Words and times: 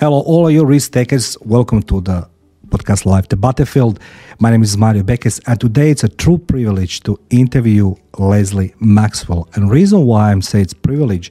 Hello, 0.00 0.20
all 0.20 0.46
of 0.46 0.52
you 0.54 0.64
risk 0.64 0.92
takers. 0.92 1.36
Welcome 1.42 1.82
to 1.82 2.00
the 2.00 2.26
podcast 2.68 3.04
live, 3.04 3.28
the 3.28 3.36
Battlefield. 3.36 4.00
My 4.38 4.50
name 4.50 4.62
is 4.62 4.78
Mario 4.78 5.02
Beckes, 5.02 5.40
and 5.46 5.60
today 5.60 5.90
it's 5.90 6.04
a 6.04 6.08
true 6.08 6.38
privilege 6.38 7.02
to 7.02 7.20
interview 7.28 7.94
Leslie 8.18 8.74
Maxwell. 8.80 9.46
And 9.54 9.70
reason 9.70 10.06
why 10.06 10.32
I'm 10.32 10.40
saying 10.40 10.62
it's 10.62 10.72
privilege, 10.72 11.30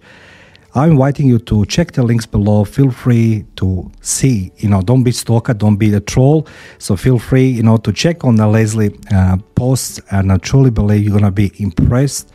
I'm 0.75 0.91
inviting 0.91 1.27
you 1.27 1.39
to 1.39 1.65
check 1.65 1.93
the 1.93 2.04
links 2.04 2.25
below. 2.25 2.63
Feel 2.63 2.91
free 2.91 3.45
to 3.55 3.91
see, 4.02 4.52
you 4.57 4.70
know, 4.70 4.81
don't 4.81 5.03
be 5.03 5.11
stalker, 5.11 5.53
don't 5.53 5.77
be 5.77 5.89
the 5.89 5.99
troll. 5.99 6.47
So 6.77 6.95
feel 6.95 7.17
free, 7.17 7.47
you 7.47 7.63
know, 7.63 7.77
to 7.77 7.91
check 7.91 8.23
on 8.23 8.35
the 8.35 8.47
Leslie 8.47 8.95
uh, 9.11 9.38
posts, 9.55 9.99
and 10.11 10.31
I 10.31 10.38
truly 10.38 10.70
believe 10.70 11.03
you're 11.03 11.17
gonna 11.17 11.31
be 11.31 11.52
impressed 11.57 12.31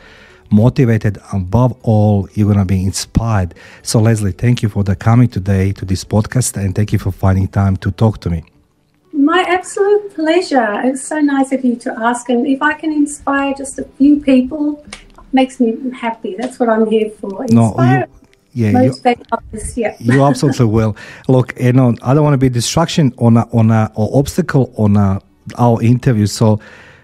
motivated 0.55 1.19
above 1.33 1.77
all 1.83 2.29
you're 2.35 2.47
going 2.47 2.59
to 2.59 2.65
be 2.65 2.83
inspired. 2.85 3.55
So 3.83 4.01
leslie 4.01 4.33
thank 4.33 4.63
you 4.63 4.69
for 4.69 4.85
the 4.85 4.95
coming 4.95 5.29
today 5.29 5.73
to 5.73 5.85
this 5.85 6.05
podcast 6.05 6.57
and 6.57 6.75
thank 6.75 6.93
you 6.93 6.99
for 6.99 7.13
finding 7.13 7.49
time 7.49 7.77
to 7.79 7.91
talk 7.91 8.21
to 8.21 8.31
me. 8.31 8.45
My 9.13 9.45
absolute 9.49 10.15
pleasure. 10.15 10.81
It's 10.85 11.03
so 11.03 11.19
nice 11.21 11.53
of 11.53 11.65
you 11.65 11.77
to 11.77 11.91
ask 11.99 12.29
and 12.29 12.47
if 12.47 12.61
i 12.63 12.75
can 12.75 12.93
inspire 12.93 13.55
just 13.55 13.79
a 13.79 13.85
few 13.99 14.21
people 14.21 14.85
makes 15.33 15.59
me 15.59 15.77
happy. 15.91 16.37
That's 16.39 16.61
what 16.61 16.69
i'm 16.69 16.87
here 16.89 17.11
for. 17.11 17.43
Inspire 17.43 18.01
no, 18.01 18.07
you, 18.07 18.24
yeah, 18.55 18.83
you, 18.83 18.95
others, 19.33 19.77
yeah. 19.77 19.97
you 20.01 20.23
absolutely 20.23 20.67
will. 20.67 20.97
Look, 21.29 21.59
you 21.61 21.73
know, 21.73 21.95
I 22.03 22.15
don't 22.15 22.23
want 22.23 22.35
to 22.35 22.39
be 22.39 22.49
distraction 22.49 23.13
on 23.19 23.37
a, 23.37 23.49
on 23.53 23.71
a 23.71 23.91
or 23.97 24.17
obstacle 24.17 24.73
on 24.79 24.97
a, 24.97 25.21
our 25.59 25.83
interview. 25.83 26.27
So, 26.27 26.61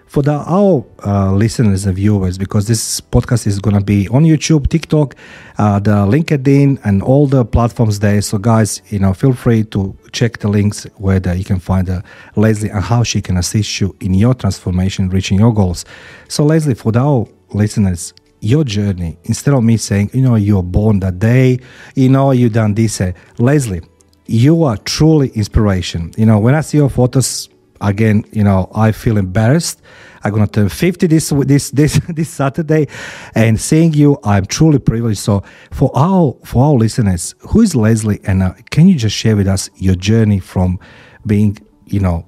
for 0.06 0.22
the 0.22 0.32
our 0.32 0.84
uh, 1.06 1.32
listeners 1.32 1.86
and 1.86 1.94
viewers 1.94 2.36
because 2.36 2.66
this 2.66 3.00
podcast 3.00 3.46
is 3.46 3.60
going 3.60 3.77
to 3.78 3.84
be 3.84 4.08
on 4.08 4.24
youtube 4.24 4.68
tiktok 4.68 5.14
uh, 5.58 5.78
the 5.78 5.92
linkedin 6.05 6.80
and 6.83 7.00
all 7.00 7.28
the 7.28 7.44
platforms 7.44 8.00
there 8.00 8.20
so 8.20 8.36
guys 8.36 8.82
you 8.88 8.98
know 8.98 9.14
feel 9.14 9.32
free 9.32 9.62
to 9.62 9.97
check 10.10 10.38
the 10.38 10.48
links 10.48 10.82
where 10.97 11.20
the, 11.20 11.36
you 11.36 11.44
can 11.44 11.60
find 11.60 11.88
uh, 11.88 12.03
leslie 12.34 12.70
and 12.70 12.82
how 12.82 13.05
she 13.05 13.22
can 13.22 13.36
assist 13.36 13.80
you 13.80 13.94
in 14.00 14.12
your 14.12 14.34
transformation 14.34 15.08
reaching 15.10 15.38
your 15.38 15.55
goals 15.55 15.84
so 16.27 16.44
leslie 16.44 16.75
for 16.75 16.91
the, 16.91 16.98
our 16.98 17.25
listeners 17.53 18.12
your 18.41 18.64
journey 18.64 19.19
instead 19.24 19.55
of 19.55 19.62
me 19.62 19.77
saying 19.77 20.10
you 20.12 20.22
know 20.22 20.34
you're 20.34 20.62
born 20.62 21.00
that 21.00 21.19
day 21.19 21.58
you 21.94 22.08
know 22.08 22.30
you 22.30 22.48
done 22.48 22.74
this 22.74 23.00
uh, 23.00 23.12
leslie 23.38 23.82
you 24.27 24.64
are 24.64 24.77
truly 24.78 25.28
inspiration 25.30 26.10
you 26.16 26.24
know 26.24 26.38
when 26.38 26.55
i 26.55 26.60
see 26.60 26.78
your 26.78 26.91
photos 26.91 27.48
again, 27.80 28.24
you 28.32 28.44
know, 28.44 28.70
I 28.74 28.92
feel 28.92 29.16
embarrassed. 29.16 29.80
I'm 30.22 30.32
gonna 30.32 30.47
turn 30.47 30.69
50 30.69 31.06
this 31.06 31.30
this 31.30 31.70
this 31.70 31.98
this 32.08 32.28
Saturday, 32.28 32.88
and 33.34 33.58
seeing 33.58 33.94
you, 33.94 34.19
I'm 34.22 34.44
truly 34.44 34.78
privileged. 34.78 35.20
So, 35.20 35.42
for 35.70 35.91
our 35.94 36.36
for 36.44 36.64
our 36.64 36.75
listeners, 36.75 37.34
who 37.41 37.62
is 37.62 37.75
Leslie, 37.75 38.20
and 38.25 38.42
uh, 38.42 38.52
can 38.70 38.86
you 38.86 38.97
just 38.97 39.16
share 39.16 39.34
with 39.34 39.48
us 39.48 39.70
your 39.77 39.94
journey 39.94 40.38
from 40.38 40.78
being, 41.25 41.56
you 41.86 42.00
know, 42.00 42.27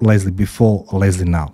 Leslie 0.00 0.32
before 0.32 0.86
Leslie 0.92 1.28
now? 1.28 1.52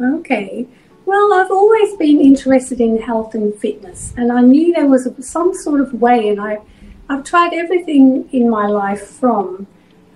Okay. 0.00 0.66
Well, 1.10 1.32
I've 1.32 1.50
always 1.50 1.96
been 1.96 2.20
interested 2.20 2.80
in 2.80 2.96
health 3.02 3.34
and 3.34 3.52
fitness, 3.52 4.14
and 4.16 4.30
I 4.30 4.42
knew 4.42 4.72
there 4.72 4.86
was 4.86 5.08
some 5.18 5.52
sort 5.52 5.80
of 5.80 5.92
way, 5.92 6.28
and 6.28 6.40
I, 6.40 6.58
I've 7.08 7.24
tried 7.24 7.52
everything 7.52 8.28
in 8.30 8.48
my 8.48 8.68
life 8.68 9.08
from, 9.08 9.66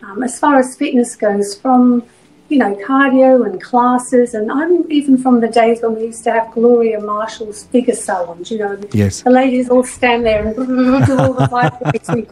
um, 0.05 0.23
as 0.23 0.39
far 0.39 0.57
as 0.57 0.77
fitness 0.77 1.17
goes, 1.17 1.57
from 1.57 2.05
you 2.49 2.59
know, 2.59 2.77
cardio 2.77 3.45
and 3.45 3.61
classes. 3.61 4.35
And 4.35 4.53
I'm 4.53 4.89
even 4.93 5.19
from 5.19 5.41
the 5.41 5.49
days 5.49 5.83
when 5.83 5.97
we 5.97 6.05
used 6.05 6.23
to 6.25 6.33
have 6.33 6.53
Gloria 6.53 7.01
Marshall's 7.01 7.65
figure 7.65 7.97
salons, 7.97 8.53
you 8.53 8.59
know, 8.59 8.79
yes. 8.93 9.23
the 9.23 9.31
ladies 9.31 9.71
all 9.71 9.83
stand 9.83 10.25
there 10.25 10.47
and 10.47 10.55
do 11.07 11.19
all 11.19 11.33
the 11.33 11.49
vibrating, 11.51 12.29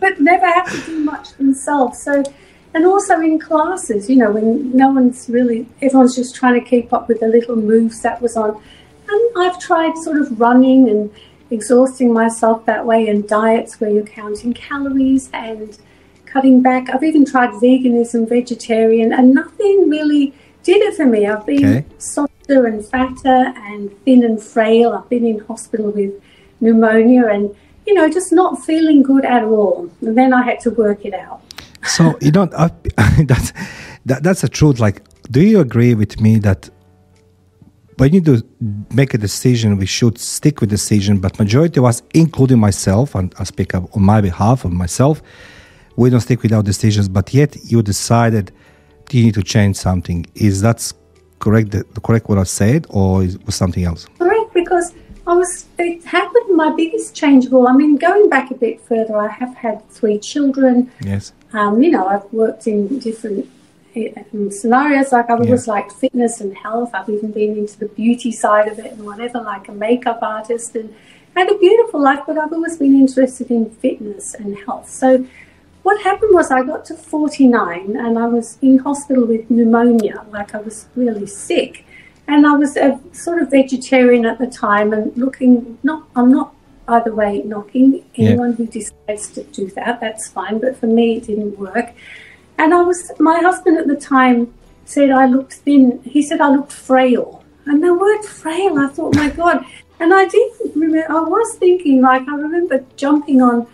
but 0.00 0.20
never 0.20 0.46
have 0.46 0.68
to 0.68 0.86
do 0.86 0.98
much 1.04 1.34
themselves. 1.34 2.02
So, 2.02 2.24
and 2.72 2.86
also 2.86 3.20
in 3.20 3.38
classes, 3.38 4.08
you 4.08 4.16
know, 4.16 4.30
when 4.30 4.76
no 4.76 4.90
one's 4.90 5.28
really, 5.28 5.66
everyone's 5.82 6.14
just 6.14 6.34
trying 6.34 6.54
to 6.62 6.66
keep 6.66 6.92
up 6.92 7.08
with 7.08 7.20
the 7.20 7.26
little 7.26 7.56
moves 7.56 8.00
that 8.02 8.22
was 8.22 8.36
on. 8.36 8.62
And 9.08 9.30
I've 9.36 9.58
tried 9.58 9.96
sort 9.98 10.18
of 10.18 10.40
running 10.40 10.88
and 10.88 11.10
exhausting 11.50 12.12
myself 12.12 12.64
that 12.66 12.86
way 12.86 13.08
and 13.08 13.26
diets 13.26 13.80
where 13.80 13.90
you're 13.90 14.04
counting 14.04 14.54
calories 14.54 15.30
and 15.32 15.76
cutting 16.26 16.62
back. 16.62 16.90
I've 16.90 17.02
even 17.02 17.24
tried 17.24 17.50
veganism, 17.54 18.28
vegetarian, 18.28 19.12
and 19.12 19.34
nothing 19.34 19.88
really 19.88 20.32
did 20.62 20.80
it 20.82 20.94
for 20.94 21.06
me. 21.06 21.26
I've 21.26 21.44
been 21.44 21.78
okay. 21.78 21.86
softer 21.98 22.66
and 22.66 22.84
fatter 22.84 23.52
and 23.56 23.90
thin 24.04 24.22
and 24.22 24.40
frail. 24.40 24.92
I've 24.92 25.08
been 25.08 25.26
in 25.26 25.40
hospital 25.40 25.90
with 25.90 26.12
pneumonia 26.60 27.26
and, 27.26 27.54
you 27.84 27.94
know, 27.94 28.08
just 28.08 28.32
not 28.32 28.64
feeling 28.64 29.02
good 29.02 29.24
at 29.24 29.42
all. 29.42 29.90
And 30.02 30.16
then 30.16 30.32
I 30.32 30.44
had 30.44 30.60
to 30.60 30.70
work 30.70 31.04
it 31.04 31.14
out. 31.14 31.42
So, 31.84 32.16
you 32.20 32.30
know, 32.30 32.46
that's, 33.24 33.52
that, 34.06 34.22
that's 34.22 34.40
the 34.42 34.48
truth. 34.48 34.80
Like, 34.80 35.02
do 35.30 35.40
you 35.42 35.60
agree 35.60 35.94
with 35.94 36.20
me 36.20 36.38
that 36.40 36.68
when 38.00 38.14
you 38.14 38.20
do 38.22 38.42
make 38.94 39.12
a 39.12 39.18
decision, 39.18 39.76
we 39.76 39.84
should 39.84 40.18
stick 40.18 40.62
with 40.62 40.70
the 40.70 40.76
decision. 40.76 41.18
But 41.18 41.38
majority 41.38 41.80
of 41.80 41.84
us, 41.84 42.02
including 42.14 42.58
myself, 42.58 43.14
and 43.14 43.34
I 43.38 43.44
speak 43.44 43.74
up 43.74 43.94
on 43.94 44.02
my 44.02 44.22
behalf 44.22 44.64
of 44.64 44.72
myself, 44.72 45.22
we 45.96 46.08
don't 46.08 46.22
stick 46.22 46.42
with 46.42 46.54
our 46.54 46.62
decisions, 46.62 47.10
but 47.10 47.34
yet 47.34 47.54
you 47.70 47.82
decided 47.82 48.52
you 49.10 49.22
need 49.24 49.34
to 49.34 49.42
change 49.42 49.76
something. 49.76 50.24
Is 50.34 50.62
that 50.62 50.90
correct? 51.40 51.72
The, 51.72 51.84
correct 52.02 52.30
what 52.30 52.38
I 52.38 52.44
said, 52.44 52.86
or 52.88 53.22
is, 53.22 53.38
was 53.40 53.54
something 53.54 53.84
else? 53.84 54.06
Correct, 54.18 54.54
because 54.54 54.94
I 55.26 55.34
was. 55.34 55.66
It 55.78 56.02
happened. 56.04 56.56
My 56.56 56.74
biggest 56.74 57.14
change. 57.14 57.50
Well, 57.50 57.68
I 57.68 57.74
mean, 57.74 57.96
going 57.96 58.30
back 58.30 58.50
a 58.50 58.54
bit 58.54 58.80
further, 58.80 59.14
I 59.18 59.28
have 59.28 59.54
had 59.54 59.86
three 59.90 60.18
children. 60.18 60.90
Yes. 61.02 61.34
Um, 61.52 61.82
you 61.82 61.90
know, 61.90 62.06
I've 62.06 62.32
worked 62.32 62.66
in 62.66 62.98
different 62.98 63.50
um, 63.96 64.50
scenarios. 64.50 65.12
Like 65.12 65.30
I've 65.30 65.40
always 65.40 65.66
yeah. 65.66 65.74
liked 65.74 65.92
fitness 65.92 66.40
and 66.40 66.56
health. 66.56 66.90
I've 66.94 67.08
even 67.08 67.32
been 67.32 67.56
into 67.56 67.78
the 67.78 67.86
beauty 67.88 68.32
side 68.32 68.68
of 68.68 68.78
it 68.78 68.92
and 68.92 69.04
whatever, 69.04 69.40
like 69.40 69.68
a 69.68 69.72
makeup 69.72 70.20
artist, 70.22 70.76
and 70.76 70.94
had 71.34 71.50
a 71.50 71.58
beautiful 71.58 72.00
life. 72.00 72.20
But 72.26 72.38
I've 72.38 72.52
always 72.52 72.76
been 72.76 72.94
interested 72.94 73.50
in 73.50 73.70
fitness 73.70 74.34
and 74.34 74.56
health. 74.58 74.88
So 74.88 75.26
what 75.82 76.02
happened 76.02 76.34
was 76.34 76.50
I 76.50 76.62
got 76.62 76.84
to 76.86 76.94
49 76.94 77.96
and 77.96 78.18
I 78.18 78.26
was 78.26 78.58
in 78.60 78.78
hospital 78.78 79.26
with 79.26 79.50
pneumonia, 79.50 80.24
like 80.30 80.54
I 80.54 80.58
was 80.58 80.86
really 80.94 81.26
sick. 81.26 81.86
And 82.28 82.46
I 82.46 82.52
was 82.52 82.76
a 82.76 83.00
sort 83.12 83.42
of 83.42 83.50
vegetarian 83.50 84.24
at 84.24 84.38
the 84.38 84.46
time 84.46 84.92
and 84.92 85.16
looking, 85.16 85.78
not, 85.82 86.06
I'm 86.14 86.30
not, 86.30 86.54
by 86.90 87.00
the 87.08 87.14
way, 87.20 87.32
knocking 87.52 88.04
anyone 88.16 88.50
yeah. 88.50 88.56
who 88.56 88.66
decides 88.66 89.24
to 89.34 89.44
do 89.58 89.64
that, 89.78 90.00
that's 90.00 90.24
fine. 90.28 90.56
But 90.64 90.76
for 90.80 90.88
me, 90.98 91.06
it 91.18 91.24
didn't 91.28 91.56
work. 91.66 91.88
And 92.58 92.74
I 92.78 92.82
was, 92.82 93.12
my 93.20 93.38
husband 93.48 93.78
at 93.82 93.86
the 93.86 94.00
time 94.14 94.52
said 94.84 95.10
I 95.22 95.26
looked 95.26 95.54
thin. 95.64 95.84
He 96.14 96.20
said 96.28 96.40
I 96.40 96.50
looked 96.56 96.72
frail. 96.72 97.44
And 97.66 97.76
the 97.84 97.94
word 97.94 98.22
frail, 98.24 98.72
I 98.84 98.88
thought, 98.88 99.14
my 99.14 99.30
God. 99.30 99.64
And 100.00 100.12
I 100.12 100.26
did 100.26 100.50
remember, 100.74 101.12
I 101.18 101.20
was 101.20 101.56
thinking, 101.58 102.02
like, 102.02 102.26
I 102.26 102.34
remember 102.34 102.84
jumping 102.96 103.40
on 103.40 103.68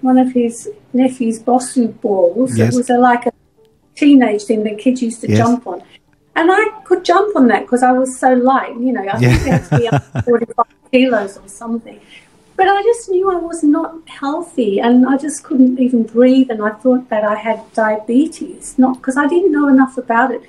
one 0.00 0.18
of 0.18 0.32
his 0.32 0.68
nephew's 0.92 1.38
Bosu 1.38 1.84
balls. 2.00 2.58
Yes. 2.58 2.74
It 2.74 2.76
was 2.76 2.90
a, 2.90 2.98
like 2.98 3.26
a 3.26 3.32
teenage 3.94 4.42
thing 4.48 4.64
that 4.64 4.78
kids 4.78 5.00
used 5.00 5.20
to 5.20 5.28
yes. 5.28 5.38
jump 5.38 5.66
on. 5.66 5.82
And 6.40 6.50
I 6.50 6.70
could 6.84 7.04
jump 7.04 7.36
on 7.36 7.48
that 7.48 7.64
because 7.66 7.82
I 7.82 7.92
was 7.92 8.18
so 8.18 8.32
light, 8.32 8.72
you 8.80 8.92
know, 8.94 9.02
I 9.02 9.18
yeah. 9.18 9.36
think 9.36 9.42
I 9.42 9.56
had 9.58 9.68
to 9.68 9.78
be 9.78 9.88
up 9.88 10.24
45 10.24 10.66
kilos 10.90 11.36
or 11.36 11.46
something. 11.48 12.00
But 12.56 12.66
I 12.66 12.82
just 12.82 13.10
knew 13.10 13.30
I 13.30 13.36
was 13.36 13.62
not 13.62 14.08
healthy 14.08 14.80
and 14.80 15.06
I 15.06 15.18
just 15.18 15.44
couldn't 15.44 15.78
even 15.78 16.04
breathe. 16.04 16.50
And 16.50 16.62
I 16.62 16.70
thought 16.70 17.10
that 17.10 17.24
I 17.24 17.34
had 17.34 17.60
diabetes, 17.74 18.78
not 18.78 18.96
because 18.96 19.18
I 19.18 19.26
didn't 19.26 19.52
know 19.52 19.68
enough 19.68 19.98
about 19.98 20.30
it. 20.30 20.40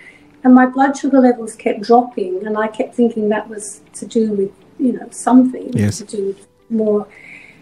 And 0.46 0.56
my 0.56 0.66
blood 0.66 0.96
sugar 0.96 1.20
levels 1.20 1.56
kept 1.56 1.82
dropping. 1.82 2.48
And 2.48 2.58
I 2.58 2.70
kept 2.70 2.96
thinking 2.96 3.28
that 3.28 3.50
was 3.50 3.82
to 3.96 4.06
do 4.06 4.32
with, 4.32 4.52
you 4.80 4.94
know, 4.94 5.10
something 5.12 5.74
yes. 5.74 5.98
to 5.98 6.06
do 6.06 6.28
with 6.28 6.48
more. 6.70 7.06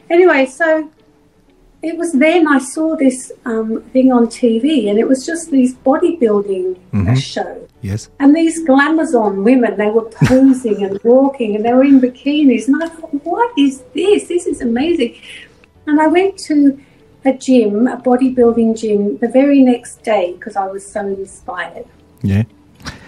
Anyway, 0.07 0.45
so 0.45 0.91
it 1.81 1.97
was 1.97 2.11
then 2.13 2.47
I 2.47 2.59
saw 2.59 2.95
this 2.95 3.31
um, 3.45 3.81
thing 3.93 4.11
on 4.11 4.27
TV, 4.27 4.89
and 4.89 4.99
it 4.99 5.07
was 5.07 5.25
just 5.25 5.49
these 5.49 5.75
bodybuilding 5.75 6.77
mm-hmm. 6.91 7.15
shows. 7.15 7.68
Yes. 7.81 8.09
And 8.19 8.35
these 8.35 8.65
glamazon 8.65 9.43
women, 9.43 9.77
they 9.77 9.89
were 9.89 10.09
posing 10.09 10.83
and 10.83 10.99
walking, 11.03 11.55
and 11.55 11.63
they 11.63 11.73
were 11.73 11.83
in 11.83 12.01
bikinis. 12.01 12.67
And 12.67 12.83
I 12.83 12.89
thought, 12.89 13.13
what 13.23 13.57
is 13.57 13.83
this? 13.93 14.27
This 14.27 14.45
is 14.45 14.61
amazing. 14.61 15.15
And 15.87 16.01
I 16.01 16.07
went 16.07 16.37
to 16.39 16.79
a 17.25 17.33
gym, 17.33 17.87
a 17.87 17.97
bodybuilding 17.97 18.79
gym, 18.79 19.17
the 19.17 19.29
very 19.29 19.61
next 19.61 20.03
day 20.03 20.33
because 20.33 20.55
I 20.55 20.67
was 20.67 20.85
so 20.85 21.07
inspired. 21.07 21.85
Yeah. 22.21 22.43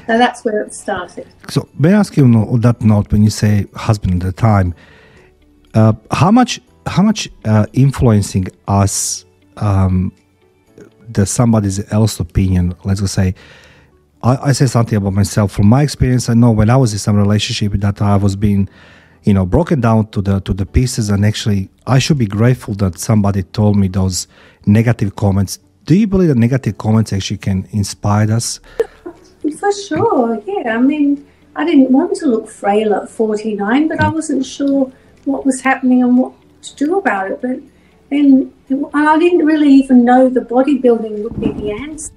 So 0.08 0.18
that's 0.18 0.44
where 0.44 0.62
it 0.62 0.74
started. 0.74 1.28
So, 1.50 1.70
may 1.78 1.94
I 1.94 2.00
ask 2.00 2.18
you 2.18 2.26
on 2.26 2.62
that 2.62 2.82
note, 2.82 3.12
when 3.12 3.24
you 3.24 3.30
say 3.30 3.66
husband 3.76 4.24
at 4.24 4.36
the 4.36 4.42
time, 4.42 4.74
uh, 5.74 5.94
how 6.12 6.32
much 6.32 6.60
how 6.88 7.04
much 7.04 7.30
uh, 7.46 7.66
influencing 7.74 8.48
us 8.68 9.26
um, 9.58 10.12
the 11.10 11.26
somebody 11.26 11.70
else 11.92 12.20
opinion 12.20 12.74
let's 12.84 13.02
just 13.02 13.14
say 13.14 13.34
I, 14.24 14.50
I 14.50 14.52
say 14.52 14.68
something 14.68 14.98
about 14.98 15.14
myself. 15.14 15.52
From 15.52 15.68
my 15.68 15.82
experience, 15.82 16.30
I 16.30 16.34
know 16.34 16.52
when 16.52 16.70
I 16.70 16.78
was 16.78 16.94
in 16.94 17.00
some 17.00 17.16
relationship 17.16 17.74
that 17.82 18.02
I 18.02 18.16
was 18.16 18.36
being, 18.36 18.70
you 19.24 19.34
know, 19.34 19.46
broken 19.46 19.82
down 19.82 20.08
to 20.12 20.22
the 20.22 20.40
to 20.42 20.54
the 20.54 20.66
pieces, 20.66 21.10
and 21.10 21.26
actually, 21.26 21.70
I 21.88 22.00
should 22.00 22.18
be 22.18 22.28
grateful 22.28 22.76
that 22.76 23.00
somebody 23.00 23.44
told 23.44 23.78
me 23.78 23.88
those 23.88 24.28
negative 24.66 25.16
comments. 25.16 25.60
Do 25.86 25.96
you 25.96 26.08
believe 26.08 26.30
that 26.30 26.38
negative 26.38 26.78
comments 26.78 27.12
actually 27.12 27.38
can 27.38 27.68
inspire 27.72 28.32
us? 28.32 28.60
For 29.60 29.72
sure, 29.74 30.42
yeah. 30.46 30.76
I 30.76 30.82
mean, 30.82 31.26
I 31.56 31.66
didn't 31.66 31.92
want 31.92 32.16
to 32.18 32.28
look 32.28 32.48
frail 32.48 32.94
at 32.94 33.10
49, 33.10 33.88
but 33.88 34.00
I 34.00 34.10
wasn't 34.10 34.46
sure 34.46 34.92
what 35.26 35.46
was 35.46 35.62
happening 35.62 36.04
and 36.04 36.18
what 36.18 36.34
to 36.62 36.76
do 36.76 37.00
about 37.00 37.32
it. 37.32 37.42
But 37.42 37.60
then 38.12 38.54
I 38.94 39.18
didn't 39.18 39.46
really 39.46 39.74
even 39.74 40.06
know 40.06 40.30
the 40.30 40.42
bodybuilding 40.42 41.24
would 41.24 41.40
be 41.40 41.52
the 41.52 41.72
answer 41.72 42.14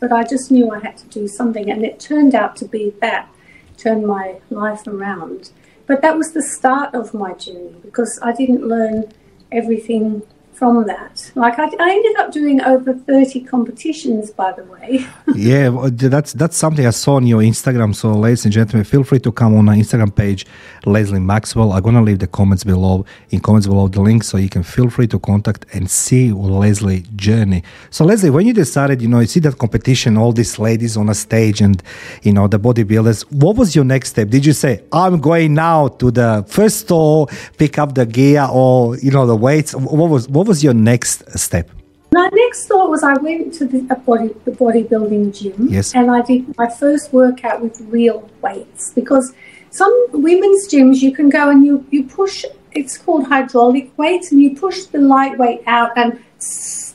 but 0.00 0.12
I 0.12 0.24
just 0.24 0.50
knew 0.50 0.70
I 0.70 0.80
had 0.80 0.96
to 0.98 1.06
do 1.08 1.28
something, 1.28 1.70
and 1.70 1.84
it 1.84 2.00
turned 2.00 2.34
out 2.34 2.56
to 2.56 2.64
be 2.64 2.94
that 3.00 3.28
turned 3.76 4.06
my 4.06 4.40
life 4.50 4.86
around. 4.86 5.50
But 5.86 6.02
that 6.02 6.16
was 6.16 6.32
the 6.32 6.42
start 6.42 6.94
of 6.94 7.14
my 7.14 7.32
journey 7.34 7.76
because 7.82 8.18
I 8.22 8.32
didn't 8.32 8.66
learn 8.66 9.12
everything 9.50 10.22
from 10.58 10.86
that. 10.86 11.30
Like 11.36 11.58
I, 11.58 11.66
I, 11.78 11.90
ended 11.90 12.16
up 12.16 12.32
doing 12.32 12.60
over 12.62 12.92
thirty 12.92 13.40
competitions, 13.40 14.30
by 14.30 14.50
the 14.52 14.64
way. 14.64 15.06
yeah, 15.34 15.68
uh, 15.68 15.88
that's 15.92 16.32
that's 16.32 16.56
something 16.56 16.84
I 16.84 16.90
saw 16.90 17.14
on 17.14 17.26
your 17.26 17.40
Instagram. 17.40 17.94
So, 17.94 18.10
ladies 18.12 18.44
and 18.44 18.52
gentlemen, 18.52 18.84
feel 18.84 19.04
free 19.04 19.20
to 19.20 19.30
come 19.30 19.56
on 19.56 19.68
our 19.68 19.76
Instagram 19.76 20.14
page, 20.14 20.46
Leslie 20.84 21.20
Maxwell. 21.20 21.72
I'm 21.72 21.82
gonna 21.82 22.02
leave 22.02 22.18
the 22.18 22.26
comments 22.26 22.64
below 22.64 23.06
in 23.30 23.40
comments 23.40 23.68
below 23.68 23.86
the 23.86 24.00
link, 24.00 24.24
so 24.24 24.36
you 24.36 24.48
can 24.48 24.64
feel 24.64 24.90
free 24.90 25.06
to 25.06 25.18
contact 25.20 25.64
and 25.72 25.88
see 25.88 26.32
Leslie 26.32 27.04
journey. 27.14 27.62
So, 27.90 28.04
Leslie, 28.04 28.30
when 28.30 28.44
you 28.46 28.52
decided, 28.52 29.00
you 29.00 29.08
know, 29.08 29.20
you 29.20 29.26
see 29.26 29.40
that 29.40 29.58
competition, 29.58 30.16
all 30.16 30.32
these 30.32 30.58
ladies 30.58 30.96
on 30.96 31.08
a 31.08 31.14
stage, 31.14 31.60
and 31.60 31.80
you 32.22 32.32
know 32.32 32.48
the 32.48 32.58
bodybuilders. 32.58 33.22
What 33.30 33.54
was 33.54 33.76
your 33.76 33.84
next 33.84 34.10
step? 34.10 34.28
Did 34.28 34.44
you 34.44 34.54
say, 34.54 34.82
"I'm 34.92 35.20
going 35.20 35.54
now 35.54 35.86
to 36.00 36.10
the 36.10 36.44
first 36.48 36.80
store, 36.80 37.28
pick 37.58 37.78
up 37.78 37.94
the 37.94 38.06
gear, 38.06 38.48
or 38.50 38.96
you 38.96 39.12
know 39.12 39.24
the 39.24 39.36
weights"? 39.36 39.72
What 39.72 40.10
was 40.10 40.28
what 40.28 40.47
was 40.48 40.64
your 40.64 40.74
next 40.74 41.38
step? 41.38 41.70
My 42.10 42.28
next 42.32 42.66
thought 42.66 42.88
was 42.90 43.02
I 43.04 43.14
went 43.14 43.52
to 43.54 43.66
the 43.66 43.82
body 44.06 44.28
the 44.44 44.50
bodybuilding 44.52 45.38
gym 45.38 45.68
yes. 45.68 45.94
and 45.94 46.10
I 46.10 46.22
did 46.22 46.56
my 46.56 46.68
first 46.68 47.12
workout 47.12 47.60
with 47.60 47.80
real 47.82 48.28
weights 48.40 48.92
because 48.92 49.34
some 49.70 49.94
women's 50.12 50.66
gyms 50.68 51.02
you 51.02 51.12
can 51.12 51.28
go 51.28 51.50
and 51.50 51.64
you, 51.64 51.86
you 51.90 52.04
push 52.04 52.46
it's 52.72 52.96
called 52.96 53.26
hydraulic 53.26 53.96
weights 53.98 54.32
and 54.32 54.40
you 54.42 54.56
push 54.56 54.84
the 54.84 54.98
lightweight 54.98 55.62
out 55.66 55.90
and 55.96 56.18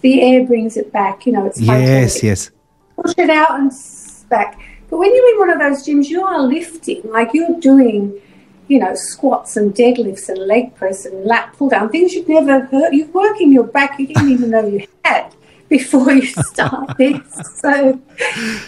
the 0.02 0.22
air 0.22 0.46
brings 0.46 0.78
it 0.78 0.92
back, 0.92 1.26
you 1.26 1.32
know, 1.32 1.46
it's 1.46 1.60
Yes, 1.60 1.70
hydraulic. 1.70 2.24
yes. 2.24 2.52
Push 2.96 3.14
it 3.18 3.30
out 3.30 3.60
and 3.60 3.72
back. 4.30 4.60
But 4.90 4.98
when 4.98 5.16
you're 5.16 5.34
in 5.34 5.40
one 5.40 5.50
of 5.52 5.60
those 5.60 5.86
gyms 5.86 6.08
you 6.10 6.24
are 6.24 6.42
lifting, 6.42 7.02
like 7.06 7.30
you're 7.34 7.60
doing 7.60 8.20
you 8.68 8.80
know, 8.80 8.94
squats 8.96 9.58
and 9.58 9.74
deadlifts 9.76 10.30
and 10.30 10.40
leg 10.40 10.74
press 10.76 11.06
and 11.06 11.26
lat 11.26 11.54
pull 11.58 11.70
down, 11.70 11.90
things 11.90 12.14
you've 12.14 12.30
never 12.30 12.62
heard. 12.66 12.94
You're 12.94 13.08
working 13.08 13.52
your 13.52 13.66
back 13.66 14.00
you 14.00 14.08
didn't 14.08 14.30
even 14.30 14.50
know 14.50 14.66
you 14.66 14.88
had 15.04 15.34
before 15.70 16.12
you 16.12 16.26
start 16.44 16.98
this. 16.98 17.22
So, 17.56 18.00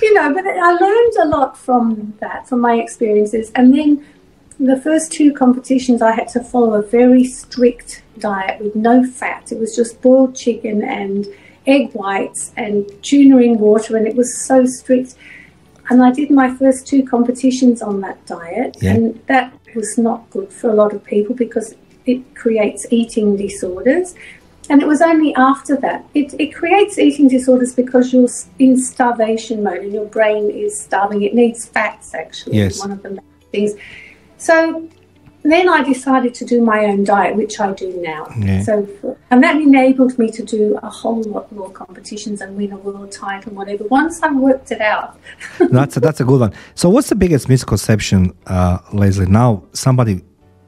you 0.01 0.13
know, 0.13 0.33
but 0.33 0.45
I 0.45 0.71
learned 0.73 1.13
a 1.21 1.27
lot 1.27 1.57
from 1.57 2.13
that, 2.19 2.47
from 2.47 2.61
my 2.61 2.75
experiences. 2.75 3.51
And 3.55 3.73
then 3.73 4.05
the 4.59 4.79
first 4.81 5.11
two 5.11 5.33
competitions, 5.33 6.01
I 6.01 6.11
had 6.11 6.27
to 6.29 6.43
follow 6.43 6.73
a 6.73 6.81
very 6.81 7.23
strict 7.23 8.03
diet 8.19 8.61
with 8.61 8.75
no 8.75 9.03
fat. 9.03 9.51
It 9.51 9.59
was 9.59 9.75
just 9.75 10.01
boiled 10.01 10.35
chicken 10.35 10.81
and 10.83 11.27
egg 11.67 11.91
whites 11.93 12.51
and 12.55 12.89
tuna 13.01 13.37
in 13.37 13.59
water, 13.59 13.97
and 13.97 14.07
it 14.07 14.15
was 14.15 14.45
so 14.45 14.65
strict. 14.65 15.15
And 15.89 16.01
I 16.01 16.11
did 16.11 16.31
my 16.31 16.53
first 16.55 16.87
two 16.87 17.03
competitions 17.03 17.81
on 17.81 18.01
that 18.01 18.25
diet, 18.25 18.77
yeah. 18.81 18.93
and 18.93 19.21
that 19.27 19.53
was 19.75 19.97
not 19.97 20.29
good 20.29 20.51
for 20.51 20.69
a 20.69 20.73
lot 20.73 20.93
of 20.93 21.03
people 21.03 21.35
because 21.35 21.75
it 22.05 22.35
creates 22.35 22.85
eating 22.91 23.35
disorders. 23.35 24.15
And 24.69 24.81
it 24.81 24.87
was 24.87 25.01
only 25.01 25.33
after 25.35 25.75
that. 25.77 26.05
It, 26.15 26.33
it 26.39 26.55
creates 26.55 26.97
eating 26.97 27.27
disorders 27.27 27.75
because 27.75 28.11
you're 28.11 28.27
in 28.57 28.79
starvation 28.79 29.61
mode 29.61 29.81
and 29.81 29.93
your 29.93 30.05
brain 30.05 30.49
is 30.49 30.79
starving. 30.79 31.21
It 31.21 31.35
needs 31.35 31.67
fats, 31.67 32.15
actually, 32.15 32.57
yes. 32.57 32.79
one 32.79 32.91
of 32.91 33.03
the 33.03 33.19
things. 33.51 33.73
So 34.37 34.89
then 35.51 35.69
I 35.69 35.83
decided 35.83 36.33
to 36.35 36.45
do 36.45 36.61
my 36.61 36.85
own 36.85 37.03
diet, 37.03 37.35
which 37.35 37.59
I 37.59 37.71
do 37.73 37.93
now. 38.01 38.27
Yeah. 38.37 38.63
So, 38.63 39.17
and 39.29 39.43
that 39.43 39.55
enabled 39.55 40.17
me 40.17 40.31
to 40.31 40.43
do 40.43 40.79
a 40.81 40.89
whole 40.89 41.21
lot 41.23 41.51
more 41.51 41.69
competitions 41.69 42.41
and 42.41 42.57
win 42.57 42.71
a 42.71 42.77
world 42.77 43.11
title, 43.11 43.53
whatever. 43.53 43.83
Once 43.85 44.23
I 44.23 44.31
worked 44.31 44.71
it 44.71 44.81
out. 44.81 45.19
that's 45.59 45.97
a, 45.97 45.99
that's 45.99 46.19
a 46.19 46.23
good 46.23 46.39
one. 46.39 46.53
So, 46.73 46.89
what's 46.89 47.09
the 47.09 47.15
biggest 47.15 47.47
misconception, 47.47 48.35
uh, 48.47 48.79
Leslie? 48.91 49.27
Now, 49.27 49.63
somebody 49.73 50.23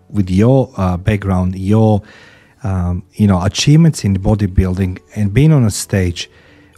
with 0.09 0.29
your 0.29 0.71
uh, 0.77 0.97
background, 0.97 1.57
your 1.57 2.01
um, 2.63 3.03
you 3.13 3.27
know 3.27 3.41
achievements 3.43 4.03
in 4.03 4.15
bodybuilding 4.17 4.99
and 5.15 5.33
being 5.33 5.51
on 5.51 5.63
a 5.65 5.71
stage, 5.71 6.29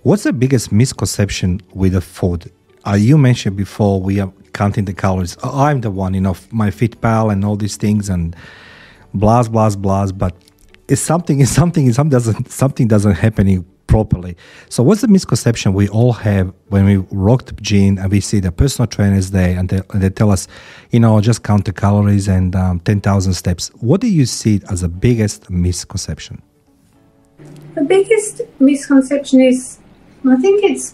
what's 0.03 0.23
the 0.23 0.33
biggest 0.33 0.71
misconception 0.71 1.61
with 1.73 1.93
the 1.93 2.01
food? 2.01 2.51
Uh, 2.87 2.93
you 2.93 3.17
mentioned 3.17 3.57
before 3.57 4.01
we 4.01 4.19
are 4.19 4.31
counting 4.53 4.85
the 4.85 4.93
calories. 4.93 5.37
I'm 5.43 5.81
the 5.81 5.91
one, 5.91 6.13
you 6.13 6.21
know, 6.21 6.35
my 6.51 6.69
Fitpal 6.69 7.31
and 7.31 7.43
all 7.45 7.55
these 7.55 7.77
things 7.77 8.09
and 8.09 8.35
blah 9.13 9.43
blah 9.43 9.69
blah. 9.75 10.07
But 10.11 10.35
it's 10.87 11.01
something, 11.01 11.41
it's 11.41 11.51
something, 11.51 11.87
it's 11.87 11.95
something 11.95 12.11
doesn't 12.11 12.51
something 12.51 12.87
doesn't 12.87 13.13
happen 13.13 13.65
properly. 13.89 14.37
So 14.69 14.83
what's 14.83 15.01
the 15.01 15.07
misconception 15.07 15.73
we 15.73 15.89
all 15.89 16.13
have 16.13 16.53
when 16.67 16.85
we 16.85 16.97
rock 17.09 17.45
the 17.45 17.53
gym 17.53 17.97
and 17.97 18.11
we 18.11 18.21
see 18.21 18.39
the 18.39 18.51
personal 18.51 18.87
trainers 18.87 19.31
there 19.31 19.57
and 19.57 19.67
they, 19.67 19.81
and 19.89 20.01
they 20.01 20.11
tell 20.11 20.31
us, 20.31 20.47
you 20.91 20.99
know, 20.99 21.19
just 21.19 21.43
count 21.43 21.65
the 21.65 21.73
calories 21.73 22.27
and 22.27 22.55
um, 22.55 22.79
10,000 22.81 23.33
steps. 23.33 23.69
What 23.79 23.99
do 23.99 24.07
you 24.07 24.27
see 24.27 24.61
as 24.69 24.81
the 24.81 24.89
biggest 24.89 25.49
misconception? 25.49 26.41
The 27.73 27.83
biggest 27.83 28.41
misconception 28.59 29.41
is, 29.41 29.79
I 30.29 30.35
think 30.37 30.63
it's 30.63 30.93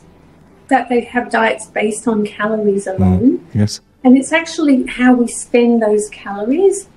that 0.68 0.90
they 0.90 1.02
have 1.02 1.30
diets 1.30 1.68
based 1.68 2.08
on 2.08 2.26
calories 2.26 2.86
mm, 2.86 2.96
alone. 2.98 3.38
Mm, 3.40 3.56
yes. 3.56 3.82
And 4.04 4.18
it's 4.18 4.32
actually 4.32 4.86
how 4.86 5.14
we 5.14 5.28
spend 5.28 5.82
those 5.82 6.10
calories. 6.10 6.88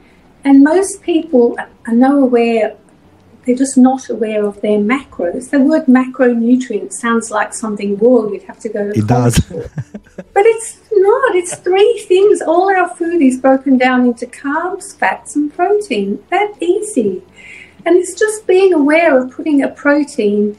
And 0.44 0.62
most 0.62 1.02
people 1.02 1.56
are 1.86 1.94
no 1.94 2.22
aware, 2.22 2.76
they're 3.44 3.56
just 3.56 3.78
not 3.78 4.08
aware 4.08 4.44
of 4.44 4.60
their 4.60 4.78
macros. 4.78 5.50
The 5.50 5.60
word 5.60 5.86
macronutrient 5.86 6.92
sounds 6.92 7.30
like 7.30 7.54
something 7.54 7.96
raw 7.96 8.28
you'd 8.30 8.42
have 8.42 8.60
to 8.60 8.68
go 8.68 8.92
to 8.92 8.98
It 8.98 9.06
does. 9.06 9.40
but 9.40 10.44
it's 10.46 10.78
not. 10.92 11.34
It's 11.34 11.56
three 11.56 12.04
things. 12.06 12.42
All 12.42 12.68
our 12.68 12.88
food 12.94 13.22
is 13.22 13.38
broken 13.38 13.78
down 13.78 14.06
into 14.06 14.26
carbs, 14.26 14.96
fats, 14.96 15.34
and 15.34 15.52
protein. 15.54 16.22
That 16.30 16.54
easy. 16.60 17.22
And 17.86 17.96
it's 17.96 18.18
just 18.18 18.46
being 18.46 18.74
aware 18.74 19.18
of 19.18 19.30
putting 19.30 19.62
a 19.62 19.68
protein 19.68 20.58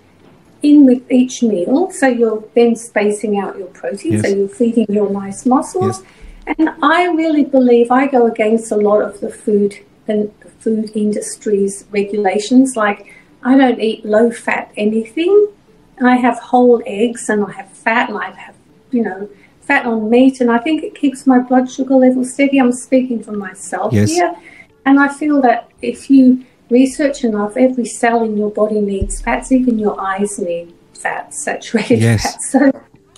in 0.62 0.86
with 0.86 1.10
each 1.12 1.42
meal. 1.42 1.92
So 1.92 2.08
you're 2.08 2.44
then 2.56 2.76
spacing 2.76 3.40
out 3.40 3.58
your 3.58 3.68
protein, 3.68 4.14
yes. 4.14 4.22
so 4.24 4.28
you're 4.30 4.48
feeding 4.48 4.86
your 4.90 5.10
nice 5.10 5.46
muscles. 5.46 6.02
Yes. 6.02 6.56
And 6.58 6.70
I 6.82 7.06
really 7.08 7.44
believe 7.44 7.92
I 7.92 8.08
go 8.08 8.26
against 8.26 8.72
a 8.72 8.76
lot 8.76 9.02
of 9.02 9.20
the 9.20 9.30
food 9.30 9.78
and 10.08 10.34
the 10.42 10.50
food 10.50 10.92
industry's 10.96 11.86
regulations. 11.92 12.76
Like 12.76 13.14
I 13.44 13.58
don't 13.58 13.80
eat 13.80 14.06
low 14.06 14.32
fat 14.32 14.72
anything. 14.76 15.50
I 16.02 16.16
have 16.16 16.40
whole 16.40 16.82
eggs 16.86 17.30
and 17.30 17.46
I 17.46 17.52
have 17.52 17.70
fat 17.72 18.10
and 18.10 18.18
I 18.18 18.32
have, 18.32 18.56
you 18.92 19.04
know, 19.04 19.30
fat 19.62 19.86
on 19.86 20.10
meat 20.10 20.42
and 20.42 20.50
I 20.50 20.58
think 20.58 20.84
it 20.84 20.96
keeps 20.96 21.28
my 21.28 21.40
blood 21.40 21.70
sugar 21.70 21.96
level 21.96 22.24
steady. 22.24 22.60
I'm 22.60 22.72
speaking 22.72 23.22
for 23.22 23.34
myself 23.34 23.94
yes. 23.94 24.10
here. 24.10 24.36
And 24.86 25.00
I 25.00 25.10
feel 25.10 25.42
that 25.42 25.70
if 25.82 26.10
you 26.10 26.46
research 26.70 27.24
enough, 27.24 27.58
every 27.58 27.86
cell 27.86 28.24
in 28.24 28.38
your 28.38 28.52
body 28.52 28.82
needs 28.82 29.22
fats, 29.22 29.52
even 29.52 29.80
your 29.80 30.00
eyes 30.00 30.40
need 30.40 30.74
fats, 30.94 31.44
saturated 31.44 32.00
yes. 32.00 32.24
fats. 32.24 32.52
So 32.52 32.72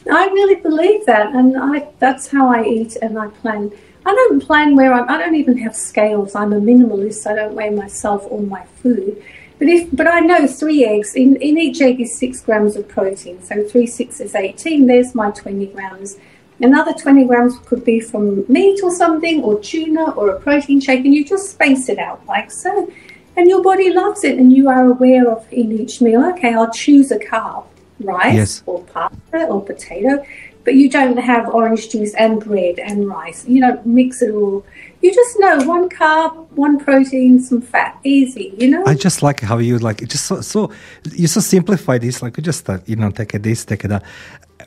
I 0.09 0.25
really 0.27 0.55
believe 0.55 1.05
that, 1.05 1.33
and 1.33 1.57
I, 1.57 1.89
that's 1.99 2.27
how 2.27 2.49
I 2.49 2.63
eat 2.63 2.95
and 3.01 3.17
I 3.17 3.27
plan. 3.27 3.71
I 4.03 4.13
don't 4.13 4.41
plan 4.41 4.75
where 4.75 4.93
I'm, 4.93 5.07
I 5.07 5.19
don't 5.19 5.35
even 5.35 5.57
have 5.59 5.75
scales. 5.75 6.33
I'm 6.33 6.53
a 6.53 6.59
minimalist. 6.59 7.27
I 7.27 7.35
don't 7.35 7.53
weigh 7.53 7.69
myself 7.69 8.25
or 8.29 8.41
my 8.41 8.63
food. 8.81 9.23
But 9.59 9.67
if, 9.67 9.95
but 9.95 10.07
I 10.07 10.21
know 10.21 10.47
three 10.47 10.83
eggs 10.85 11.13
in, 11.13 11.35
in 11.35 11.59
each 11.59 11.81
egg 11.81 12.01
is 12.01 12.17
six 12.17 12.41
grams 12.41 12.75
of 12.75 12.87
protein. 12.87 13.43
So 13.43 13.63
three 13.63 13.85
six 13.85 14.19
is 14.19 14.33
eighteen. 14.33 14.87
There's 14.87 15.13
my 15.13 15.29
twenty 15.29 15.67
grams. 15.67 16.17
Another 16.59 16.93
20 16.93 17.25
grams 17.25 17.57
could 17.65 17.83
be 17.83 17.99
from 17.99 18.45
meat 18.47 18.81
or 18.83 18.93
something, 18.95 19.41
or 19.41 19.59
tuna, 19.59 20.11
or 20.11 20.29
a 20.29 20.39
protein 20.39 20.79
shake, 20.79 21.03
and 21.05 21.13
you 21.13 21.25
just 21.25 21.49
space 21.49 21.89
it 21.89 21.97
out 21.97 22.23
like 22.27 22.51
so 22.51 22.87
and 23.35 23.47
your 23.47 23.61
body 23.63 23.91
loves 23.91 24.23
it 24.23 24.37
and 24.37 24.53
you 24.53 24.69
are 24.69 24.85
aware 24.85 25.29
of 25.29 25.45
in 25.51 25.71
each 25.71 26.01
meal. 26.01 26.23
Okay 26.31 26.53
i'll 26.53 26.71
choose 26.71 27.11
a 27.11 27.19
carb 27.19 27.65
rice 27.99 28.33
yes. 28.33 28.63
or 28.65 28.83
pasta 28.85 29.45
or 29.45 29.61
potato 29.63 30.23
but 30.63 30.75
you 30.75 30.89
don't 30.89 31.17
have 31.17 31.49
orange 31.49 31.89
juice 31.89 32.13
and 32.15 32.43
bread 32.43 32.79
and 32.79 33.07
rice. 33.07 33.47
You 33.47 33.61
don't 33.61 33.85
mix 33.85 34.21
it 34.21 34.31
all. 34.31 34.65
You 35.01 35.13
just 35.13 35.39
know 35.39 35.63
one 35.63 35.89
carb 35.89 36.47
one 36.51 36.77
protein 36.79 37.39
some 37.39 37.61
fat. 37.61 37.99
Easy 38.03 38.53
you 38.57 38.69
know? 38.69 38.83
I 38.85 38.93
just 38.93 39.23
like 39.23 39.39
how 39.39 39.57
you 39.57 39.79
like 39.79 40.01
it. 40.01 40.09
just 40.09 40.25
so, 40.25 40.41
so 40.41 40.71
you 41.13 41.27
so 41.27 41.39
simplify 41.39 41.97
this 41.97 42.21
like 42.21 42.37
you 42.37 42.43
just 42.43 42.69
uh, 42.69 42.79
you 42.85 42.95
know 42.95 43.09
take 43.09 43.33
a 43.33 43.39
this 43.39 43.65
take 43.65 43.83
a 43.83 43.87
that. 43.87 44.03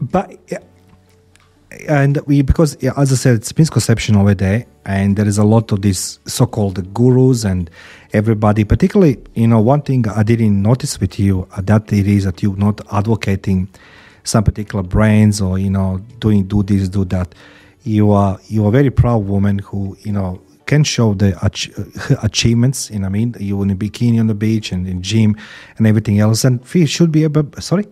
But 0.00 0.38
and 1.88 2.18
we 2.26 2.42
because 2.42 2.74
as 2.76 3.12
I 3.12 3.16
said, 3.16 3.36
it's 3.36 3.56
misconception 3.56 4.16
over 4.16 4.34
there, 4.34 4.66
and 4.84 5.16
there 5.16 5.26
is 5.26 5.38
a 5.38 5.44
lot 5.44 5.72
of 5.72 5.82
these 5.82 6.18
so-called 6.26 6.92
gurus 6.94 7.44
and 7.44 7.70
everybody. 8.14 8.64
Particularly, 8.64 9.18
you 9.34 9.48
know, 9.48 9.60
one 9.60 9.82
thing 9.82 10.08
I 10.08 10.22
didn't 10.22 10.62
notice 10.62 10.98
with 11.00 11.18
you 11.18 11.46
uh, 11.52 11.60
that 11.62 11.92
it 11.92 12.06
is 12.06 12.24
that 12.24 12.42
you're 12.42 12.56
not 12.56 12.80
advocating 12.92 13.68
some 14.22 14.42
particular 14.42 14.82
brands 14.82 15.42
or 15.42 15.58
you 15.58 15.68
know 15.68 15.98
doing 16.20 16.44
do 16.44 16.62
this 16.62 16.88
do 16.88 17.04
that. 17.06 17.34
You 17.82 18.12
are 18.12 18.38
you 18.48 18.64
are 18.64 18.68
a 18.68 18.70
very 18.70 18.90
proud 18.90 19.26
woman 19.26 19.58
who 19.58 19.98
you 20.00 20.12
know 20.12 20.40
can 20.64 20.84
show 20.84 21.12
the 21.12 21.36
ach- 21.42 21.70
achievements. 22.22 22.90
You 22.90 23.00
know, 23.00 23.06
I 23.06 23.10
mean, 23.10 23.34
you 23.38 23.60
in 23.62 23.70
a 23.70 23.76
bikini 23.76 24.18
on 24.18 24.28
the 24.28 24.34
beach 24.34 24.72
and 24.72 24.86
in 24.88 25.02
gym 25.02 25.36
and 25.76 25.86
everything 25.86 26.20
else, 26.20 26.44
and 26.44 26.66
feel 26.66 26.86
should 26.86 27.12
be 27.12 27.24
able. 27.24 27.50
Sorry. 27.60 27.86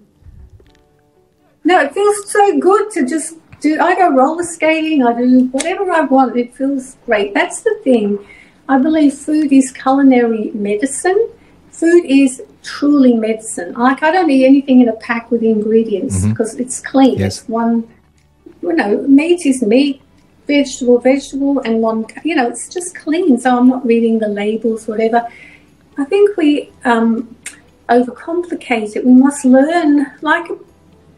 No, 1.64 1.80
it 1.80 1.92
feels 1.92 2.30
so 2.30 2.58
good 2.58 2.90
to 2.92 3.06
just 3.06 3.36
do. 3.60 3.78
I 3.78 3.94
go 3.94 4.10
roller 4.10 4.42
skating. 4.42 5.04
I 5.04 5.12
do 5.12 5.46
whatever 5.48 5.90
I 5.92 6.00
want. 6.00 6.36
It 6.36 6.54
feels 6.54 6.96
great. 7.06 7.34
That's 7.34 7.60
the 7.60 7.78
thing. 7.84 8.18
I 8.72 8.78
believe 8.78 9.12
food 9.12 9.52
is 9.52 9.70
culinary 9.70 10.50
medicine. 10.54 11.28
Food 11.72 12.06
is 12.06 12.40
truly 12.62 13.12
medicine. 13.12 13.74
Like 13.74 14.02
I 14.02 14.10
don't 14.10 14.30
eat 14.30 14.46
anything 14.46 14.80
in 14.80 14.88
a 14.88 14.94
pack 14.94 15.30
with 15.30 15.42
ingredients 15.42 16.24
because 16.24 16.54
it's 16.54 16.80
clean. 16.80 17.18
Yes. 17.18 17.40
It's 17.40 17.48
one. 17.50 17.86
You 18.62 18.72
know, 18.72 19.02
meat 19.02 19.44
is 19.44 19.60
meat, 19.60 20.00
vegetable, 20.46 20.98
vegetable, 21.00 21.58
and 21.58 21.82
one. 21.82 22.06
You 22.24 22.34
know, 22.34 22.48
it's 22.48 22.66
just 22.70 22.94
clean. 22.94 23.38
So 23.38 23.58
I'm 23.58 23.68
not 23.68 23.84
reading 23.84 24.18
the 24.20 24.28
labels, 24.28 24.88
whatever. 24.88 25.28
I 25.98 26.04
think 26.06 26.38
we 26.38 26.72
um, 26.86 27.36
overcomplicate 27.90 28.96
it. 28.96 29.04
We 29.04 29.12
must 29.12 29.44
learn, 29.44 30.06
like 30.22 30.48
a 30.48 30.56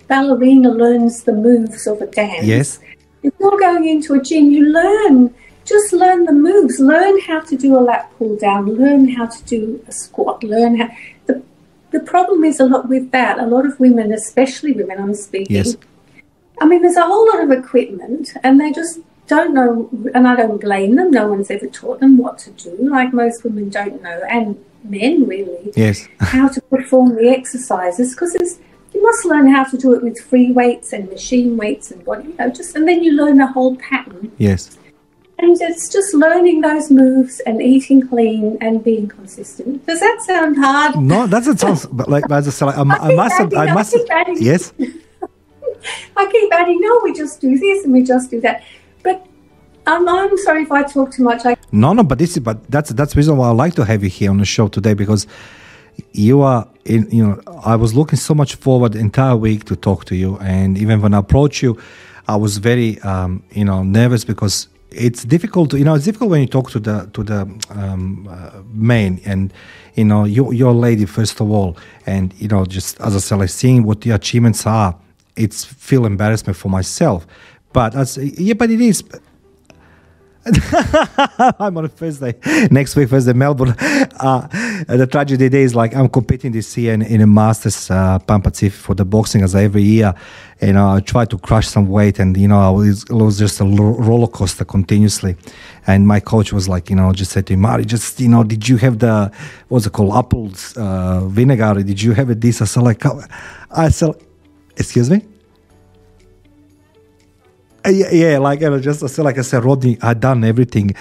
ballerina 0.08 0.72
learns 0.72 1.22
the 1.22 1.32
moves 1.32 1.86
of 1.86 2.00
a 2.02 2.08
dance. 2.08 2.46
Yes. 2.46 2.80
If 3.22 3.32
you're 3.38 3.60
going 3.60 3.86
into 3.88 4.14
a 4.14 4.20
gym, 4.20 4.50
you 4.50 4.70
learn. 4.70 5.32
Just 5.64 5.92
learn 5.92 6.24
the 6.24 6.32
moves. 6.32 6.78
Learn 6.78 7.20
how 7.20 7.40
to 7.40 7.56
do 7.56 7.76
a 7.78 7.80
lat 7.80 8.10
pull 8.18 8.36
down. 8.36 8.66
Learn 8.74 9.08
how 9.08 9.26
to 9.26 9.44
do 9.44 9.82
a 9.88 9.92
squat. 9.92 10.42
Learn 10.44 10.76
how. 10.76 10.88
The, 11.26 11.42
the 11.90 12.00
problem 12.00 12.44
is 12.44 12.60
a 12.60 12.64
lot 12.66 12.88
with 12.88 13.10
that. 13.12 13.38
A 13.38 13.46
lot 13.46 13.64
of 13.66 13.78
women, 13.80 14.12
especially 14.12 14.72
women, 14.72 14.98
I'm 15.00 15.14
speaking. 15.14 15.56
Yes. 15.56 15.76
I 16.60 16.66
mean, 16.66 16.82
there's 16.82 16.96
a 16.96 17.02
whole 17.02 17.26
lot 17.26 17.42
of 17.42 17.50
equipment, 17.50 18.32
and 18.44 18.60
they 18.60 18.72
just 18.72 19.00
don't 19.26 19.54
know. 19.54 19.88
And 20.14 20.28
I 20.28 20.36
don't 20.36 20.60
blame 20.60 20.96
them. 20.96 21.10
No 21.10 21.28
one's 21.28 21.50
ever 21.50 21.66
taught 21.66 22.00
them 22.00 22.18
what 22.18 22.38
to 22.40 22.50
do. 22.50 22.76
Like 22.80 23.12
most 23.12 23.42
women 23.44 23.70
don't 23.70 24.02
know, 24.02 24.22
and 24.28 24.62
men 24.84 25.26
really 25.26 25.72
Yes. 25.74 26.06
how 26.20 26.48
to 26.48 26.60
perform 26.62 27.16
the 27.16 27.28
exercises 27.28 28.14
because 28.14 28.34
it's 28.34 28.58
you 28.92 29.02
must 29.02 29.24
learn 29.24 29.48
how 29.48 29.64
to 29.64 29.76
do 29.76 29.92
it 29.94 30.02
with 30.02 30.20
free 30.20 30.52
weights 30.52 30.92
and 30.92 31.08
machine 31.08 31.56
weights 31.56 31.90
and 31.90 32.04
body, 32.04 32.28
you 32.28 32.34
know, 32.36 32.48
just 32.50 32.76
and 32.76 32.86
then 32.86 33.02
you 33.02 33.12
learn 33.12 33.38
the 33.38 33.46
whole 33.46 33.76
pattern. 33.76 34.30
yes. 34.38 34.78
And 35.38 35.60
it's 35.60 35.88
just 35.88 36.14
learning 36.14 36.60
those 36.60 36.90
moves 36.90 37.40
and 37.40 37.60
eating 37.60 38.06
clean 38.06 38.56
and 38.60 38.84
being 38.84 39.08
consistent. 39.08 39.84
Does 39.86 40.00
that 40.00 40.22
sound 40.26 40.56
hard? 40.56 40.96
No, 40.96 41.26
that 41.26 41.44
doesn't 41.44 41.58
sound 41.58 41.96
but 41.96 42.08
like 42.08 42.24
as 42.30 42.46
I 42.46 42.50
said, 42.50 42.68
I, 42.68 42.82
I, 42.82 43.08
keep 43.08 43.16
must. 43.16 43.40
adding, 43.40 43.58
I 43.58 43.64
I 43.64 43.74
must. 43.74 43.92
keep 43.92 44.10
adding. 44.10 44.36
Yes. 44.40 44.72
I 46.16 46.30
keep 46.30 46.52
adding, 46.52 46.80
no, 46.80 47.00
we 47.02 47.12
just 47.12 47.40
do 47.40 47.58
this 47.58 47.84
and 47.84 47.92
we 47.92 48.02
just 48.02 48.30
do 48.30 48.40
that. 48.42 48.62
But 49.02 49.26
um, 49.86 50.08
I'm 50.08 50.38
sorry 50.38 50.62
if 50.62 50.72
I 50.72 50.82
talk 50.84 51.12
too 51.12 51.24
much. 51.24 51.44
I 51.44 51.56
No, 51.72 51.92
no, 51.92 52.04
but 52.04 52.18
this 52.18 52.36
is 52.36 52.38
but 52.38 52.70
that's 52.70 52.90
that's 52.90 53.14
the 53.14 53.18
reason 53.18 53.36
why 53.36 53.48
I 53.48 53.52
like 53.52 53.74
to 53.74 53.84
have 53.84 54.02
you 54.02 54.10
here 54.10 54.30
on 54.30 54.38
the 54.38 54.44
show 54.44 54.68
today 54.68 54.94
because 54.94 55.26
you 56.12 56.42
are 56.42 56.68
in 56.84 57.10
you 57.10 57.26
know 57.26 57.40
I 57.64 57.76
was 57.76 57.94
looking 57.94 58.18
so 58.18 58.34
much 58.34 58.54
forward 58.54 58.92
the 58.92 59.00
entire 59.00 59.36
week 59.36 59.64
to 59.66 59.76
talk 59.76 60.04
to 60.06 60.16
you 60.16 60.38
and 60.38 60.78
even 60.78 61.00
when 61.02 61.14
I 61.14 61.18
approached 61.18 61.62
you 61.62 61.78
I 62.26 62.36
was 62.36 62.58
very 62.58 63.00
um, 63.00 63.42
you 63.52 63.64
know 63.64 63.82
nervous 63.82 64.24
because 64.24 64.68
it's 64.90 65.24
difficult 65.24 65.72
you 65.74 65.84
know 65.84 65.94
it's 65.94 66.04
difficult 66.04 66.30
when 66.30 66.40
you 66.40 66.46
talk 66.46 66.70
to 66.70 66.78
the 66.78 67.08
to 67.12 67.22
the 67.24 67.40
um, 67.70 68.28
uh, 68.30 68.62
men 68.72 69.20
and 69.24 69.52
you 69.94 70.04
know 70.04 70.24
you 70.24 70.52
you're 70.52 70.72
lady 70.72 71.04
first 71.04 71.40
of 71.40 71.50
all 71.50 71.76
and 72.06 72.32
you 72.38 72.48
know 72.48 72.64
just 72.64 73.00
as 73.00 73.16
I 73.16 73.18
said 73.18 73.38
like 73.38 73.48
seeing 73.48 73.82
what 73.84 74.02
the 74.02 74.10
achievements 74.10 74.66
are 74.66 74.96
it's 75.36 75.64
feel 75.64 76.06
embarrassment 76.06 76.56
for 76.56 76.68
myself. 76.68 77.26
But 77.72 77.94
as 77.96 78.16
yeah 78.18 78.54
but 78.54 78.70
it 78.70 78.80
is 78.80 79.02
I'm 81.58 81.76
on 81.78 81.86
a 81.86 81.88
Thursday. 81.88 82.34
Next 82.70 82.96
week, 82.96 83.08
Thursday, 83.08 83.32
Melbourne. 83.32 83.74
Uh, 83.78 84.46
the 84.86 85.08
tragedy 85.10 85.48
day 85.48 85.62
is 85.62 85.74
like 85.74 85.94
I'm 85.94 86.08
competing 86.08 86.52
this 86.52 86.76
year 86.76 86.92
in, 86.92 87.02
in 87.02 87.22
a 87.22 87.26
Masters 87.26 87.90
uh, 87.90 88.18
Pan 88.18 88.42
for 88.42 88.94
the 88.94 89.04
boxing 89.06 89.42
as 89.42 89.54
every 89.54 89.82
year. 89.82 90.14
You 90.60 90.74
know, 90.74 90.90
I 90.96 91.00
try 91.00 91.24
to 91.24 91.38
crush 91.38 91.66
some 91.68 91.88
weight, 91.88 92.18
and 92.18 92.36
you 92.36 92.48
know, 92.48 92.60
I 92.60 92.70
was, 92.70 93.04
it 93.04 93.12
was 93.12 93.38
just 93.38 93.60
a 93.60 93.64
roller 93.64 94.26
coaster 94.26 94.64
continuously. 94.64 95.36
And 95.86 96.06
my 96.06 96.20
coach 96.20 96.52
was 96.52 96.68
like, 96.68 96.90
you 96.90 96.96
know, 96.96 97.12
just 97.12 97.32
said 97.32 97.46
to 97.46 97.56
me, 97.56 97.62
Mari, 97.62 97.86
just 97.86 98.20
you 98.20 98.28
know, 98.28 98.44
did 98.44 98.68
you 98.68 98.76
have 98.76 98.98
the 98.98 99.32
what's 99.68 99.86
it 99.86 99.92
called, 99.92 100.14
apples 100.14 100.76
uh, 100.76 101.26
vinegar? 101.26 101.82
Did 101.82 102.02
you 102.02 102.12
have 102.12 102.28
it 102.28 102.40
this? 102.40 102.60
I 102.60 102.66
said 102.66 102.82
like, 102.82 103.02
I 103.70 103.88
said, 103.88 104.14
excuse 104.76 105.10
me. 105.10 105.22
Uh, 107.86 107.90
yeah, 107.90 108.10
yeah, 108.12 108.38
like 108.38 108.60
you 108.60 108.70
know, 108.70 108.80
just 108.80 109.18
like 109.18 109.36
I 109.38 109.42
said, 109.42 109.64
Rodney, 109.64 109.98
I 110.00 110.14
done 110.14 110.42
everything, 110.42 110.92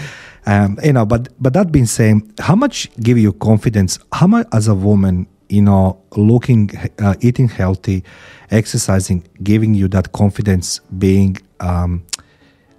um, 0.46 0.78
you 0.84 0.92
know. 0.92 1.06
But 1.06 1.30
but 1.42 1.54
that 1.54 1.72
being 1.72 1.86
said, 1.86 2.22
how 2.40 2.56
much 2.56 2.90
give 2.98 3.18
you 3.18 3.32
confidence? 3.34 4.00
How 4.12 4.28
much 4.28 4.48
as 4.52 4.68
a 4.68 4.76
woman, 4.76 5.28
you 5.48 5.62
know, 5.62 6.02
looking, 6.18 6.72
uh, 7.00 7.16
eating 7.22 7.48
healthy, 7.48 8.04
exercising, 8.52 9.26
giving 9.44 9.74
you 9.74 9.88
that 9.90 10.12
confidence, 10.12 10.80
being 10.98 11.38
um, 11.62 12.04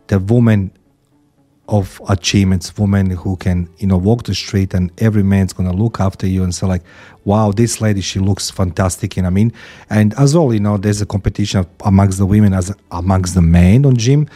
the 0.08 0.18
woman 0.18 0.70
of 1.68 2.00
achievements, 2.08 2.76
woman 2.76 3.10
who 3.10 3.36
can 3.36 3.68
you 3.78 3.86
know 3.86 3.96
walk 3.96 4.24
the 4.24 4.34
street 4.34 4.74
and 4.74 4.92
every 4.98 5.22
man's 5.22 5.52
gonna 5.52 5.72
look 5.72 5.98
after 6.00 6.26
you 6.26 6.42
and 6.42 6.54
say 6.54 6.66
like, 6.66 6.82
wow, 7.24 7.52
this 7.52 7.80
lady 7.80 8.00
she 8.00 8.18
looks 8.20 8.50
fantastic. 8.50 9.16
You 9.16 9.22
know 9.22 9.28
I 9.28 9.30
mean? 9.30 9.52
And 9.90 10.14
as 10.14 10.36
well, 10.36 10.52
you 10.52 10.60
know, 10.60 10.76
there's 10.76 11.00
a 11.00 11.06
competition 11.06 11.66
amongst 11.84 12.18
the 12.18 12.26
women 12.26 12.52
as 12.52 12.74
amongst 12.90 13.34
the 13.34 13.42
men 13.42 13.86
on 13.86 13.96
gym. 13.96 14.28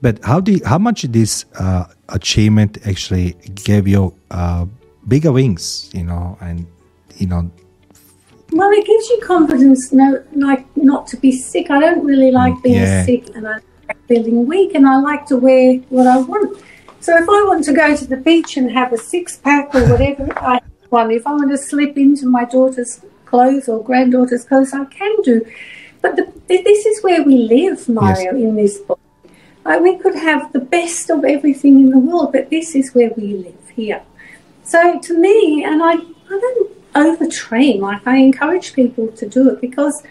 But 0.00 0.18
how 0.24 0.40
do 0.40 0.52
you, 0.52 0.60
how 0.64 0.78
much 0.78 1.02
this 1.02 1.44
uh, 1.54 1.84
achievement 2.08 2.78
actually 2.84 3.34
gave 3.54 3.86
you 3.86 4.12
uh, 4.32 4.66
bigger 5.06 5.30
wings? 5.30 5.90
You 5.94 6.02
know, 6.02 6.36
and 6.40 6.66
you 7.18 7.28
know, 7.28 7.48
Well, 8.50 8.70
it 8.72 8.84
gives 8.84 9.08
you 9.08 9.20
confidence, 9.24 9.92
no, 9.92 10.22
like 10.34 10.66
not 10.76 11.06
to 11.08 11.16
be 11.16 11.30
sick. 11.30 11.70
I 11.70 11.78
don't 11.78 12.04
really 12.04 12.32
like 12.32 12.60
being 12.62 12.82
yeah. 12.82 13.04
sick, 13.04 13.28
and 13.36 13.46
I 13.46 13.60
like 13.86 14.08
feeling 14.08 14.46
weak, 14.46 14.74
and 14.74 14.86
I 14.88 14.98
like 14.98 15.26
to 15.26 15.36
wear 15.36 15.76
what 15.88 16.08
I 16.08 16.18
want. 16.18 16.60
So 17.02 17.16
if 17.16 17.28
I 17.28 17.44
want 17.44 17.64
to 17.64 17.72
go 17.72 17.96
to 17.96 18.06
the 18.06 18.16
beach 18.16 18.56
and 18.56 18.70
have 18.70 18.92
a 18.92 18.96
six 18.96 19.36
pack 19.36 19.74
or 19.74 19.84
whatever, 19.90 20.32
I. 20.38 20.60
If 20.94 21.26
I 21.26 21.32
want 21.32 21.50
to 21.50 21.56
slip 21.56 21.96
into 21.96 22.26
my 22.26 22.44
daughter's 22.44 23.00
clothes 23.24 23.66
or 23.66 23.82
granddaughter's 23.82 24.44
clothes, 24.44 24.74
I 24.74 24.84
can 24.84 25.22
do. 25.22 25.42
But 26.02 26.16
the, 26.16 26.30
this 26.48 26.84
is 26.84 27.02
where 27.02 27.22
we 27.22 27.38
live, 27.38 27.88
Mario, 27.88 28.36
in 28.36 28.56
this 28.56 28.78
book. 28.78 29.00
Like 29.64 29.80
we 29.80 29.96
could 29.96 30.14
have 30.14 30.52
the 30.52 30.58
best 30.58 31.08
of 31.08 31.24
everything 31.24 31.80
in 31.80 31.90
the 31.90 31.98
world, 31.98 32.32
but 32.32 32.50
this 32.50 32.74
is 32.74 32.94
where 32.94 33.10
we 33.16 33.34
live 33.34 33.70
here. 33.74 34.02
So 34.64 35.00
to 35.00 35.18
me, 35.18 35.64
and 35.64 35.82
I, 35.82 35.94
I 35.94 35.96
don't 36.28 36.92
overtrain. 36.92 37.80
Like 37.80 38.06
I 38.06 38.16
encourage 38.16 38.74
people 38.74 39.08
to 39.08 39.26
do 39.26 39.48
it 39.48 39.60
because 39.60 40.02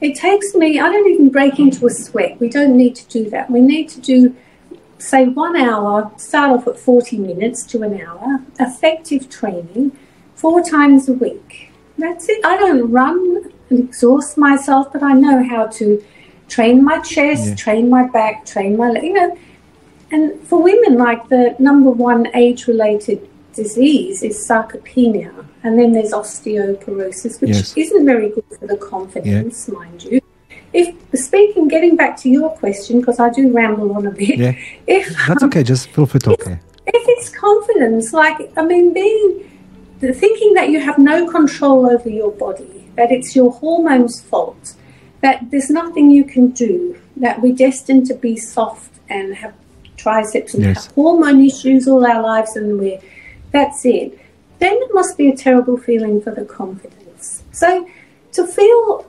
it 0.00 0.16
takes 0.16 0.54
me. 0.54 0.80
I 0.80 0.90
don't 0.90 1.08
even 1.08 1.30
break 1.30 1.58
into 1.60 1.86
a 1.86 1.90
sweat. 1.90 2.40
We 2.40 2.48
don't 2.48 2.76
need 2.76 2.96
to 2.96 3.06
do 3.08 3.30
that. 3.30 3.50
We 3.50 3.60
need 3.60 3.88
to 3.90 4.00
do, 4.00 4.34
say, 4.98 5.26
one 5.26 5.56
hour. 5.56 6.10
Start 6.16 6.50
off 6.50 6.66
at 6.68 6.78
forty 6.78 7.18
minutes 7.18 7.64
to 7.66 7.82
an 7.82 8.00
hour. 8.00 8.40
Effective 8.58 9.28
training, 9.28 9.92
four 10.34 10.62
times 10.62 11.08
a 11.08 11.12
week. 11.12 11.70
That's 11.98 12.28
it. 12.28 12.44
I 12.44 12.56
don't 12.56 12.90
run 12.90 13.50
and 13.70 13.78
exhaust 13.80 14.36
myself, 14.36 14.92
but 14.92 15.02
I 15.02 15.12
know 15.12 15.42
how 15.44 15.66
to 15.66 16.02
train 16.48 16.84
my 16.84 16.98
chest, 17.00 17.48
Yeah. 17.48 17.54
train 17.54 17.88
my 17.88 18.08
back, 18.08 18.44
train 18.44 18.76
my, 18.76 18.90
you 19.00 19.12
know. 19.12 19.36
And 20.10 20.38
for 20.42 20.62
women, 20.62 20.98
like 20.98 21.28
the 21.28 21.56
number 21.58 21.90
one 21.90 22.28
age-related 22.34 23.26
disease 23.54 24.22
is 24.22 24.46
sarcopenia, 24.46 25.32
and 25.62 25.78
then 25.78 25.92
there's 25.92 26.12
osteoporosis, 26.12 27.40
which 27.40 27.50
Yes. 27.50 27.72
isn't 27.76 28.04
very 28.04 28.28
good 28.28 28.44
for 28.58 28.66
the 28.66 28.76
confidence, 28.76 29.68
mind 29.68 30.04
you. 30.04 30.20
If 30.74 30.96
speaking, 31.18 31.68
getting 31.68 31.94
back 31.94 32.16
to 32.22 32.28
your 32.28 32.50
question, 32.50 32.98
because 32.98 33.20
I 33.20 33.30
do 33.30 33.52
ramble 33.52 33.96
on 33.96 34.06
a 34.06 34.10
bit. 34.10 34.38
Yeah. 34.38 34.54
If 34.86 35.08
that's 35.28 35.42
um, 35.42 35.48
okay. 35.48 35.62
Just 35.62 35.88
feel 35.90 36.06
free 36.06 36.20
to 36.20 36.32
okay. 36.32 36.58
if 36.86 37.04
it's 37.14 37.28
confidence, 37.30 38.12
like 38.12 38.52
I 38.56 38.62
mean, 38.64 38.92
being 38.92 39.50
thinking 40.00 40.52
that 40.54 40.68
you 40.70 40.80
have 40.80 40.98
no 40.98 41.30
control 41.30 41.88
over 41.88 42.08
your 42.08 42.32
body, 42.32 42.90
that 42.96 43.12
it's 43.12 43.34
your 43.36 43.52
hormones' 43.52 44.20
fault, 44.20 44.74
that 45.22 45.50
there's 45.50 45.70
nothing 45.70 46.10
you 46.10 46.24
can 46.24 46.50
do, 46.50 47.00
that 47.16 47.40
we're 47.40 47.54
destined 47.54 48.06
to 48.08 48.14
be 48.14 48.36
soft 48.36 48.90
and 49.08 49.34
have 49.36 49.54
triceps 49.96 50.54
and 50.54 50.64
Yes. 50.64 50.86
have 50.86 50.94
hormone 50.94 51.40
issues 51.44 51.86
all 51.86 52.04
our 52.04 52.22
lives, 52.22 52.56
and 52.56 52.80
we're 52.80 52.98
that's 53.52 53.84
it. 53.84 54.18
Then 54.58 54.74
it 54.74 54.90
must 54.92 55.16
be 55.16 55.28
a 55.28 55.36
terrible 55.36 55.76
feeling 55.76 56.20
for 56.20 56.32
the 56.32 56.44
confidence. 56.44 57.44
So 57.52 57.88
to 58.32 58.46
feel 58.46 59.06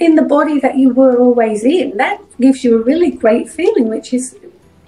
in 0.00 0.14
the 0.14 0.22
body 0.22 0.58
that 0.60 0.76
you 0.76 0.90
were 0.90 1.16
always 1.18 1.64
in. 1.64 1.96
That 1.96 2.20
gives 2.40 2.64
you 2.64 2.80
a 2.80 2.82
really 2.82 3.10
great 3.10 3.48
feeling, 3.48 3.88
which 3.88 4.12
is 4.12 4.36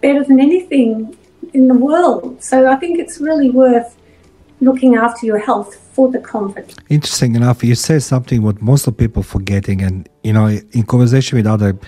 better 0.01 0.23
than 0.25 0.39
anything 0.41 1.17
in 1.53 1.69
the 1.69 1.75
world. 1.75 2.43
So 2.43 2.71
I 2.71 2.77
think 2.77 2.99
it's 2.99 3.21
really 3.21 3.51
worth 3.51 3.97
looking 4.61 4.97
after 4.97 5.25
your 5.25 5.39
health 5.39 5.77
for 5.93 6.11
the 6.11 6.19
comfort. 6.19 6.75
Interesting 6.89 7.35
enough, 7.37 7.63
you 7.65 7.75
say 7.75 7.99
something 7.99 8.43
what 8.43 8.61
most 8.61 8.87
of 8.87 8.97
people 8.97 9.23
forgetting, 9.23 9.83
and 9.83 10.09
you 10.23 10.33
know, 10.33 10.47
in 10.47 10.83
conversation 10.85 11.37
with 11.39 11.47
other 11.47 11.79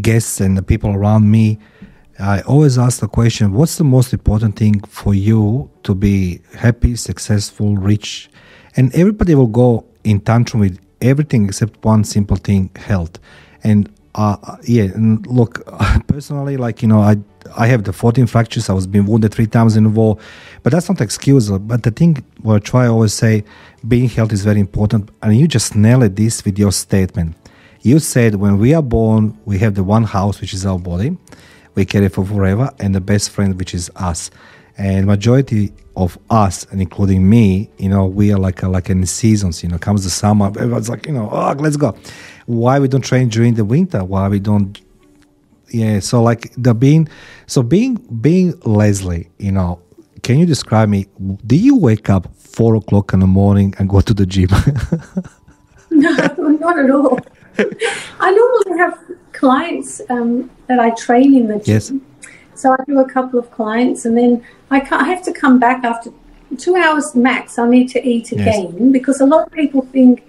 guests 0.00 0.40
and 0.40 0.56
the 0.56 0.62
people 0.62 0.90
around 0.90 1.30
me, 1.30 1.58
I 2.18 2.40
always 2.42 2.78
ask 2.78 3.00
the 3.00 3.08
question: 3.08 3.52
What's 3.52 3.76
the 3.76 3.84
most 3.84 4.12
important 4.12 4.56
thing 4.56 4.80
for 4.82 5.14
you 5.14 5.70
to 5.82 5.94
be 5.94 6.40
happy, 6.54 6.96
successful, 6.96 7.76
rich? 7.76 8.30
And 8.76 8.94
everybody 8.94 9.34
will 9.34 9.48
go 9.48 9.84
in 10.04 10.20
tantrum 10.20 10.60
with 10.60 10.78
everything 11.02 11.46
except 11.46 11.84
one 11.84 12.04
simple 12.04 12.36
thing: 12.36 12.70
health. 12.76 13.18
And 13.64 13.90
uh, 14.14 14.36
yeah, 14.64 14.84
and 14.84 15.26
look, 15.26 15.64
personally, 16.06 16.56
like 16.56 16.82
you 16.82 16.88
know, 16.88 17.00
I 17.00 17.16
I 17.56 17.66
have 17.66 17.84
the 17.84 17.92
14 17.92 18.26
fractures. 18.26 18.68
I 18.68 18.72
was 18.72 18.86
being 18.86 19.06
wounded 19.06 19.32
three 19.32 19.46
times 19.46 19.76
in 19.76 19.84
the 19.84 19.90
war, 19.90 20.18
but 20.62 20.72
that's 20.72 20.88
not 20.88 21.00
excuse. 21.00 21.50
But 21.50 21.82
the 21.82 21.90
thing 21.90 22.24
what 22.42 22.56
I 22.56 22.58
try 22.58 22.86
always 22.86 23.12
say, 23.12 23.44
being 23.86 24.08
healthy 24.08 24.34
is 24.34 24.44
very 24.44 24.60
important, 24.60 25.10
and 25.22 25.36
you 25.36 25.48
just 25.48 25.74
nailed 25.74 26.16
this 26.16 26.44
with 26.44 26.58
your 26.58 26.72
statement. 26.72 27.36
You 27.80 27.98
said 27.98 28.36
when 28.36 28.58
we 28.58 28.74
are 28.74 28.82
born, 28.82 29.36
we 29.44 29.58
have 29.58 29.74
the 29.74 29.82
one 29.82 30.04
house 30.04 30.40
which 30.40 30.54
is 30.54 30.64
our 30.64 30.78
body, 30.78 31.16
we 31.74 31.84
carry 31.84 32.08
for 32.08 32.24
forever, 32.24 32.70
and 32.78 32.94
the 32.94 33.00
best 33.00 33.30
friend 33.30 33.58
which 33.58 33.74
is 33.74 33.90
us. 33.96 34.30
And 34.78 35.06
majority 35.06 35.72
of 35.96 36.18
us, 36.30 36.64
and 36.70 36.80
including 36.80 37.28
me, 37.28 37.70
you 37.78 37.88
know, 37.88 38.06
we 38.06 38.32
are 38.32 38.38
like 38.38 38.62
a, 38.62 38.68
like 38.68 38.88
in 38.90 39.04
seasons. 39.06 39.62
You 39.62 39.68
know, 39.68 39.78
comes 39.78 40.04
the 40.04 40.10
summer, 40.10 40.46
everyone's 40.46 40.88
like, 40.88 41.06
you 41.06 41.12
know, 41.12 41.28
oh, 41.30 41.54
let's 41.58 41.76
go. 41.76 41.96
Why 42.46 42.78
we 42.78 42.88
don't 42.88 43.04
train 43.04 43.28
during 43.28 43.54
the 43.54 43.64
winter? 43.64 44.04
Why 44.04 44.28
we 44.28 44.40
don't 44.40 44.80
yeah 45.72 45.98
so 45.98 46.22
like 46.22 46.52
the 46.56 46.74
being 46.74 47.08
so 47.46 47.62
being 47.62 47.94
being 48.20 48.52
leslie 48.60 49.30
you 49.38 49.50
know 49.50 49.80
can 50.22 50.38
you 50.38 50.46
describe 50.46 50.88
me 50.88 51.06
do 51.46 51.56
you 51.56 51.76
wake 51.76 52.10
up 52.10 52.28
four 52.36 52.76
o'clock 52.76 53.12
in 53.12 53.20
the 53.20 53.26
morning 53.26 53.74
and 53.78 53.88
go 53.88 54.00
to 54.00 54.12
the 54.12 54.26
gym 54.26 54.48
no 55.90 56.10
not 56.36 56.78
at 56.78 56.90
all 56.90 57.18
i 58.20 58.30
normally 58.30 58.78
have 58.78 58.98
clients 59.32 60.00
um, 60.10 60.50
that 60.66 60.78
i 60.78 60.90
train 60.90 61.34
in 61.34 61.46
the 61.48 61.58
gym 61.58 61.74
yes. 61.74 61.92
so 62.54 62.72
i 62.72 62.84
do 62.86 62.98
a 62.98 63.08
couple 63.08 63.38
of 63.38 63.50
clients 63.50 64.04
and 64.04 64.16
then 64.16 64.44
i, 64.72 64.78
I 64.90 65.04
have 65.04 65.22
to 65.24 65.32
come 65.32 65.58
back 65.58 65.84
after 65.84 66.10
two 66.58 66.76
hours 66.76 67.14
max 67.14 67.58
i 67.58 67.68
need 67.68 67.88
to 67.90 68.06
eat 68.06 68.32
again 68.32 68.74
yes. 68.78 68.92
because 68.92 69.20
a 69.20 69.26
lot 69.26 69.46
of 69.46 69.52
people 69.52 69.82
think 69.96 70.24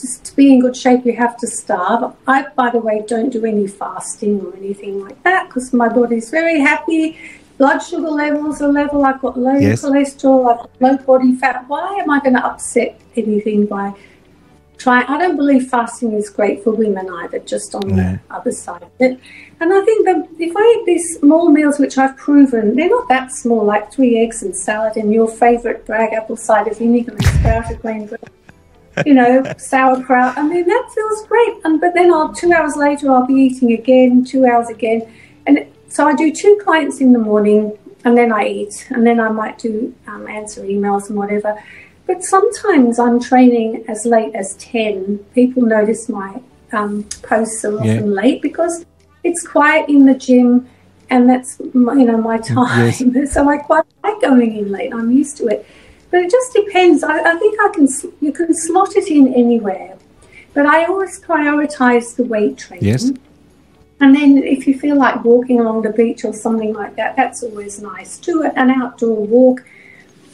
just 0.00 0.24
to 0.24 0.36
be 0.36 0.52
in 0.52 0.60
good 0.60 0.76
shape, 0.76 1.04
you 1.06 1.14
have 1.16 1.36
to 1.38 1.46
starve. 1.46 2.14
I, 2.26 2.46
by 2.56 2.70
the 2.70 2.78
way, 2.78 3.04
don't 3.06 3.30
do 3.30 3.44
any 3.44 3.66
fasting 3.66 4.40
or 4.40 4.54
anything 4.56 5.00
like 5.00 5.22
that 5.22 5.48
because 5.48 5.72
my 5.72 5.88
body's 5.88 6.30
very 6.30 6.60
happy. 6.60 7.18
Blood 7.58 7.78
sugar 7.78 8.10
levels 8.10 8.60
are 8.60 8.68
level. 8.68 9.04
I've 9.04 9.20
got 9.20 9.38
low 9.38 9.54
yes. 9.54 9.82
cholesterol. 9.82 10.50
I've 10.50 10.58
got 10.58 10.70
low 10.80 10.96
body 10.98 11.36
fat. 11.36 11.64
Why 11.68 11.98
am 11.98 12.10
I 12.10 12.18
going 12.20 12.34
to 12.34 12.44
upset 12.44 13.00
anything 13.14 13.66
by 13.66 13.94
trying? 14.76 15.06
I 15.06 15.18
don't 15.18 15.36
believe 15.36 15.68
fasting 15.68 16.12
is 16.12 16.30
great 16.30 16.62
for 16.62 16.72
women 16.72 17.08
either, 17.08 17.38
just 17.40 17.74
on 17.74 17.88
the 17.88 18.20
other 18.30 18.52
side 18.52 18.82
of 18.82 18.90
it. 18.98 19.18
And 19.60 19.72
I 19.72 19.84
think 19.84 20.04
that 20.06 20.28
if 20.38 20.54
I 20.56 20.60
eat 20.60 20.86
these 20.86 21.18
small 21.18 21.50
meals, 21.50 21.78
which 21.78 21.96
I've 21.96 22.16
proven, 22.16 22.76
they're 22.76 22.90
not 22.90 23.08
that 23.08 23.32
small, 23.32 23.64
like 23.64 23.92
three 23.92 24.18
eggs 24.18 24.42
and 24.42 24.54
salad 24.54 24.96
and 24.96 25.12
your 25.12 25.28
favourite 25.28 25.86
bragg 25.86 26.12
apple 26.12 26.36
cider 26.36 26.74
vinegar 26.74 27.12
and 27.12 27.24
sprouted 27.24 27.80
grain 27.80 28.06
bread 28.06 28.30
you 29.04 29.14
know, 29.14 29.42
sauerkraut. 29.58 30.36
I 30.38 30.42
mean, 30.42 30.66
that 30.66 30.90
feels 30.94 31.26
great. 31.26 31.54
And 31.64 31.80
but 31.80 31.94
then 31.94 32.12
I'll 32.12 32.32
two 32.32 32.52
hours 32.52 32.76
later 32.76 33.10
I'll 33.10 33.26
be 33.26 33.34
eating 33.34 33.72
again, 33.72 34.24
two 34.24 34.46
hours 34.46 34.68
again, 34.68 35.12
and 35.46 35.66
so 35.88 36.06
I 36.06 36.14
do 36.14 36.32
two 36.32 36.58
clients 36.62 37.00
in 37.00 37.12
the 37.12 37.18
morning, 37.18 37.76
and 38.04 38.16
then 38.16 38.32
I 38.32 38.46
eat, 38.46 38.86
and 38.90 39.06
then 39.06 39.20
I 39.20 39.28
might 39.28 39.58
do 39.58 39.94
um, 40.06 40.26
answer 40.26 40.62
emails 40.62 41.08
and 41.08 41.18
whatever. 41.18 41.60
But 42.06 42.22
sometimes 42.22 42.98
I'm 42.98 43.20
training 43.20 43.84
as 43.88 44.04
late 44.04 44.34
as 44.34 44.54
ten. 44.56 45.18
People 45.34 45.62
notice 45.62 46.08
my 46.08 46.40
um, 46.72 47.04
posts 47.22 47.64
are 47.64 47.76
often 47.76 48.10
yeah. 48.10 48.22
late 48.22 48.42
because 48.42 48.84
it's 49.22 49.46
quiet 49.46 49.88
in 49.88 50.04
the 50.04 50.14
gym, 50.14 50.68
and 51.08 51.28
that's 51.28 51.60
my, 51.72 51.94
you 51.94 52.04
know 52.04 52.18
my 52.18 52.38
time. 52.38 52.86
Yes. 52.86 53.32
So 53.32 53.48
I 53.48 53.56
quite 53.56 53.84
like 54.02 54.20
going 54.20 54.56
in 54.56 54.70
late. 54.70 54.92
I'm 54.92 55.10
used 55.10 55.36
to 55.38 55.46
it. 55.46 55.66
But 56.10 56.20
it 56.20 56.30
just 56.30 56.52
depends. 56.52 57.02
I, 57.02 57.18
I 57.32 57.38
think 57.38 57.58
I 57.60 57.68
can 57.74 57.88
you 58.20 58.32
can 58.32 58.54
slot 58.54 58.96
it 58.96 59.08
in 59.08 59.32
anywhere, 59.34 59.96
but 60.52 60.66
I 60.66 60.84
always 60.84 61.20
prioritise 61.20 62.16
the 62.16 62.24
weight 62.24 62.58
training. 62.58 62.86
Yes. 62.86 63.10
And 64.00 64.14
then 64.14 64.38
if 64.38 64.66
you 64.66 64.78
feel 64.78 64.96
like 64.96 65.24
walking 65.24 65.60
along 65.60 65.82
the 65.82 65.90
beach 65.90 66.24
or 66.24 66.32
something 66.34 66.74
like 66.74 66.96
that, 66.96 67.16
that's 67.16 67.42
always 67.42 67.80
nice. 67.80 68.18
Do 68.18 68.42
an 68.42 68.70
outdoor 68.70 69.24
walk. 69.24 69.64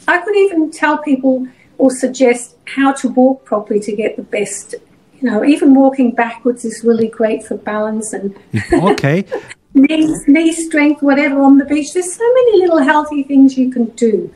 I 0.07 0.17
could 0.17 0.35
even 0.35 0.71
tell 0.71 0.97
people 0.97 1.47
or 1.81 1.89
suggest 1.89 2.55
how 2.65 2.91
to 2.93 3.07
walk 3.09 3.43
properly 3.43 3.79
to 3.79 3.91
get 3.95 4.15
the 4.15 4.21
best. 4.21 4.75
You 5.19 5.29
know, 5.29 5.43
even 5.43 5.73
walking 5.73 6.13
backwards 6.13 6.63
is 6.63 6.83
really 6.83 7.07
great 7.07 7.43
for 7.43 7.57
balance 7.57 8.13
and 8.13 8.35
okay. 8.73 9.25
knee, 9.73 10.15
knee 10.27 10.51
strength, 10.53 11.01
whatever 11.01 11.41
on 11.41 11.57
the 11.57 11.65
beach. 11.65 11.93
There's 11.93 12.13
so 12.13 12.27
many 12.39 12.59
little 12.59 12.83
healthy 12.91 13.23
things 13.23 13.57
you 13.57 13.71
can 13.71 13.85
do 14.05 14.31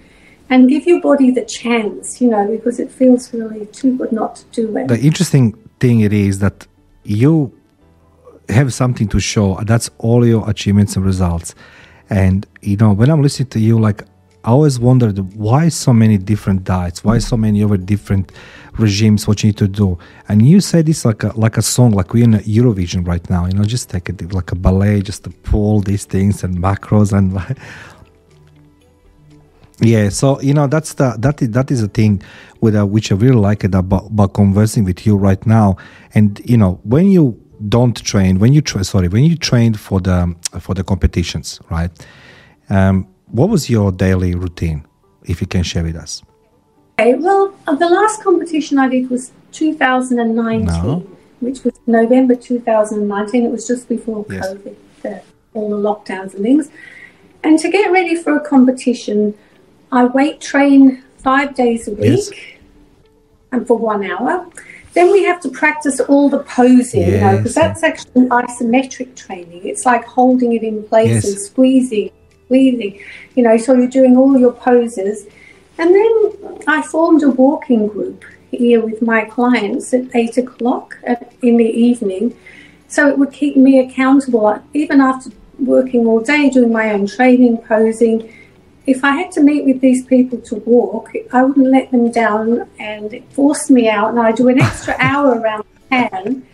and 0.50 0.68
give 0.68 0.88
your 0.88 1.02
body 1.02 1.30
the 1.30 1.46
chance, 1.46 2.20
you 2.20 2.30
know, 2.30 2.48
because 2.48 2.80
it 2.80 2.90
feels 2.92 3.32
really 3.32 3.68
too 3.68 3.96
good 3.96 4.12
not 4.12 4.38
to 4.38 4.46
do 4.52 4.78
it. 4.78 4.88
The 4.88 5.00
interesting 5.00 5.54
thing 5.80 6.00
it 6.02 6.14
is 6.14 6.40
that 6.40 6.66
you 7.04 7.54
have 8.50 8.74
something 8.74 9.08
to 9.10 9.20
show. 9.20 9.60
That's 9.64 9.90
all 10.00 10.26
your 10.26 10.50
achievements 10.50 10.96
and 10.96 11.06
results. 11.06 11.54
And 12.10 12.48
you 12.62 12.78
know, 12.78 12.92
when 12.94 13.10
I'm 13.12 13.22
listening 13.22 13.50
to 13.50 13.60
you, 13.60 13.80
like 13.80 14.04
I 14.46 14.50
always 14.50 14.80
wondered 14.80 15.18
why 15.34 15.70
so 15.70 15.92
many 15.92 16.20
different 16.20 16.64
diets, 16.64 17.04
why 17.04 17.18
so 17.18 17.36
many 17.36 17.64
other 17.64 17.78
different 17.78 18.32
regimes, 18.78 19.28
what 19.28 19.44
you 19.44 19.48
need 19.48 19.58
to 19.58 19.68
do. 19.68 19.98
And 20.30 20.48
you 20.48 20.62
say 20.62 20.84
this 20.84 21.04
like 21.04 21.24
a 21.24 21.34
like 21.36 21.58
a 21.58 21.64
song, 21.64 21.92
like 21.92 22.14
we're 22.14 22.26
in 22.26 22.34
Eurovision 22.34 23.08
right 23.08 23.28
now. 23.28 23.48
You 23.48 23.54
know, 23.54 23.64
just 23.64 23.90
take 23.90 24.08
it 24.08 24.32
like 24.32 24.52
a 24.52 24.56
ballet, 24.56 25.02
just 25.02 25.24
to 25.24 25.32
pull 25.32 25.82
these 25.82 26.06
things 26.06 26.44
and 26.44 26.58
macros 26.58 27.12
and 27.12 27.34
like 27.34 27.58
yeah, 29.80 30.10
so 30.10 30.40
you 30.42 30.54
know 30.54 30.68
that's 30.68 30.94
the 30.94 31.16
that 31.18 31.42
is 31.42 31.50
that 31.50 31.72
is 31.72 31.82
a 31.82 31.88
thing 31.88 32.22
with 32.62 32.76
uh, 32.76 32.86
which 32.86 33.12
I 33.12 33.16
really 33.16 33.38
like 33.38 33.64
it 33.64 33.74
about, 33.74 34.06
about 34.06 34.36
conversing 34.36 34.86
with 34.86 35.08
you 35.08 35.18
right 35.18 35.44
now. 35.48 35.78
And 36.14 36.40
you 36.46 36.58
know 36.58 36.80
when 36.84 37.10
you 37.10 37.42
don't 37.68 37.96
train, 37.96 38.38
when 38.38 38.54
you 38.54 38.62
tra- 38.62 38.84
sorry, 38.84 39.08
when 39.08 39.24
you 39.24 39.38
trained 39.38 39.80
for 39.80 40.00
the 40.00 40.36
for 40.60 40.76
the 40.76 40.84
competitions, 40.84 41.60
right? 41.72 41.90
Um, 42.70 43.08
what 43.36 43.50
was 43.50 43.70
your 43.70 43.92
daily 43.92 44.34
routine, 44.34 44.86
if 45.26 45.42
you 45.42 45.48
can 45.48 45.62
share 45.62 45.84
with 45.84 45.98
us? 45.98 46.24
Okay, 46.98 47.16
well, 47.16 47.54
uh, 47.68 47.76
the 47.76 47.90
last 47.90 48.24
competition 48.24 48.78
I 48.78 48.88
did 48.88 49.10
was 49.10 49.34
2019, 49.52 50.66
no. 50.66 51.06
which 51.42 51.64
was 51.66 51.74
November 51.86 52.36
2019. 52.36 53.46
It 53.46 53.52
was 53.52 53.68
just 53.68 53.90
before 53.90 54.26
yes. 54.30 54.48
COVID, 54.48 54.76
the, 55.02 55.22
all 55.54 55.70
the 55.70 55.76
lockdowns 55.76 56.34
and 56.34 56.44
things. 56.44 56.70
And 57.44 57.60
to 57.60 57.70
get 57.70 57.92
ready 57.92 58.16
for 58.16 58.38
a 58.38 58.40
competition, 58.40 59.34
I 59.92 60.06
weight 60.06 60.40
train 60.40 61.04
five 61.18 61.56
days 61.56 61.90
a 61.90 61.92
week 61.92 62.02
yes. 62.04 62.32
and 63.52 63.68
for 63.68 63.78
one 63.78 64.10
hour. 64.10 64.48
Then 64.94 65.12
we 65.12 65.26
have 65.26 65.42
to 65.42 65.50
practice 65.50 66.00
all 66.00 66.30
the 66.30 66.40
posing, 66.40 67.02
yes. 67.02 67.12
you 67.12 67.20
know, 67.20 67.38
because 67.38 67.56
that's 67.56 67.84
actually 67.84 68.28
isometric 68.28 69.14
training. 69.18 69.68
It's 69.68 69.86
like 69.86 70.06
holding 70.06 70.54
it 70.54 70.64
in 70.64 70.84
place 70.84 71.10
yes. 71.10 71.28
and 71.28 71.38
squeezing, 71.38 72.12
squeezing, 72.46 73.02
you 73.36 73.44
know, 73.44 73.58
so 73.58 73.74
you're 73.74 73.88
doing 73.88 74.18
all 74.18 74.38
your 74.38 74.54
poses. 74.54 75.28
And 75.78 75.94
then 75.94 76.64
I 76.68 76.82
formed 76.82 77.24
a 77.24 77.30
walking 77.30 77.88
group 77.88 78.24
here 78.52 78.82
with 78.82 79.02
my 79.02 79.26
clients 79.26 79.94
at 79.94 80.16
eight 80.16 80.38
o'clock 80.38 80.98
in 81.42 81.58
the 81.58 81.66
evening. 81.66 82.36
So 82.88 83.08
it 83.10 83.18
would 83.18 83.34
keep 83.34 83.58
me 83.58 83.80
accountable, 83.80 84.46
uh, 84.46 84.60
even 84.74 85.02
after 85.02 85.32
working 85.60 86.06
all 86.06 86.22
day, 86.22 86.50
doing 86.50 86.72
my 86.72 86.92
own 86.92 87.08
training, 87.08 87.58
posing 87.58 88.32
if 88.86 89.04
I 89.04 89.12
had 89.16 89.32
to 89.32 89.42
meet 89.42 89.66
with 89.66 89.82
these 89.82 90.06
people 90.06 90.40
to 90.42 90.56
walk, 90.58 91.12
I 91.34 91.44
wouldn't 91.44 91.68
let 91.68 91.92
them 91.92 92.12
down 92.12 92.70
and 92.78 93.14
it 93.14 93.24
forced 93.32 93.72
me 93.72 93.90
out. 93.90 94.12
And 94.12 94.20
I 94.20 94.32
do 94.32 94.48
an 94.48 94.62
extra 94.62 94.96
hour 95.00 95.40
around 95.40 95.66
town 95.90 96.46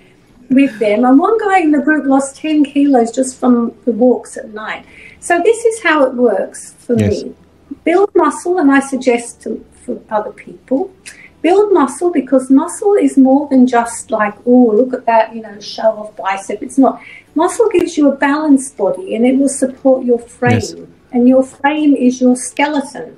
with 0.52 0.78
them. 0.80 1.06
And 1.06 1.20
one 1.20 1.38
guy 1.40 1.60
in 1.60 1.72
the 1.72 1.80
group 1.80 2.06
lost 2.06 2.38
10 2.38 2.66
kilos 2.66 3.12
just 3.12 3.40
from 3.40 3.74
the 3.86 3.92
walks 3.92 4.38
at 4.38 4.54
night. 4.54 4.86
So 5.20 5.42
this 5.44 5.66
is 5.66 5.84
how 5.84 6.04
it 6.04 6.14
works 6.14 6.74
for 6.74 6.98
yes. 6.98 7.24
me. 7.24 7.36
Build 7.84 8.12
muscle, 8.16 8.58
and 8.60 8.72
I 8.72 8.80
suggest 8.80 9.42
to, 9.44 9.66
for 9.86 10.00
other 10.10 10.32
people, 10.32 10.94
build 11.42 11.74
muscle 11.74 12.12
because 12.12 12.52
muscle 12.52 12.94
is 12.94 13.18
more 13.18 13.48
than 13.50 13.66
just 13.66 14.12
like, 14.12 14.36
oh, 14.46 14.72
look 14.76 14.94
at 14.94 15.06
that, 15.06 15.36
you 15.36 15.42
know, 15.42 15.60
show 15.60 15.84
off 15.84 16.16
bicep. 16.16 16.62
It's 16.62 16.78
not. 16.78 17.02
Muscle 17.34 17.70
gives 17.70 17.98
you 17.98 18.12
a 18.12 18.16
balanced 18.16 18.78
body 18.78 19.16
and 19.16 19.26
it 19.26 19.38
will 19.38 19.50
support 19.50 20.06
your 20.06 20.20
frame. 20.20 20.60
Yes 20.60 20.76
and 21.12 21.28
your 21.28 21.44
frame 21.44 21.96
is 21.96 22.22
your 22.22 22.36
skeleton. 22.36 23.18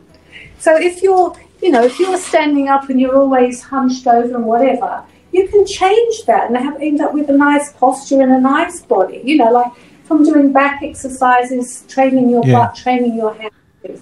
So 0.60 0.76
if 0.76 1.02
you're, 1.02 1.36
you 1.62 1.72
know, 1.72 1.84
if 1.84 2.00
you're 2.00 2.18
standing 2.18 2.68
up 2.68 2.90
and 2.90 3.00
you're 3.00 3.16
always 3.16 3.62
hunched 3.62 4.08
over 4.08 4.36
and 4.36 4.46
whatever, 4.46 5.04
you 5.34 5.48
can 5.48 5.66
change 5.66 6.24
that 6.28 6.48
and 6.48 6.56
have 6.56 6.80
end 6.80 7.02
up 7.02 7.14
with 7.14 7.28
a 7.30 7.34
nice 7.34 7.74
posture 7.74 8.22
and 8.22 8.32
a 8.32 8.40
nice 8.40 8.82
body. 8.82 9.20
You 9.26 9.38
know, 9.38 9.52
like 9.52 9.72
from 10.04 10.24
doing 10.24 10.54
back 10.54 10.84
exercises, 10.84 11.84
training 11.90 12.30
your 12.30 12.46
Yeah. 12.46 12.54
butt, 12.54 12.76
training 12.76 13.16
your 13.16 13.34
hands. 13.34 14.02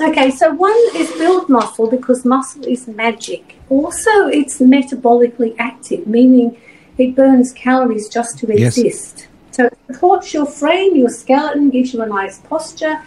Okay, 0.00 0.30
so 0.30 0.54
one 0.54 0.80
is 0.94 1.10
build 1.12 1.48
muscle 1.48 1.88
because 1.90 2.24
muscle 2.24 2.64
is 2.66 2.86
magic. 2.86 3.56
Also, 3.68 4.28
it's 4.28 4.58
metabolically 4.60 5.56
active, 5.58 6.06
meaning 6.06 6.56
it 6.98 7.16
burns 7.16 7.50
calories 7.52 8.08
just 8.08 8.38
to 8.38 8.46
Yes. 8.46 8.78
exist. 8.78 9.26
So 9.50 9.64
it 9.64 9.78
supports 9.90 10.32
your 10.34 10.46
frame, 10.46 10.94
your 10.94 11.08
skeleton, 11.08 11.70
gives 11.70 11.92
you 11.94 12.02
a 12.02 12.06
nice 12.06 12.38
posture. 12.38 13.00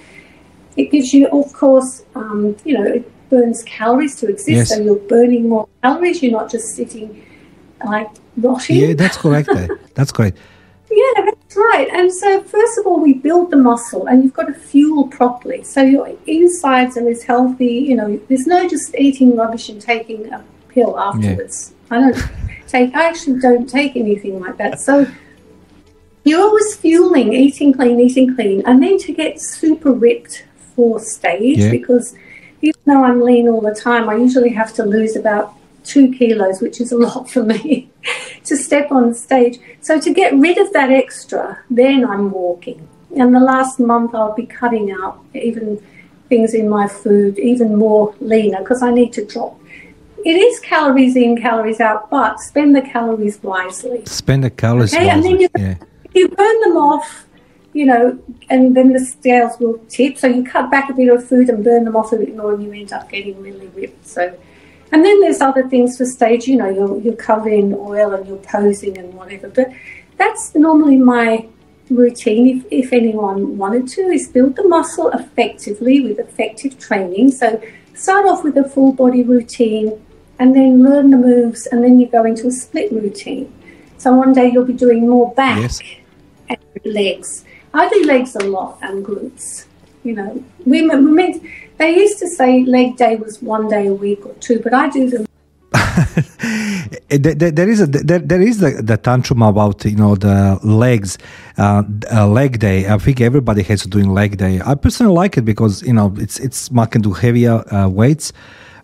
It 0.75 0.91
gives 0.91 1.13
you, 1.13 1.27
of 1.27 1.53
course, 1.53 2.03
um, 2.15 2.55
you 2.65 2.73
know, 2.77 2.83
it 2.83 3.09
burns 3.29 3.63
calories 3.63 4.15
to 4.17 4.27
exist. 4.27 4.49
Yes. 4.49 4.69
So 4.75 4.81
you're 4.81 4.95
burning 5.15 5.47
more 5.47 5.67
calories. 5.83 6.21
You're 6.21 6.33
not 6.39 6.51
just 6.51 6.75
sitting 6.75 7.23
like 7.85 8.09
rotting. 8.37 8.75
Yeah, 8.75 8.93
that's 8.93 9.17
correct. 9.17 9.49
That's 9.95 10.11
correct. 10.11 10.37
Yeah, 10.93 11.23
that's 11.23 11.55
right. 11.55 11.87
And 11.93 12.11
so, 12.11 12.43
first 12.43 12.77
of 12.77 12.85
all, 12.85 12.99
we 12.99 13.13
build 13.13 13.49
the 13.49 13.55
muscle, 13.55 14.07
and 14.07 14.25
you've 14.25 14.33
got 14.33 14.47
to 14.47 14.53
fuel 14.53 15.07
properly. 15.07 15.63
So 15.63 15.81
your 15.81 16.13
insides 16.27 16.97
are 16.97 17.07
as 17.07 17.23
healthy. 17.23 17.65
You 17.87 17.95
know, 17.95 18.19
there's 18.27 18.45
no 18.45 18.67
just 18.67 18.93
eating 18.95 19.37
rubbish 19.37 19.69
and 19.69 19.81
taking 19.81 20.31
a 20.33 20.43
pill 20.67 20.99
afterwards. 20.99 21.73
I 21.89 21.99
don't 22.01 22.17
take. 22.67 22.93
I 22.93 23.07
actually 23.07 23.39
don't 23.39 23.69
take 23.69 23.95
anything 23.95 24.41
like 24.41 24.57
that. 24.57 24.81
So 24.81 25.05
you're 26.25 26.41
always 26.41 26.75
fueling, 26.75 27.33
eating 27.33 27.73
clean, 27.73 27.97
eating 27.99 28.35
clean, 28.35 28.61
and 28.65 28.83
then 28.83 28.97
to 28.99 29.13
get 29.13 29.39
super 29.39 29.93
ripped 29.93 30.45
for 30.75 30.99
stage 30.99 31.59
Yeah. 31.59 31.71
because 31.71 32.15
even 32.61 32.79
though 32.85 33.03
I'm 33.03 33.21
lean 33.21 33.47
all 33.47 33.61
the 33.61 33.73
time, 33.73 34.09
I 34.09 34.15
usually 34.15 34.49
have 34.49 34.73
to 34.73 34.83
lose 34.85 35.15
about 35.15 35.53
two 35.83 36.11
kilos, 36.13 36.61
which 36.61 36.79
is 36.81 36.91
a 36.91 36.97
lot 36.97 37.29
for 37.29 37.43
me, 37.43 37.89
to 38.45 38.55
step 38.55 38.91
on 38.91 39.13
stage. 39.13 39.59
So 39.81 39.99
to 39.99 40.13
get 40.13 40.33
rid 40.35 40.57
of 40.57 40.71
that 40.73 40.91
extra, 40.91 41.59
then 41.69 42.05
I'm 42.05 42.31
walking. 42.31 42.87
And 43.17 43.35
the 43.35 43.39
last 43.39 43.79
month 43.79 44.15
I'll 44.15 44.33
be 44.35 44.45
cutting 44.45 44.91
out 44.91 45.23
even 45.33 45.81
things 46.29 46.53
in 46.53 46.69
my 46.69 46.87
food, 46.87 47.37
even 47.39 47.75
more 47.75 48.15
leaner, 48.21 48.59
because 48.59 48.81
I 48.81 48.91
need 48.91 49.11
to 49.13 49.25
drop. 49.25 49.59
It 50.23 50.37
is 50.37 50.59
calories 50.59 51.15
in, 51.15 51.35
calories 51.41 51.79
out, 51.79 52.09
but 52.09 52.39
spend 52.39 52.75
the 52.75 52.81
calories 52.81 53.41
wisely. 53.43 54.05
Spend 54.05 54.43
the 54.43 54.49
calories 54.51 54.93
Okay, 54.93 55.09
and 55.09 55.23
then 55.23 55.31
wisely. 55.31 55.49
you- 55.55 55.63
Yeah. 55.65 55.75
You 56.13 56.27
burn 56.27 56.59
them 56.61 56.77
off, 56.77 57.25
you 57.73 57.85
know, 57.85 58.19
and 58.49 58.75
then 58.75 58.91
the 58.93 58.99
scales 58.99 59.57
will 59.59 59.79
tip. 59.89 60.17
So 60.17 60.27
you 60.27 60.43
cut 60.43 60.69
back 60.69 60.89
a 60.89 60.93
bit 60.93 61.09
of 61.09 61.25
food 61.27 61.49
and 61.49 61.63
burn 61.63 61.85
them 61.85 61.95
off 61.95 62.11
a 62.11 62.17
bit 62.17 62.35
more, 62.35 62.53
and 62.53 62.63
you 62.63 62.71
end 62.73 62.91
up 62.93 63.09
getting 63.09 63.41
really 63.41 63.67
ripped. 63.75 64.05
So, 64.07 64.33
and 64.91 65.03
then 65.03 65.19
there's 65.21 65.41
other 65.41 65.67
things 65.67 65.97
for 65.97 66.05
stage. 66.05 66.47
You 66.47 66.57
know, 66.57 66.69
you're 66.69 66.99
you're 66.99 67.15
covered 67.15 67.53
in 67.53 67.73
oil 67.73 68.13
and 68.13 68.27
you're 68.27 68.37
posing 68.37 68.97
and 68.97 69.13
whatever. 69.13 69.49
But 69.49 69.71
that's 70.17 70.53
normally 70.55 70.97
my 70.97 71.47
routine. 71.89 72.47
If 72.57 72.65
if 72.71 72.93
anyone 72.93 73.57
wanted 73.57 73.87
to, 73.89 74.01
is 74.01 74.27
build 74.27 74.55
the 74.55 74.67
muscle 74.67 75.09
effectively 75.09 76.01
with 76.01 76.19
effective 76.19 76.77
training. 76.79 77.31
So 77.31 77.61
start 77.93 78.25
off 78.25 78.43
with 78.43 78.57
a 78.57 78.67
full 78.67 78.93
body 78.93 79.23
routine, 79.23 79.99
and 80.39 80.55
then 80.55 80.83
learn 80.83 81.11
the 81.11 81.17
moves, 81.17 81.67
and 81.67 81.83
then 81.83 81.99
you 81.99 82.07
go 82.07 82.23
into 82.25 82.47
a 82.47 82.51
split 82.51 82.91
routine. 82.91 83.51
So 83.97 84.13
one 84.13 84.33
day 84.33 84.49
you'll 84.51 84.65
be 84.65 84.73
doing 84.73 85.07
more 85.07 85.31
back 85.35 85.59
Yes. 85.59 85.79
and 86.49 86.59
legs. 86.85 87.45
I 87.73 87.87
do 87.87 88.03
legs 88.03 88.35
a 88.35 88.43
lot 88.43 88.79
and 88.81 89.05
glutes. 89.05 89.65
You 90.03 90.13
know, 90.15 90.43
women, 90.65 91.05
women, 91.05 91.47
they 91.81 91.95
used 91.95 92.19
to 92.19 92.27
say 92.27 92.63
leg 92.65 92.95
day 92.97 93.15
was 93.15 93.41
one 93.41 93.67
day 93.67 93.87
a 93.87 93.93
week 93.93 94.25
or 94.25 94.33
two, 94.35 94.59
but 94.59 94.73
I 94.73 94.89
do 94.89 95.09
them. 95.09 95.25
There, 97.09 97.51
there- 97.51 97.69
is 97.69 97.81
a 97.81 97.87
there, 97.87 98.19
there 98.19 98.41
is 98.41 98.59
the, 98.59 98.81
the 98.81 98.97
tantrum 98.97 99.41
about 99.41 99.83
you 99.85 99.95
know 99.95 100.15
the 100.15 100.59
legs 100.63 101.17
uh, 101.57 101.83
uh, 102.11 102.27
leg 102.27 102.59
day. 102.59 102.87
I 102.87 102.97
think 102.97 103.19
everybody 103.19 103.63
has 103.63 103.81
to 103.81 103.89
doing 103.89 104.09
leg 104.13 104.37
day. 104.37 104.61
I 104.65 104.75
personally 104.75 105.13
like 105.13 105.37
it 105.37 105.45
because 105.53 105.81
you 105.83 105.93
know 105.93 106.13
it's 106.17 106.39
it's 106.39 106.69
I 106.77 106.85
can 106.85 107.01
do 107.01 107.11
heavier 107.13 107.55
uh, 107.73 107.89
weights. 107.89 108.31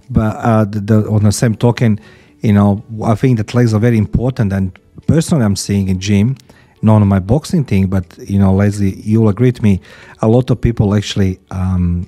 But 0.10 0.36
uh, 0.38 0.65
the, 0.65 0.79
the, 0.79 1.10
on 1.10 1.23
the 1.23 1.31
same 1.31 1.55
token 1.55 1.99
you 2.41 2.53
know 2.53 2.83
i 3.03 3.15
think 3.15 3.38
that 3.38 3.53
legs 3.53 3.73
are 3.73 3.79
very 3.79 3.97
important. 3.97 4.53
And 4.53 4.77
personally 5.07 5.43
i'm 5.45 5.55
seeing 5.55 5.89
in 5.89 5.99
gym 5.99 6.36
not 6.81 7.01
on 7.01 7.07
my 7.07 7.19
boxing 7.19 7.63
thing 7.65 7.88
but 7.88 8.05
you 8.19 8.38
know 8.38 8.53
leslie 8.53 8.95
you'll 9.01 9.29
agree 9.29 9.47
with 9.49 9.63
me 9.63 9.81
a 10.21 10.27
lot 10.27 10.49
of 10.51 10.62
people 10.62 10.93
actually 10.95 11.39
um, 11.51 12.07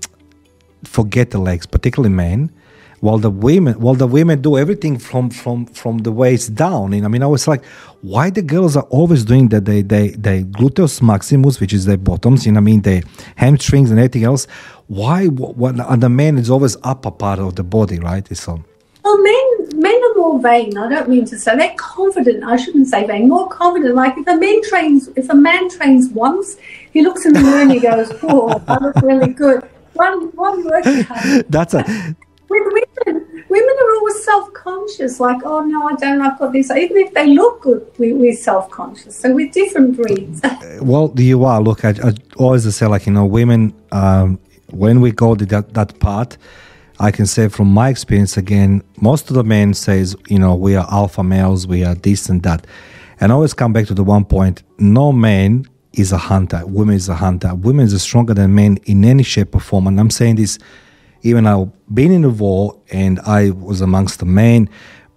forget 0.83 1.31
the 1.31 1.39
legs, 1.39 1.65
particularly 1.65 2.13
men, 2.13 2.51
while 3.01 3.17
the 3.17 3.29
women 3.29 3.79
while 3.79 3.95
the 3.95 4.07
women 4.07 4.41
do 4.41 4.57
everything 4.57 4.97
from 4.97 5.29
from 5.29 5.65
from 5.67 5.99
the 5.99 6.11
waist 6.11 6.55
down. 6.55 6.93
And 6.93 7.05
I 7.05 7.07
mean, 7.07 7.23
I 7.23 7.27
was 7.27 7.47
like, 7.47 7.63
why 8.01 8.29
the 8.29 8.41
girls 8.41 8.75
are 8.75 8.87
always 8.89 9.23
doing 9.23 9.49
that? 9.49 9.65
They 9.65 9.81
they 9.81 10.09
they 10.09 10.43
gluteus 10.43 11.01
maximus, 11.01 11.59
which 11.59 11.73
is 11.73 11.85
their 11.85 11.97
bottoms. 11.97 12.45
Know, 12.45 12.57
I 12.57 12.61
mean, 12.61 12.81
the 12.81 13.03
hamstrings 13.35 13.89
and 13.91 13.99
everything 13.99 14.23
else. 14.23 14.47
Why? 14.87 15.27
What? 15.27 15.79
And 15.79 16.03
the 16.03 16.09
man 16.09 16.37
is 16.37 16.49
always 16.49 16.75
upper 16.83 17.11
part 17.11 17.39
of 17.39 17.55
the 17.55 17.63
body, 17.63 17.99
right? 17.99 18.25
So 18.35 18.53
um, 18.53 18.65
Well, 19.03 19.21
men, 19.21 19.81
men 19.81 19.95
are 19.95 20.15
more 20.15 20.39
vain. 20.41 20.77
I 20.77 20.89
don't 20.89 21.09
mean 21.09 21.25
to 21.25 21.37
say 21.37 21.55
they're 21.55 21.73
confident. 21.77 22.43
I 22.43 22.57
shouldn't 22.57 22.87
say 22.87 23.05
vain. 23.05 23.29
More 23.29 23.47
confident. 23.47 23.95
Like 23.95 24.17
if 24.17 24.27
a 24.27 24.35
man 24.35 24.61
trains, 24.63 25.09
if 25.15 25.29
a 25.29 25.35
man 25.35 25.69
trains 25.69 26.09
once, 26.09 26.57
he 26.91 27.01
looks 27.01 27.25
in 27.25 27.33
the 27.33 27.39
mirror 27.39 27.61
and 27.61 27.71
he 27.71 27.79
goes, 27.79 28.11
"Oh, 28.23 28.61
I 28.67 28.77
look 28.83 28.95
really 28.97 29.33
good." 29.33 29.63
One 29.99 30.31
one 30.35 30.63
workout. 30.65 31.45
that's 31.49 31.73
a 31.73 31.83
With 32.49 32.63
women, 32.65 33.45
women 33.47 33.75
are 33.83 33.95
always 33.97 34.23
self-conscious. 34.23 35.19
Like, 35.19 35.41
oh 35.45 35.59
no, 35.63 35.87
I 35.87 35.93
don't. 35.95 36.19
I've 36.19 36.39
got 36.39 36.51
this. 36.51 36.71
Even 36.71 36.97
if 36.97 37.13
they 37.13 37.27
look 37.27 37.61
good, 37.61 37.85
we, 37.99 38.13
we're 38.13 38.33
self-conscious. 38.33 39.15
So 39.15 39.31
we're 39.35 39.51
different 39.51 39.97
breeds. 39.97 40.41
well 40.81 41.13
you 41.17 41.43
are 41.43 41.61
look 41.61 41.83
I, 41.83 41.89
I 41.89 42.13
always 42.37 42.75
say 42.75 42.85
like 42.87 43.05
you 43.05 43.13
know 43.13 43.25
women 43.25 43.73
um, 43.91 44.39
when 44.71 45.01
we 45.01 45.11
go 45.11 45.35
to 45.35 45.45
that, 45.47 45.73
that 45.73 45.99
part 45.99 46.37
i 46.99 47.11
can 47.11 47.25
say 47.25 47.47
from 47.49 47.67
my 47.67 47.89
experience 47.89 48.37
again 48.37 48.81
most 49.01 49.29
of 49.29 49.35
the 49.35 49.43
men 49.43 49.73
says 49.73 50.15
you 50.27 50.39
know 50.39 50.55
we 50.55 50.75
are 50.75 50.87
alpha 50.91 51.23
males 51.23 51.67
we 51.67 51.83
are 51.83 51.95
this 51.95 52.29
and 52.29 52.43
that 52.43 52.65
and 53.19 53.31
I 53.31 53.35
always 53.35 53.53
come 53.53 53.73
back 53.73 53.87
to 53.87 53.93
the 53.93 54.03
one 54.03 54.25
point 54.25 54.63
no 54.77 55.11
man 55.11 55.65
is 55.93 56.11
a 56.11 56.17
hunter 56.17 56.61
women 56.65 56.95
is 56.95 57.09
a 57.09 57.15
hunter 57.15 57.53
women 57.55 57.85
is 57.85 58.01
stronger 58.01 58.33
than 58.33 58.53
men 58.53 58.77
in 58.85 59.03
any 59.03 59.23
shape 59.23 59.55
or 59.55 59.59
form 59.59 59.87
and 59.87 59.99
i'm 59.99 60.09
saying 60.09 60.35
this 60.35 60.59
even 61.21 61.45
I've 61.47 61.67
been 61.93 62.13
in 62.13 62.21
the 62.21 62.29
war 62.29 62.79
and 62.91 63.19
I 63.25 63.49
was 63.49 63.81
amongst 63.81 64.19
the 64.19 64.25
men, 64.25 64.69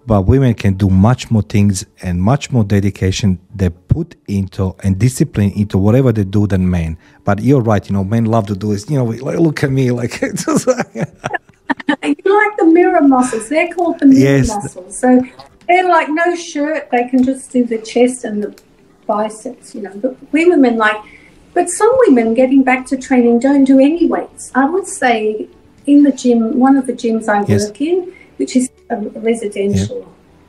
but 0.04 0.22
women 0.22 0.52
can 0.54 0.74
do 0.74 0.90
much 0.90 1.30
more 1.30 1.42
things 1.42 1.86
and 2.02 2.20
much 2.20 2.50
more 2.50 2.64
dedication 2.64 3.38
they 3.54 3.70
put 3.70 4.16
into 4.26 4.74
and 4.82 4.98
discipline 4.98 5.52
into 5.52 5.78
whatever 5.78 6.10
they 6.10 6.24
do 6.24 6.48
than 6.48 6.68
men. 6.68 6.98
But 7.22 7.40
you're 7.40 7.60
right, 7.60 7.88
you 7.88 7.92
know, 7.92 8.02
men 8.02 8.24
love 8.24 8.48
to 8.48 8.56
do 8.56 8.72
this. 8.72 8.90
You 8.90 8.96
know, 8.98 9.04
like, 9.04 9.38
look 9.38 9.62
at 9.62 9.70
me, 9.70 9.92
like, 9.92 10.18
just 10.20 10.66
like- 10.66 10.92
you 12.02 12.46
like 12.46 12.56
the 12.58 12.68
mirror 12.72 13.00
muscles. 13.02 13.48
They're 13.48 13.72
called 13.72 14.00
the 14.00 14.06
mirror 14.06 14.38
Yes. 14.38 14.48
muscles. 14.48 14.98
So 14.98 15.22
they're 15.68 15.88
like 15.88 16.08
no 16.08 16.34
shirt. 16.34 16.90
They 16.90 17.06
can 17.10 17.22
just 17.22 17.52
do 17.52 17.64
the 17.64 17.78
chest 17.78 18.24
and 18.24 18.42
the 18.42 18.60
biceps, 19.06 19.74
you 19.74 19.82
know. 19.82 19.92
But 19.96 20.16
we 20.32 20.48
women 20.48 20.76
like, 20.76 21.00
but 21.54 21.68
some 21.68 21.92
women 22.06 22.34
getting 22.34 22.62
back 22.62 22.86
to 22.86 22.96
training 22.96 23.40
don't 23.40 23.64
do 23.64 23.78
any 23.78 24.06
weights. 24.06 24.52
I 24.54 24.64
would 24.64 24.86
say 24.86 25.48
in 25.86 26.02
the 26.02 26.12
gym, 26.12 26.58
one 26.58 26.76
of 26.76 26.86
the 26.86 26.92
gyms 26.92 27.28
I 27.28 27.44
Yes. 27.46 27.66
work 27.66 27.80
in, 27.80 28.12
which 28.36 28.56
is 28.56 28.70
a 28.90 28.96
residential. 28.96 30.06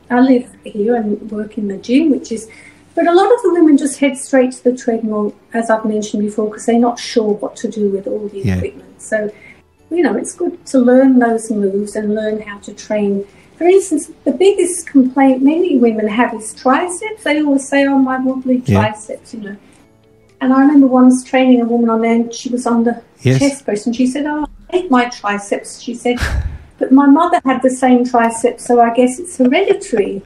I 0.10 0.20
live 0.20 0.48
here 0.64 0.96
and 0.96 1.32
work 1.32 1.58
in 1.58 1.68
the 1.68 1.78
gym, 1.78 2.12
which 2.12 2.32
is. 2.32 2.48
But 2.96 3.08
a 3.08 3.12
lot 3.12 3.34
of 3.34 3.42
the 3.42 3.52
women 3.54 3.76
just 3.76 4.00
head 4.00 4.18
straight 4.18 4.52
to 4.52 4.64
the 4.64 4.76
treadmill, 4.78 5.34
as 5.52 5.72
I've 5.72 5.84
mentioned 5.84 6.22
before, 6.22 6.46
because 6.46 6.68
they're 6.68 6.78
not 6.78 7.00
sure 7.00 7.34
what 7.34 7.56
to 7.58 7.68
do 7.68 7.90
with 7.90 8.06
all 8.06 8.28
the 8.28 8.42
Yeah. 8.42 8.58
equipment. 8.58 9.02
So 9.02 9.32
you 9.90 10.02
know, 10.02 10.16
it's 10.16 10.34
good 10.34 10.66
to 10.68 10.80
learn 10.80 11.20
those 11.20 11.52
moves 11.52 11.96
and 11.96 12.16
learn 12.16 12.42
how 12.42 12.58
to 12.60 12.74
train. 12.74 13.26
For 13.64 13.70
instance, 13.70 14.12
the 14.26 14.34
biggest 14.34 14.88
complaint 14.88 15.42
many 15.42 15.78
women 15.78 16.06
have 16.06 16.34
is 16.34 16.54
triceps. 16.54 17.24
They 17.24 17.42
always 17.42 17.66
say, 17.66 17.86
"Oh, 17.86 17.98
my 17.98 18.18
wobbly 18.20 18.62
Yeah. 18.66 18.82
triceps," 18.82 19.34
you 19.34 19.40
know. 19.40 19.56
And 20.42 20.52
I 20.52 20.60
remember 20.60 20.88
once 20.88 21.24
training 21.24 21.62
a 21.62 21.66
woman 21.66 21.90
on 21.90 22.02
there, 22.02 22.12
and 22.12 22.34
she 22.34 22.50
was 22.50 22.68
on 22.68 22.84
the 22.84 23.00
Yes. 23.22 23.40
chest 23.40 23.64
press, 23.64 23.86
and 23.86 23.96
she 23.96 24.06
said, 24.06 24.26
"Oh, 24.26 24.46
I 24.70 24.76
hate 24.76 24.92
my 24.92 25.06
triceps." 25.06 25.80
She 25.80 25.94
said, 25.96 26.18
"But 26.78 26.92
my 26.92 27.06
mother 27.06 27.40
had 27.46 27.62
the 27.62 27.70
same 27.70 28.04
triceps, 28.04 28.66
so 28.66 28.82
I 28.82 28.90
guess 28.94 29.18
it's 29.18 29.38
hereditary." 29.38 30.24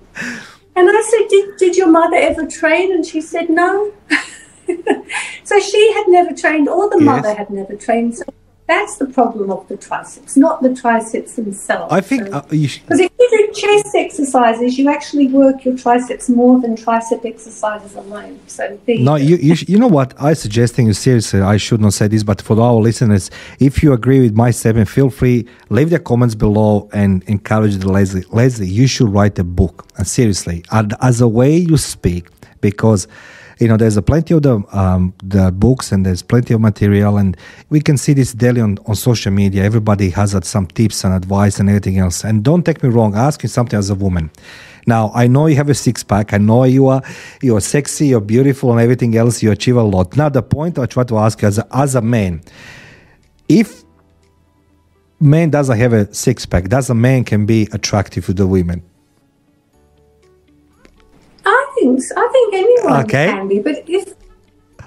And 0.75 0.89
I 0.89 1.01
said, 1.11 1.27
"Did 1.29 1.45
did 1.59 1.77
your 1.77 1.91
mother 1.99 2.17
ever 2.17 2.43
train?" 2.47 2.91
And 2.91 3.05
she 3.05 3.21
said, 3.21 3.51
"No." 3.51 3.91
so 5.43 5.59
she 5.59 5.93
had 5.93 6.07
never 6.07 6.33
trained, 6.33 6.67
or 6.67 6.89
the 6.89 6.97
Yes. 6.97 7.05
mother 7.11 7.35
had 7.35 7.51
never 7.51 7.75
trained. 7.75 8.17
So 8.17 8.23
That's 8.67 8.97
the 8.97 9.05
problem 9.05 9.49
of 9.49 9.65
the 9.69 9.77
triceps, 9.77 10.35
not 10.35 10.61
the 10.61 10.75
triceps 10.75 11.35
themselves. 11.35 11.91
I 11.93 12.01
think 12.01 12.27
So- 12.27 12.33
uh, 12.33 12.41
you 12.51 12.67
sh- 12.67 12.79
because 12.81 12.99
if 12.99 13.11
you 13.17 13.27
do 13.29 13.53
chest 13.53 13.95
exercises, 13.95 14.77
you 14.77 14.89
actually 14.89 15.27
work 15.27 15.63
your 15.63 15.77
triceps 15.77 16.27
more 16.27 16.59
than 16.59 16.75
tricep 16.75 17.23
exercises 17.25 17.95
alone. 17.95 18.39
So 18.47 18.77
No, 18.87 19.15
you, 19.15 19.37
you, 19.37 19.55
sh- 19.55 19.69
you 19.69 19.77
know 19.79 19.87
what? 19.87 20.13
I 20.21 20.33
suggesting 20.33 20.87
you 20.87 20.93
seriously. 20.93 21.39
I 21.41 21.55
should 21.57 21.79
not 21.79 21.93
say 21.93 22.07
this, 22.09 22.23
but 22.23 22.41
for 22.41 22.59
our 22.59 22.73
listeners, 22.75 23.31
if 23.59 23.81
you 23.81 23.93
agree 23.93 24.19
with 24.19 24.35
my 24.35 24.51
statement, 24.51 24.89
feel 24.89 25.09
free 25.09 25.45
leave 25.69 25.89
the 25.89 25.99
comments 25.99 26.35
below 26.35 26.89
and 26.91 27.23
encourage 27.27 27.77
the 27.77 27.89
Leslie. 27.89 28.25
Leslie, 28.31 28.67
you 28.67 28.85
should 28.87 29.07
write 29.09 29.39
a 29.39 29.43
book. 29.45 29.85
And 29.97 30.05
seriously, 30.05 30.63
and 30.71 30.93
as 31.01 31.21
a 31.21 31.27
way 31.27 31.55
you 31.55 31.77
speak, 31.77 32.27
because 32.61 33.07
you 33.59 33.67
know 33.67 33.77
there's 33.77 33.97
a 33.97 34.01
plenty 34.01 34.33
of 34.33 34.43
the 34.43 34.63
um, 34.71 35.13
the 35.23 35.51
books 35.51 35.91
and 35.91 36.05
there's 36.05 36.21
plenty 36.21 36.53
of 36.53 36.61
material, 36.61 37.17
and 37.17 37.35
we 37.69 37.79
can 37.81 37.97
see 37.97 38.13
this 38.13 38.33
daily 38.33 38.61
on, 38.61 38.77
on 38.85 38.95
social 38.95 39.31
media. 39.31 39.63
Everybody 39.63 40.09
has 40.11 40.35
uh, 40.35 40.41
some 40.41 40.67
tips 40.67 41.03
and 41.03 41.13
advice 41.13 41.59
and 41.59 41.69
everything 41.69 41.97
else. 41.97 42.23
And 42.23 42.43
don't 42.43 42.63
take 42.63 42.83
me 42.83 42.89
wrong, 42.89 43.15
ask 43.15 43.43
you 43.43 43.49
something 43.49 43.77
as 43.77 43.89
a 43.89 43.95
woman. 43.95 44.29
Now 44.85 45.11
I 45.13 45.27
know 45.27 45.47
you 45.47 45.55
have 45.55 45.69
a 45.69 45.73
six 45.73 46.03
pack. 46.03 46.33
I 46.33 46.37
know 46.37 46.63
you 46.63 46.87
are 46.87 47.01
you're 47.41 47.61
sexy, 47.61 48.07
you're 48.07 48.21
beautiful, 48.21 48.71
and 48.71 48.79
everything 48.79 49.17
else. 49.17 49.41
You 49.41 49.51
achieve 49.51 49.77
a 49.77 49.83
lot. 49.83 50.15
Now 50.15 50.29
the 50.29 50.43
point 50.43 50.77
I 50.77 50.85
try 50.85 51.03
to 51.05 51.17
ask 51.17 51.41
you 51.41 51.47
as 51.47 51.57
a, 51.57 51.67
as 51.75 51.95
a 51.95 52.01
man, 52.01 52.41
if 53.49 53.83
man 55.19 55.49
doesn't 55.49 55.77
have 55.77 55.93
a 55.93 56.13
six 56.13 56.45
pack, 56.45 56.69
does 56.69 56.89
a 56.89 56.95
man 56.95 57.23
can 57.23 57.45
be 57.45 57.67
attractive 57.71 58.25
to 58.27 58.33
the 58.33 58.45
women? 58.45 58.83
I 61.77 61.79
think. 61.79 62.01
I 62.17 62.27
think 62.31 62.53
anyone 62.53 63.03
Okay. 63.05 63.27
can 63.27 63.47
be, 63.47 63.59
but 63.59 63.83
if, 63.87 64.05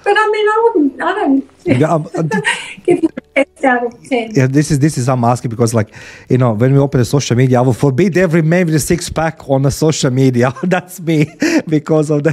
but 0.03 0.15
I 0.17 0.29
mean, 0.33 0.47
I 0.47 0.61
wouldn't. 0.63 1.01
I 1.01 1.13
don't 1.13 1.49
Yeah, 1.63 1.93
um, 1.93 2.03
give 2.85 3.03
you 3.03 3.09
a 3.35 3.45
test 3.45 3.63
out 3.65 3.85
of 3.85 4.03
ten. 4.09 4.31
Yeah, 4.33 4.47
this 4.47 4.71
is 4.71 4.79
this 4.79 4.97
is 4.97 5.07
I'm 5.07 5.23
asking 5.23 5.51
because 5.51 5.73
like 5.73 5.93
you 6.29 6.37
know 6.37 6.53
when 6.53 6.73
we 6.73 6.79
open 6.79 6.99
the 6.99 7.05
social 7.05 7.35
media, 7.37 7.59
I 7.59 7.61
will 7.61 7.73
forbid 7.73 8.17
every 8.17 8.41
man 8.41 8.65
with 8.65 8.75
a 8.75 8.79
six 8.79 9.09
pack 9.09 9.47
on 9.49 9.61
the 9.61 9.71
social 9.71 10.11
media. 10.11 10.53
That's 10.63 10.99
me 10.99 11.27
because 11.67 12.09
of 12.09 12.23
the 12.23 12.31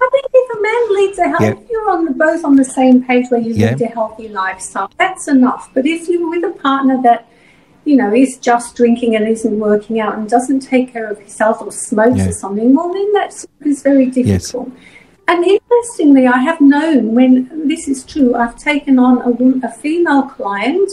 I 0.00 0.08
think 0.12 0.26
if 0.32 0.56
a 0.56 0.60
man 0.62 0.82
leads 0.96 1.18
a 1.18 1.28
healthy, 1.28 1.44
Yeah. 1.44 1.62
if 1.64 1.70
you're 1.70 1.90
on 1.90 2.04
the, 2.04 2.12
both 2.12 2.44
on 2.44 2.56
the 2.56 2.64
same 2.64 3.04
page 3.04 3.26
where 3.30 3.40
you 3.40 3.52
Yeah. 3.54 3.70
lead 3.72 3.82
a 3.82 3.86
healthy 3.86 4.28
lifestyle, 4.28 4.90
that's 4.98 5.26
enough. 5.28 5.70
But 5.74 5.86
if 5.86 6.08
you're 6.08 6.28
with 6.30 6.44
a 6.44 6.50
partner 6.58 7.00
that, 7.02 7.26
you 7.88 7.96
know, 7.96 8.10
is 8.24 8.36
just 8.50 8.76
drinking 8.80 9.16
and 9.16 9.26
isn't 9.26 9.58
working 9.68 9.96
out 10.04 10.12
and 10.16 10.28
doesn't 10.36 10.60
take 10.60 10.86
care 10.94 11.08
of 11.12 11.16
himself 11.18 11.56
or 11.62 11.72
smokes 11.72 12.18
Yeah. 12.18 12.28
or 12.28 12.32
something, 12.44 12.68
well, 12.76 12.92
then 12.92 13.10
that 13.18 13.30
is 13.72 13.82
very 13.82 14.06
difficult. 14.18 14.68
And 15.30 15.38
interestingly, 15.56 16.24
I 16.26 16.38
have 16.48 16.60
known 16.60 17.14
when 17.18 17.32
this 17.70 17.82
is 17.92 17.98
true, 18.12 18.34
I've 18.34 18.56
taken 18.70 18.98
on 18.98 19.14
a, 19.28 19.30
a 19.68 19.70
female 19.82 20.22
client, 20.36 20.90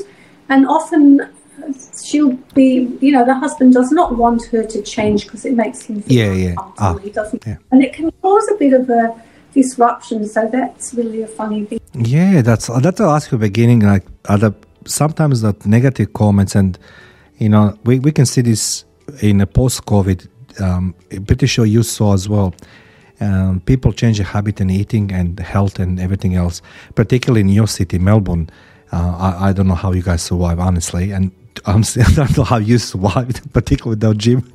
and 0.49 0.67
often 0.77 1.03
she'll 2.05 2.33
be, 2.53 2.69
you 3.01 3.11
know, 3.13 3.25
the 3.25 3.37
husband 3.45 3.73
does 3.73 3.91
not 3.99 4.09
want 4.17 4.41
her 4.51 4.63
to 4.73 4.81
change 4.81 5.19
because 5.25 5.43
it 5.49 5.53
makes 5.63 5.79
him 5.87 6.01
feel 6.01 6.17
Yeah, 6.19 6.33
yeah. 6.45 6.55
Ah, 6.77 6.95
he 7.05 7.09
doesn't, 7.19 7.43
yeah. 7.45 7.57
and 7.71 7.83
it 7.85 7.91
can 7.93 8.11
cause 8.21 8.47
a 8.53 8.57
bit 8.63 8.73
of 8.73 8.89
a 8.89 9.03
disruption. 9.53 10.27
So 10.27 10.47
that's 10.57 10.93
really 10.93 11.21
a 11.23 11.27
funny 11.27 11.61
thing. 11.65 11.79
Yeah, 12.15 12.41
that's 12.41 12.67
that's 12.67 12.99
what 12.99 13.09
I 13.09 13.15
asked 13.15 13.31
you 13.31 13.37
at 13.37 13.41
the 13.41 13.47
beginning. 13.47 13.79
Like 13.93 14.03
other 14.35 14.53
sometimes 14.85 15.41
that 15.41 15.65
negative 15.65 16.13
comments, 16.13 16.55
and 16.55 16.77
you 17.37 17.49
know 17.49 17.77
we, 17.83 17.99
we 17.99 18.11
can 18.11 18.25
see 18.25 18.41
this 18.41 18.85
in 19.21 19.41
a 19.41 19.47
post-COVID. 19.47 20.27
Um, 20.61 20.95
I'm 21.11 21.25
pretty 21.25 21.47
sure 21.47 21.65
you 21.65 21.83
saw 21.83 22.13
as 22.13 22.29
well. 22.29 22.53
Um, 23.21 23.61
people 23.65 23.93
change 23.93 24.17
their 24.17 24.27
habit 24.27 24.59
in 24.59 24.69
eating 24.69 25.11
and 25.11 25.39
health 25.39 25.79
and 25.79 25.99
everything 25.99 26.35
else. 26.35 26.61
Particularly 26.95 27.41
in 27.41 27.49
your 27.49 27.67
city, 27.67 27.97
Melbourne. 27.97 28.49
Uh, 28.91 29.15
I, 29.17 29.49
I 29.49 29.53
don't 29.53 29.67
know 29.67 29.75
how 29.75 29.91
you 29.93 30.01
guys 30.01 30.21
survive, 30.21 30.59
honestly, 30.59 31.11
and 31.11 31.31
honestly, 31.65 32.03
I 32.03 32.11
don't 32.11 32.37
know 32.37 32.43
how 32.43 32.57
you 32.57 32.77
survived, 32.77 33.51
particularly 33.53 33.95
without 33.95 34.17
gym. 34.17 34.51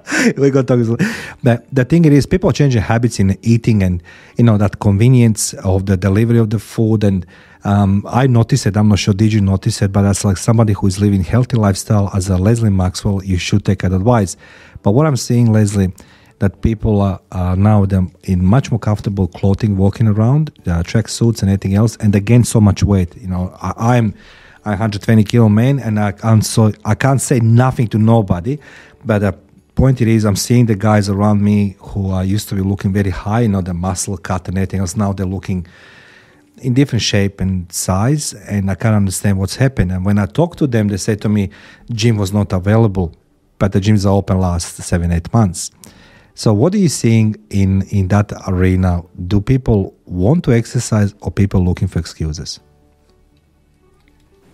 we 0.36 0.50
got 0.50 0.66
to 0.68 0.84
talk. 0.84 0.98
The, 1.42 1.62
the 1.72 1.84
thing 1.84 2.04
is, 2.04 2.26
people 2.26 2.52
change 2.52 2.74
their 2.74 2.82
habits 2.82 3.18
in 3.18 3.36
eating, 3.42 3.82
and 3.82 4.02
you 4.36 4.44
know 4.44 4.58
that 4.58 4.80
convenience 4.80 5.54
of 5.54 5.86
the 5.86 5.96
delivery 5.96 6.38
of 6.38 6.50
the 6.50 6.58
food. 6.58 7.04
And 7.04 7.26
um, 7.64 8.04
I 8.08 8.26
noticed 8.26 8.66
it. 8.66 8.76
I'm 8.76 8.88
not 8.88 8.98
sure. 8.98 9.14
Did 9.14 9.32
you 9.32 9.40
notice 9.40 9.82
it? 9.82 9.92
But 9.92 10.04
as 10.04 10.24
like 10.24 10.36
somebody 10.36 10.72
who 10.72 10.86
is 10.86 11.00
living 11.00 11.22
healthy 11.22 11.56
lifestyle, 11.56 12.10
as 12.14 12.28
a 12.28 12.36
Leslie 12.36 12.70
Maxwell, 12.70 13.22
you 13.24 13.38
should 13.38 13.64
take 13.64 13.80
that 13.80 13.92
advice. 13.92 14.36
But 14.82 14.92
what 14.92 15.06
I'm 15.06 15.16
seeing, 15.16 15.52
Leslie, 15.52 15.92
that 16.38 16.62
people 16.62 17.00
are, 17.00 17.20
are 17.30 17.56
now 17.56 17.84
them 17.86 18.12
in 18.24 18.44
much 18.44 18.70
more 18.70 18.80
comfortable 18.80 19.28
clothing, 19.28 19.76
walking 19.76 20.08
around, 20.08 20.50
uh, 20.66 20.82
track 20.82 21.08
suits 21.08 21.40
and 21.42 21.50
anything 21.50 21.74
else, 21.74 21.96
and 21.98 22.12
they 22.12 22.20
gain 22.20 22.44
so 22.44 22.60
much 22.60 22.82
weight. 22.82 23.16
You 23.16 23.28
know, 23.28 23.56
I, 23.60 23.96
I'm. 23.96 24.14
a 24.64 24.70
120 24.70 25.24
kilo 25.24 25.48
man, 25.48 25.80
and 25.80 25.98
I 25.98 26.12
can't 26.12 26.44
so 26.44 26.72
I 26.84 26.94
can't 26.94 27.20
say 27.20 27.40
nothing 27.40 27.88
to 27.88 27.98
nobody. 27.98 28.58
But 29.04 29.18
the 29.18 29.34
point 29.74 30.00
it 30.00 30.08
is, 30.08 30.24
I'm 30.24 30.36
seeing 30.36 30.66
the 30.66 30.74
guys 30.74 31.08
around 31.08 31.42
me 31.42 31.76
who 31.78 32.10
are 32.10 32.24
used 32.24 32.48
to 32.50 32.54
be 32.54 32.62
looking 32.62 32.92
very 32.92 33.10
high, 33.10 33.40
you 33.40 33.48
know, 33.48 33.60
the 33.60 33.74
muscle 33.74 34.16
cut 34.16 34.48
and 34.48 34.56
everything 34.56 34.80
else. 34.80 34.96
Now 34.96 35.12
they're 35.12 35.26
looking 35.26 35.66
in 36.58 36.74
different 36.74 37.02
shape 37.02 37.40
and 37.40 37.70
size, 37.72 38.34
and 38.34 38.70
I 38.70 38.74
can't 38.74 38.94
understand 38.94 39.38
what's 39.38 39.56
happened. 39.56 39.90
And 39.90 40.04
when 40.04 40.18
I 40.18 40.26
talk 40.26 40.56
to 40.56 40.66
them, 40.66 40.88
they 40.88 40.96
say 40.96 41.16
to 41.16 41.28
me, 41.28 41.50
gym 41.90 42.16
was 42.16 42.32
not 42.32 42.52
available, 42.52 43.14
but 43.58 43.72
the 43.72 43.80
gyms 43.80 44.04
are 44.06 44.10
open 44.10 44.38
last 44.38 44.76
seven, 44.76 45.10
eight 45.10 45.32
months. 45.32 45.70
So 46.34 46.54
what 46.54 46.74
are 46.74 46.78
you 46.78 46.88
seeing 46.88 47.36
in 47.50 47.82
in 47.90 48.08
that 48.08 48.32
arena? 48.46 49.02
Do 49.26 49.40
people 49.40 49.94
want 50.06 50.44
to 50.44 50.52
exercise, 50.52 51.14
or 51.20 51.30
people 51.30 51.62
looking 51.64 51.88
for 51.88 51.98
excuses? 51.98 52.60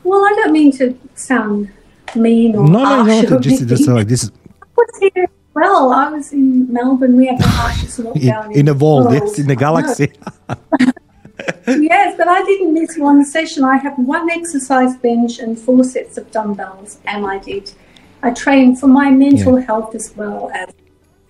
Well, 0.02 0.24
I 0.24 0.33
don't 0.37 0.52
mean 0.52 0.72
to 0.78 0.98
sound 1.14 1.70
mean 2.16 2.57
or 2.57 2.66
No, 2.66 2.83
no, 2.83 3.04
harsh 3.04 3.31
no. 3.31 3.38
Just, 3.38 3.66
just 3.66 3.87
like 3.87 4.09
this 4.09 4.24
is 4.24 4.33
was 4.78 4.98
here 5.00 5.24
as 5.24 5.30
well. 5.54 5.92
I 5.92 6.10
was 6.10 6.32
in 6.32 6.72
Melbourne. 6.72 7.16
We 7.16 7.26
had 7.26 7.38
the 7.38 7.48
harshest 7.48 7.98
in, 8.00 8.04
lockdown 8.06 8.54
in 8.54 8.66
the 8.66 8.74
world, 8.74 9.06
world. 9.06 9.14
yes, 9.14 9.38
in 9.38 9.46
the 9.46 9.56
galaxy. 9.56 10.12
yes, 11.66 12.16
but 12.16 12.28
I 12.28 12.42
didn't 12.44 12.74
miss 12.74 12.96
one 12.96 13.24
session. 13.24 13.64
I 13.64 13.76
had 13.76 13.94
one 13.98 14.30
exercise 14.30 14.96
bench 14.96 15.38
and 15.38 15.58
four 15.58 15.84
sets 15.84 16.18
of 16.18 16.30
dumbbells, 16.30 16.98
and 17.06 17.26
I 17.26 17.38
did. 17.38 17.72
I 18.22 18.30
trained 18.32 18.80
for 18.80 18.88
my 18.88 19.10
mental 19.10 19.58
Yeah. 19.58 19.66
health 19.66 19.94
as 19.94 20.14
well 20.16 20.50
as 20.52 20.68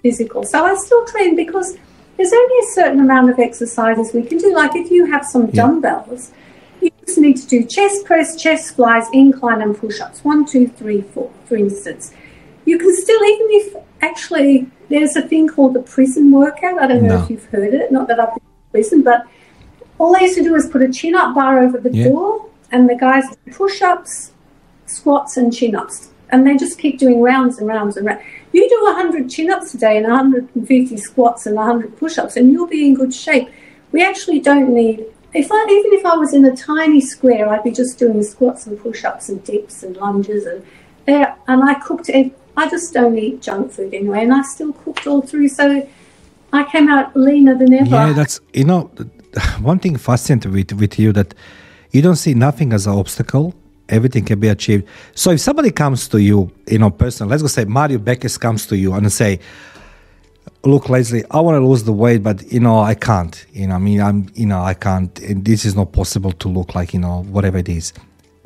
physical. 0.02 0.42
So 0.44 0.64
I 0.64 0.74
still 0.76 1.04
train 1.06 1.36
because 1.36 1.76
there's 2.16 2.32
only 2.32 2.54
a 2.66 2.68
certain 2.72 3.00
amount 3.00 3.30
of 3.30 3.38
exercises 3.38 4.12
we 4.14 4.22
can 4.22 4.38
do. 4.38 4.54
Like 4.54 4.74
if 4.74 4.90
you 4.90 5.06
have 5.06 5.24
some 5.26 5.46
Yeah. 5.46 5.62
dumbbells, 5.62 6.32
you 6.80 6.90
just 7.04 7.18
need 7.18 7.36
to 7.36 7.46
do 7.46 7.64
chest 7.64 8.04
press, 8.06 8.36
chest 8.40 8.76
flies, 8.76 9.04
incline, 9.12 9.60
and 9.60 9.76
push 9.76 10.00
ups. 10.00 10.24
One, 10.24 10.46
two, 10.46 10.68
three, 10.68 11.02
four, 11.02 11.30
for 11.46 11.56
instance. 11.56 12.12
You 12.68 12.76
can 12.76 12.94
still, 12.94 13.22
even 13.24 13.46
if 13.60 13.76
actually 14.02 14.70
there's 14.90 15.16
a 15.16 15.22
thing 15.22 15.48
called 15.48 15.72
the 15.72 15.80
prison 15.80 16.30
workout. 16.30 16.78
I 16.78 16.86
don't 16.86 17.02
know 17.02 17.16
No. 17.16 17.22
if 17.22 17.30
you've 17.30 17.44
heard 17.46 17.72
it. 17.72 17.90
Not 17.90 18.08
that 18.08 18.20
I've 18.20 18.34
been 18.34 18.42
in 18.42 18.70
prison, 18.72 19.00
but 19.10 19.24
all 19.98 20.12
they 20.14 20.24
used 20.26 20.36
to 20.36 20.44
do 20.44 20.54
is 20.54 20.66
put 20.66 20.82
a 20.82 20.90
chin 20.98 21.14
up 21.14 21.34
bar 21.34 21.60
over 21.64 21.78
the 21.78 21.90
Yeah. 21.90 22.08
door, 22.08 22.44
and 22.70 22.86
the 22.86 22.94
guys 22.94 23.24
push 23.52 23.80
ups, 23.80 24.32
squats, 24.84 25.38
and 25.38 25.50
chin 25.50 25.74
ups. 25.74 26.10
And 26.30 26.46
they 26.46 26.58
just 26.58 26.78
keep 26.78 26.98
doing 26.98 27.22
rounds 27.22 27.58
and 27.58 27.66
rounds 27.66 27.96
and 27.96 28.04
rounds. 28.06 28.20
You 28.52 28.68
do 28.68 28.78
100 28.84 29.30
chin 29.30 29.50
ups 29.50 29.72
a 29.72 29.78
day 29.78 29.96
and 29.96 30.06
150 30.06 30.98
squats 30.98 31.46
and 31.46 31.56
100 31.56 31.96
push 31.96 32.18
ups, 32.18 32.36
and 32.36 32.52
you'll 32.52 32.66
be 32.66 32.86
in 32.86 32.92
good 32.92 33.14
shape. 33.14 33.48
We 33.92 34.02
actually 34.04 34.40
don't 34.40 34.74
need, 34.74 35.06
if 35.32 35.48
I, 35.50 35.60
even 35.70 35.98
if 35.98 36.04
I 36.04 36.16
was 36.16 36.34
in 36.34 36.44
a 36.44 36.54
tiny 36.54 37.00
square, 37.00 37.48
I'd 37.48 37.64
be 37.64 37.70
just 37.70 37.98
doing 37.98 38.22
squats 38.22 38.66
and 38.66 38.78
push 38.78 39.06
ups 39.06 39.30
and 39.30 39.42
dips 39.42 39.82
and 39.82 39.96
lunges. 39.96 40.44
And 40.44 40.62
there, 41.06 41.34
and 41.46 41.64
I 41.64 41.72
cooked, 41.86 42.10
I 42.58 42.68
just 42.68 42.92
don't 42.92 43.16
eat 43.16 43.40
junk 43.40 43.70
food 43.70 43.94
anyway, 43.94 44.24
and 44.24 44.34
I 44.34 44.42
still 44.42 44.72
cooked 44.72 45.06
all 45.06 45.22
through. 45.22 45.48
So 45.48 45.88
I 46.52 46.64
came 46.64 46.88
out 46.88 47.16
leaner 47.16 47.56
than 47.56 47.72
ever. 47.72 47.88
Yeah, 47.88 48.12
that's 48.12 48.40
you 48.52 48.64
know 48.64 48.90
one 49.60 49.78
thing 49.78 49.96
fascinating 49.96 50.52
with 50.52 50.72
with 50.72 50.98
you 50.98 51.12
that 51.12 51.34
you 51.92 52.02
don't 52.02 52.16
see 52.16 52.34
nothing 52.34 52.72
as 52.72 52.86
an 52.86 52.94
obstacle. 52.94 53.54
Everything 53.88 54.24
can 54.24 54.40
be 54.40 54.48
achieved. 54.48 54.86
So 55.14 55.30
if 55.30 55.40
somebody 55.40 55.70
comes 55.70 56.08
to 56.08 56.18
you, 56.18 56.50
you 56.66 56.78
know, 56.78 56.90
personal, 56.90 57.30
let's 57.30 57.42
go 57.42 57.48
say 57.48 57.64
Mario 57.64 57.98
Beckes 57.98 58.38
comes 58.38 58.66
to 58.66 58.76
you 58.76 58.92
and 58.92 59.10
say, 59.10 59.38
"Look, 60.64 60.88
Leslie, 60.88 61.24
I 61.30 61.40
want 61.40 61.54
to 61.62 61.66
lose 61.66 61.84
the 61.84 61.92
weight, 61.92 62.22
but 62.24 62.52
you 62.52 62.60
know, 62.60 62.80
I 62.80 62.94
can't. 62.94 63.46
You 63.52 63.68
know, 63.68 63.76
I 63.76 63.78
mean, 63.78 64.00
I'm, 64.00 64.28
you 64.34 64.46
know, 64.46 64.60
I 64.60 64.74
can't. 64.74 65.16
And 65.20 65.44
this 65.44 65.64
is 65.64 65.76
not 65.76 65.92
possible 65.92 66.32
to 66.32 66.48
look 66.48 66.74
like, 66.74 66.92
you 66.92 67.00
know, 67.00 67.22
whatever 67.30 67.58
it 67.58 67.68
is, 67.68 67.92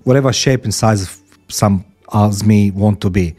whatever 0.04 0.32
shape 0.32 0.64
and 0.64 0.74
size 0.74 1.20
some 1.48 1.84
as 2.12 2.44
me 2.44 2.70
want 2.72 3.00
to 3.00 3.08
be." 3.08 3.34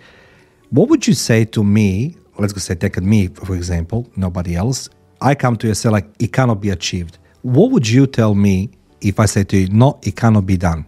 What 0.74 0.90
would 0.90 1.06
you 1.06 1.14
say 1.14 1.46
to 1.46 1.64
me? 1.64 2.18
Let's 2.40 2.52
go 2.52 2.58
say, 2.58 2.74
take 2.74 3.00
me 3.00 3.28
for 3.28 3.56
example, 3.56 4.10
nobody 4.16 4.56
else. 4.56 4.90
I 5.22 5.36
come 5.36 5.56
to 5.58 5.68
you 5.68 5.70
and 5.70 5.78
say 5.78 5.90
like, 5.90 6.08
it 6.18 6.34
cannot 6.34 6.62
be 6.62 6.72
achieved. 6.72 7.20
What 7.44 7.70
would 7.70 7.88
you 7.88 8.08
tell 8.08 8.34
me 8.34 8.72
if 9.00 9.20
I 9.20 9.28
say 9.28 9.44
to 9.44 9.56
you, 9.56 9.68
no, 9.70 10.00
it 10.02 10.16
cannot 10.16 10.48
be 10.48 10.58
done? 10.58 10.88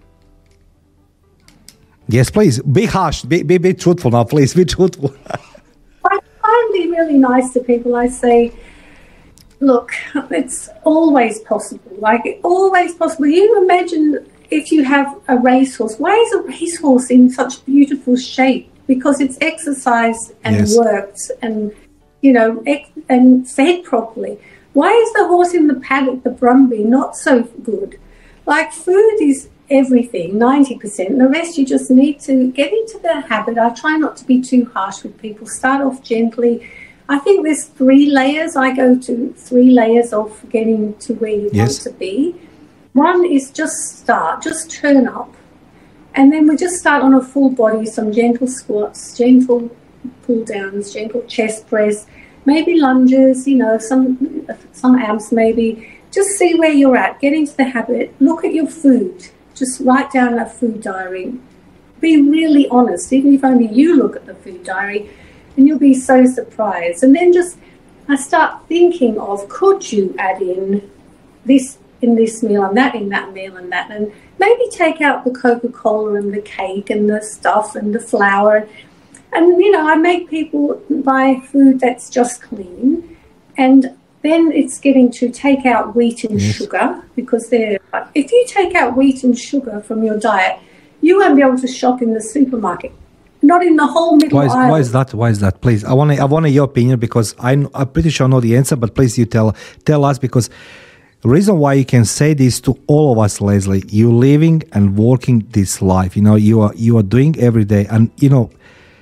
Yes, 2.07 2.31
please 2.31 2.59
be 2.63 2.85
harsh. 2.85 3.21
Be 3.25 3.43
be, 3.43 3.59
be 3.59 3.75
truthful 3.75 4.09
now, 4.09 4.23
please. 4.23 4.55
Be 4.55 4.65
truthful. 4.65 5.15
I 6.03 6.17
and 6.43 6.73
be 6.73 6.89
really 6.89 7.19
nice 7.19 7.53
to 7.53 7.59
people. 7.59 7.95
I 7.95 8.07
say, 8.07 8.53
look, 9.59 9.91
it's 10.31 10.67
always 10.83 11.41
possible. 11.41 11.95
Like, 11.99 12.39
always 12.43 12.95
possible. 12.95 13.27
You 13.27 13.61
imagine 13.61 14.25
if 14.49 14.71
you 14.71 14.83
have 14.83 15.15
a 15.27 15.37
racehorse, 15.37 15.97
why 15.99 16.15
is 16.15 16.33
a 16.33 16.41
racehorse 16.41 17.11
in 17.11 17.29
such 17.29 17.63
beautiful 17.67 18.15
shape? 18.15 18.71
Because 18.87 19.19
it's 19.19 19.37
exercised 19.41 20.33
and 20.43 20.57
yes. 20.57 20.77
worked 20.77 21.31
and, 21.41 21.73
you 22.21 22.33
know, 22.33 22.63
ex- 22.67 22.89
and 23.09 23.49
fed 23.49 23.83
properly. 23.83 24.39
Why 24.73 24.91
is 24.91 25.13
the 25.13 25.27
horse 25.27 25.53
in 25.53 25.67
the 25.67 25.75
paddock, 25.75 26.23
the 26.23 26.29
Brumby, 26.29 26.85
not 26.85 27.15
so 27.15 27.43
good? 27.63 27.99
Like 28.45 28.73
food 28.73 29.17
is 29.21 29.49
everything, 29.69 30.33
90%. 30.33 31.17
The 31.17 31.27
rest 31.27 31.57
you 31.57 31.65
just 31.65 31.89
need 31.89 32.19
to 32.21 32.51
get 32.51 32.71
into 32.71 32.99
the 32.99 33.21
habit. 33.21 33.57
I 33.57 33.69
try 33.73 33.97
not 33.97 34.17
to 34.17 34.25
be 34.25 34.41
too 34.41 34.65
harsh 34.65 35.03
with 35.03 35.17
people. 35.19 35.47
Start 35.47 35.81
off 35.81 36.03
gently. 36.03 36.69
I 37.07 37.19
think 37.19 37.45
there's 37.45 37.65
three 37.65 38.09
layers. 38.09 38.55
I 38.55 38.75
go 38.75 38.97
to 38.97 39.33
three 39.37 39.71
layers 39.71 40.13
of 40.13 40.43
getting 40.49 40.95
to 40.99 41.13
where 41.15 41.31
you 41.31 41.49
yes. 41.53 41.85
want 41.85 41.93
to 41.93 41.99
be. 41.99 42.35
One 42.93 43.25
is 43.25 43.51
just 43.51 43.99
start, 43.99 44.41
just 44.41 44.71
turn 44.71 45.07
up. 45.07 45.33
And 46.15 46.31
then 46.31 46.47
we 46.47 46.55
just 46.55 46.77
start 46.77 47.03
on 47.03 47.13
a 47.13 47.21
full 47.21 47.49
body, 47.49 47.85
some 47.85 48.11
gentle 48.11 48.47
squats, 48.47 49.17
gentle 49.17 49.69
pull 50.23 50.45
downs, 50.45 50.93
gentle 50.93 51.21
chest 51.23 51.67
press, 51.67 52.07
maybe 52.45 52.79
lunges, 52.79 53.47
you 53.47 53.57
know, 53.57 53.77
some 53.77 54.47
some 54.71 54.95
abs 54.95 55.31
maybe. 55.31 55.99
Just 56.11 56.29
see 56.37 56.55
where 56.55 56.71
you're 56.71 56.95
at. 56.95 57.19
Get 57.19 57.33
into 57.33 57.55
the 57.57 57.65
habit. 57.65 58.15
Look 58.21 58.45
at 58.45 58.53
your 58.53 58.67
food. 58.67 59.27
Just 59.53 59.81
write 59.81 60.11
down 60.11 60.39
a 60.39 60.45
food 60.45 60.81
diary. 60.81 61.33
Be 61.99 62.21
really 62.21 62.67
honest, 62.69 63.11
even 63.11 63.33
if 63.33 63.43
only 63.43 63.67
you 63.67 63.97
look 63.97 64.15
at 64.15 64.25
the 64.25 64.35
food 64.35 64.63
diary, 64.63 65.09
and 65.57 65.67
you'll 65.67 65.79
be 65.79 65.93
so 65.93 66.25
surprised. 66.25 67.03
And 67.03 67.13
then 67.13 67.33
just 67.33 67.57
I 68.07 68.15
start 68.15 68.67
thinking 68.67 69.19
of 69.19 69.49
could 69.49 69.91
you 69.91 70.15
add 70.17 70.41
in 70.41 70.89
this 71.43 71.77
in 72.01 72.15
this 72.15 72.43
meal 72.43 72.63
and 72.63 72.77
that 72.77 72.95
in 72.95 73.09
that 73.09 73.33
meal 73.33 73.57
and 73.57 73.71
that 73.71 73.89
and 73.89 74.11
maybe 74.39 74.67
take 74.69 75.01
out 75.01 75.23
the 75.23 75.31
Coca-Cola 75.31 76.15
and 76.15 76.33
the 76.33 76.41
cake 76.41 76.89
and 76.89 77.09
the 77.09 77.21
stuff 77.21 77.75
and 77.75 77.93
the 77.93 77.99
flour. 77.99 78.67
And 79.33 79.61
you 79.61 79.71
know 79.71 79.87
I 79.87 79.95
make 79.95 80.29
people 80.29 80.81
buy 80.89 81.41
food 81.51 81.79
that's 81.79 82.09
just 82.09 82.41
clean. 82.41 83.17
And 83.57 83.97
then 84.21 84.51
it's 84.51 84.79
getting 84.79 85.11
to 85.11 85.29
take 85.29 85.65
out 85.65 85.95
wheat 85.95 86.23
and 86.23 86.41
yes. 86.41 86.55
sugar 86.55 87.03
because 87.15 87.49
they're 87.49 87.79
if 88.15 88.31
you 88.31 88.45
take 88.47 88.75
out 88.75 88.95
wheat 88.97 89.23
and 89.23 89.37
sugar 89.37 89.81
from 89.81 90.03
your 90.03 90.17
diet 90.17 90.59
you 91.01 91.19
won't 91.19 91.35
be 91.35 91.43
able 91.43 91.59
to 91.59 91.67
shop 91.67 92.01
in 92.01 92.13
the 92.13 92.21
supermarket. 92.21 92.91
Not 93.41 93.63
in 93.63 93.75
the 93.75 93.85
whole 93.85 94.15
middle 94.15 94.39
why 94.39 94.45
is, 94.47 94.53
why 94.53 94.79
is 94.79 94.91
that? 94.93 95.13
Why 95.13 95.29
is 95.29 95.39
that? 95.41 95.61
Please 95.61 95.83
i 95.83 95.93
want 95.93 96.11
i 96.19 96.25
want 96.25 96.49
your 96.49 96.65
opinion 96.65 96.97
because 96.99 97.35
I, 97.37 97.51
i'm 97.51 97.89
pretty 97.89 98.09
sure 98.09 98.25
i 98.25 98.29
know 98.29 98.39
the 98.39 98.57
answer 98.57 98.75
but 98.75 98.95
please 98.95 99.17
you 99.19 99.25
tell 99.25 99.55
tell 99.85 100.03
us 100.03 100.17
because 100.17 100.49
reason 101.27 101.57
why 101.57 101.73
you 101.73 101.85
can 101.85 102.05
say 102.05 102.33
this 102.33 102.59
to 102.61 102.77
all 102.87 103.11
of 103.11 103.19
us, 103.19 103.41
Leslie, 103.41 103.83
you're 103.87 104.13
living 104.13 104.63
and 104.73 104.97
working 104.97 105.39
this 105.51 105.81
life. 105.81 106.15
You 106.15 106.21
know, 106.21 106.35
you 106.35 106.61
are 106.61 106.73
you 106.75 106.97
are 106.97 107.03
doing 107.03 107.35
every 107.39 107.65
day, 107.65 107.87
and 107.89 108.11
you 108.17 108.29
know, 108.29 108.51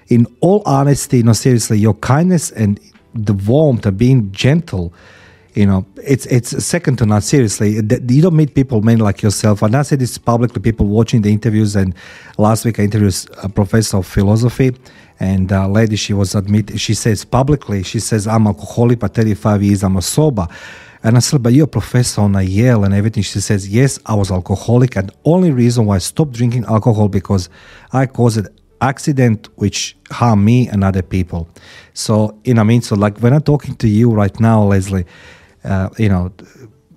in 0.08 0.28
all 0.40 0.62
honesty, 0.66 1.18
you 1.18 1.24
know, 1.24 1.34
seriously, 1.34 1.80
your 1.80 1.96
kindness 1.96 2.52
and 2.52 2.80
the 3.14 3.34
warmth 3.34 3.86
and 3.86 3.98
being 3.98 4.32
gentle. 4.32 4.94
You 5.54 5.68
know, 5.68 5.86
it's 6.04 6.26
it's 6.28 6.66
second 6.66 6.98
to 6.98 7.06
none. 7.06 7.22
Seriously, 7.22 7.76
you 7.76 8.22
don't 8.22 8.36
meet 8.36 8.56
people, 8.56 8.82
men 8.82 9.00
like 9.00 9.22
yourself. 9.22 9.62
And 9.62 9.76
I 9.76 9.84
said 9.84 10.00
this 10.00 10.18
publicly. 10.18 10.62
People 10.62 10.88
watching 10.88 11.22
the 11.22 11.32
interviews, 11.32 11.76
and 11.76 11.94
last 12.38 12.66
week 12.66 12.80
I 12.80 12.84
interviewed 12.84 13.16
a 13.44 13.50
professor 13.50 13.98
of 13.98 14.08
philosophy, 14.08 14.76
and 15.20 15.52
a 15.52 15.68
lady 15.68 15.96
she 15.96 16.14
was 16.14 16.34
admit. 16.36 16.80
She 16.80 16.96
says 16.96 17.24
publicly, 17.24 17.84
she 17.84 18.00
says, 18.00 18.28
"I'm 18.28 18.48
alcoholic 18.48 19.02
for 19.02 19.10
35 19.10 19.62
years. 19.62 19.84
I'm 19.84 19.98
a 19.98 20.02
sober." 20.02 20.48
And 21.04 21.18
I 21.18 21.20
said, 21.20 21.44
but 21.44 21.52
you're 21.52 21.66
a 21.66 21.68
professor 21.68 22.22
on 22.22 22.34
Yale 22.34 22.86
and 22.86 22.94
everything. 22.94 23.24
She 23.24 23.42
says, 23.42 23.68
yes, 23.68 24.00
I 24.06 24.16
was 24.16 24.32
alcoholic. 24.32 24.96
And 24.96 25.12
only 25.26 25.52
reason 25.52 25.86
why 25.86 25.96
I 25.96 26.00
stopped 26.00 26.32
drinking 26.32 26.64
alcohol 26.66 27.10
because 27.10 27.50
I 27.92 28.06
caused 28.06 28.48
accident 28.80 29.50
which 29.56 29.98
harm 30.12 30.46
me 30.46 30.68
and 30.70 30.84
other 30.84 31.02
people. 31.02 31.50
So, 31.94 32.38
you 32.46 32.54
know, 32.54 32.62
I 32.62 32.64
mean, 32.64 32.82
so 32.82 32.96
like 32.96 33.18
when 33.20 33.34
I'm 33.34 33.42
talking 33.42 33.76
to 33.76 33.88
you 33.88 34.12
right 34.12 34.38
now, 34.40 34.64
Leslie, 34.64 35.06
uh, 35.66 35.90
you 35.98 36.08
know, 36.10 36.32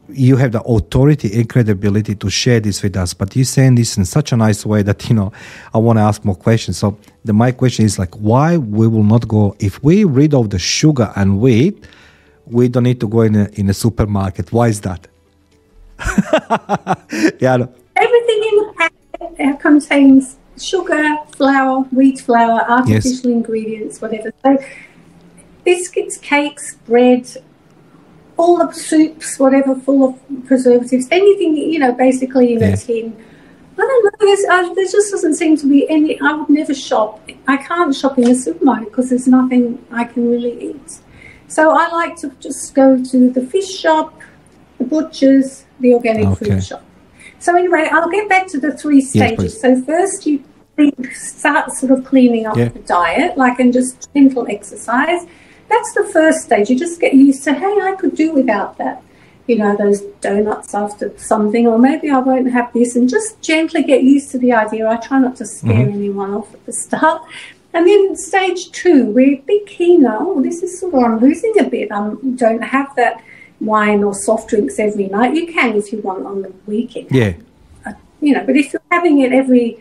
you 0.09 0.37
have 0.37 0.53
the 0.53 0.63
authority 0.63 1.33
and 1.35 1.49
credibility 1.49 2.15
to 2.15 2.31
share 2.31 2.61
this 2.61 2.83
with 2.83 2.97
us, 2.97 3.13
but 3.13 3.35
you're 3.35 3.45
saying 3.45 3.75
this 3.75 3.97
in 3.97 4.05
such 4.05 4.31
a 4.31 4.37
nice 4.37 4.65
way 4.65 4.83
that, 4.83 5.09
you 5.09 5.17
know, 5.17 5.33
I 5.75 5.79
want 5.79 5.99
to 5.99 6.03
ask 6.03 6.25
more 6.25 6.37
questions. 6.37 6.79
So 6.79 6.97
the, 7.25 7.33
my 7.33 7.51
question 7.51 7.85
is 7.85 7.99
like, 7.99 8.15
why 8.15 8.57
we 8.57 8.87
will 8.87 9.03
not 9.03 9.27
go, 9.27 9.57
if 9.59 9.83
we 9.83 10.05
rid 10.05 10.33
of 10.33 10.51
the 10.51 10.61
sugar 10.61 11.13
and 11.17 11.41
wheat, 11.41 11.85
we 12.47 12.69
don't 12.69 12.85
need 12.85 13.01
to 13.01 13.09
go 13.09 13.23
in 13.23 13.35
a, 13.35 13.49
in 13.55 13.69
a 13.69 13.75
supermarket. 13.75 14.53
Why 14.53 14.69
is 14.69 14.81
that? 14.83 15.09
yeah. 17.41 17.67
Everything 17.97 18.41
in 18.49 18.57
the 18.57 18.75
packet 18.77 19.61
contains 19.61 20.37
sugar, 20.59 21.17
flour, 21.37 21.81
wheat 21.93 22.21
flour, 22.21 22.61
artificial 22.69 23.11
yes. 23.11 23.25
ingredients, 23.25 24.01
whatever. 24.01 24.33
So 24.45 24.59
biscuits, 25.65 26.19
cakes, 26.19 26.77
bread, 26.87 27.27
all 28.37 28.59
the 28.59 28.73
soups, 28.73 29.39
whatever, 29.39 29.75
full 29.75 30.09
of 30.09 30.47
preservatives, 30.47 31.09
anything, 31.11 31.57
you 31.57 31.79
know, 31.79 31.93
basically 31.93 32.55
in 32.55 32.61
yeah. 32.61 32.69
a 32.69 32.77
tin. 32.77 33.25
I 33.79 33.83
don't 33.83 34.05
know. 34.05 34.11
There's, 34.21 34.45
uh, 34.45 34.75
there 34.75 34.85
just 34.85 35.11
doesn't 35.11 35.35
seem 35.35 35.57
to 35.59 35.69
be 35.69 35.89
any. 35.91 36.19
I 36.21 36.33
would 36.33 36.49
never 36.49 36.75
shop. 36.75 37.29
I 37.47 37.59
can't 37.59 37.95
shop 37.95 38.17
in 38.19 38.31
a 38.31 38.35
supermarket 38.35 38.91
because 38.91 39.11
there's 39.11 39.27
nothing 39.27 39.85
I 39.91 40.05
can 40.05 40.31
really 40.31 40.71
eat. 40.71 40.99
So 41.49 41.71
I 41.71 41.89
like 41.89 42.17
to 42.17 42.31
just 42.41 42.75
go 42.75 43.03
to 43.03 43.31
the 43.31 43.41
fish 43.41 43.79
shop, 43.79 44.21
the 44.79 44.85
butchers, 44.85 45.65
the 45.81 45.95
organic 45.95 46.27
okay. 46.27 46.51
food 46.51 46.65
shop. 46.65 46.85
So 47.39 47.57
anyway, 47.57 47.89
I'll 47.93 48.11
get 48.11 48.29
back 48.29 48.47
to 48.49 48.61
the 48.61 48.77
three 48.77 49.01
stages. 49.01 49.55
Yes, 49.55 49.61
so 49.61 49.83
first 49.83 50.27
you 50.27 50.45
start 51.13 51.71
sort 51.73 51.93
of 51.93 52.05
cleaning 52.05 52.47
up 52.47 52.57
yeah. 52.57 52.69
the 52.69 52.81
diet, 52.81 53.39
like 53.39 53.61
and 53.61 53.73
just 53.73 54.13
gentle 54.13 54.47
exercise. 54.49 55.27
That's 55.69 55.93
the 55.95 56.05
first 56.05 56.43
stage. 56.43 56.71
You 56.71 56.79
just 56.79 57.01
get 57.01 57.15
used 57.15 57.45
to, 57.45 57.53
hey, 57.53 57.81
I 57.81 57.97
could 57.99 58.15
do 58.15 58.33
without 58.33 58.79
that. 58.79 59.03
You 59.47 59.59
know, 59.59 59.77
those 59.77 60.01
donuts 60.21 60.75
after 60.75 61.17
something, 61.19 61.69
or 61.69 61.79
maybe 61.79 62.11
I 62.11 62.19
won't 62.19 62.51
have 62.51 62.73
this, 62.73 62.97
and 62.97 63.09
just 63.09 63.41
gently 63.41 63.85
get 63.85 64.03
used 64.03 64.33
to 64.33 64.39
the 64.39 64.53
idea. 64.53 64.89
I 64.89 64.97
try 64.97 65.21
not 65.21 65.37
to 65.37 65.47
scare 65.47 65.73
mm-hmm. 65.73 65.93
anyone 65.93 66.35
off 66.35 66.53
at 66.53 66.67
the 66.67 66.73
start, 66.73 67.23
and 67.77 67.87
then 67.87 68.17
stage 68.17 68.73
two, 68.73 69.05
we're 69.11 69.35
a 69.35 69.43
bit 69.43 69.67
keener. 69.67 70.17
Oh, 70.19 70.43
this 70.43 70.63
is 70.63 70.81
sort 70.81 70.95
of, 70.95 71.05
I'm 71.05 71.19
losing 71.19 71.53
a 71.61 71.65
bit. 71.65 71.93
I 71.93 71.97
um, 71.97 72.35
don't 72.35 72.63
have 72.63 72.97
that 72.97 73.23
wine 73.61 74.03
or 74.03 74.15
soft 74.15 74.49
drinks 74.49 74.79
every 74.79 75.09
night. 75.09 75.35
You 75.35 75.47
can 75.53 75.77
if 75.77 75.93
you 75.93 76.01
want 76.01 76.25
on 76.25 76.41
the 76.41 76.55
weekend. 76.65 77.09
Yeah. 77.11 77.35
Uh, 77.85 77.93
you 78.23 78.33
know, 78.33 78.47
but 78.47 78.57
if 78.57 78.73
you're 78.73 78.81
having 78.91 79.21
it 79.21 79.31
every 79.35 79.79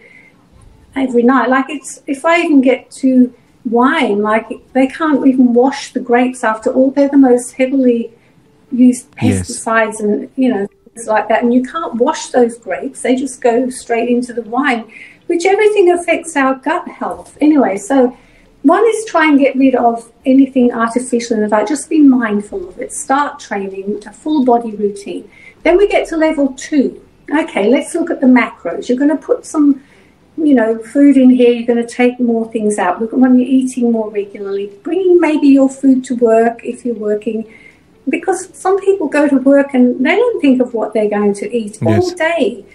every 0.94 1.24
night, 1.24 1.50
like 1.50 1.68
it's, 1.70 2.02
if 2.06 2.26
I 2.26 2.42
even 2.42 2.60
get 2.60 2.92
to 3.00 3.34
wine, 3.64 4.22
like 4.22 4.50
they 4.74 4.88
can't 4.88 5.26
even 5.26 5.54
wash 5.54 5.94
the 5.94 6.02
grapes 6.02 6.44
after 6.44 6.74
all. 6.74 6.92
They're 6.92 7.08
the 7.08 7.16
most 7.16 7.54
heavily 7.54 8.12
used 8.74 9.10
pesticides 9.12 9.94
yes. 9.94 10.00
and, 10.02 10.30
you 10.36 10.54
know, 10.54 10.68
things 10.68 11.08
like 11.08 11.30
that. 11.30 11.44
And 11.44 11.54
you 11.54 11.64
can't 11.64 11.96
wash 11.96 12.28
those 12.28 12.58
grapes. 12.58 13.04
They 13.04 13.16
just 13.16 13.40
go 13.40 13.70
straight 13.70 14.10
into 14.10 14.34
the 14.34 14.42
wine 14.42 14.92
which 15.28 15.46
everything 15.46 15.92
affects 15.92 16.36
our 16.36 16.56
gut 16.56 16.88
health. 16.88 17.38
Anyway, 17.42 17.78
so 17.78 18.18
one 18.64 18.84
is 18.88 19.06
try 19.06 19.28
and 19.28 19.40
get 19.40 19.56
rid 19.56 19.76
of 19.76 20.12
anything 20.26 20.72
artificial 20.72 21.36
in 21.36 21.44
the 21.44 21.48
diet. 21.48 21.68
Just 21.68 21.88
be 21.90 22.00
mindful 22.00 22.68
of 22.68 22.80
it. 22.80 22.92
Start 22.92 23.40
training, 23.40 24.02
a 24.08 24.12
full 24.12 24.44
body 24.44 24.72
routine. 24.72 25.30
Then 25.62 25.78
we 25.78 25.88
get 25.88 26.08
to 26.10 26.18
level 26.18 26.54
two. 26.54 27.00
Okay, 27.32 27.70
let's 27.70 27.94
look 27.94 28.10
at 28.10 28.22
the 28.22 28.28
macros. 28.28 28.90
You're 28.90 28.98
going 28.98 29.16
to 29.16 29.24
put 29.24 29.46
some, 29.46 29.84
you 30.38 30.54
know, 30.54 30.80
food 30.80 31.16
in 31.16 31.30
here. 31.30 31.52
You're 31.52 31.68
going 31.68 31.86
to 31.86 31.92
take 31.92 32.20
more 32.20 32.52
things 32.52 32.78
out. 32.80 33.00
When 33.14 33.40
you're 33.40 33.48
eating 33.48 33.92
more 33.92 34.10
regularly, 34.10 34.72
bringing 34.82 35.20
maybe 35.20 35.48
your 35.48 35.70
food 35.70 36.04
to 36.06 36.16
work 36.16 36.64
if 36.64 36.86
you're 36.86 36.96
working, 36.96 37.52
because 38.10 38.56
some 38.56 38.80
people 38.80 39.08
go 39.08 39.28
to 39.28 39.38
work 39.38 39.74
and 39.74 40.04
they 40.06 40.16
don't 40.16 40.42
think 40.42 40.62
of 40.62 40.74
what 40.74 40.94
they're 40.94 41.10
going 41.10 41.34
to 41.36 41.56
eat 41.56 41.78
yes. 41.82 41.84
all 41.84 42.16
day. 42.16 42.66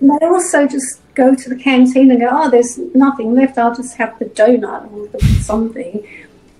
They 0.00 0.26
also 0.26 0.66
just 0.66 1.00
go 1.14 1.34
to 1.34 1.48
the 1.48 1.56
canteen 1.56 2.10
and 2.10 2.20
go, 2.20 2.28
oh, 2.30 2.50
there's 2.50 2.78
nothing 2.94 3.34
left. 3.34 3.58
I'll 3.58 3.74
just 3.74 3.96
have 3.96 4.18
the 4.18 4.26
donut 4.26 4.90
or 4.92 5.20
something. 5.40 6.06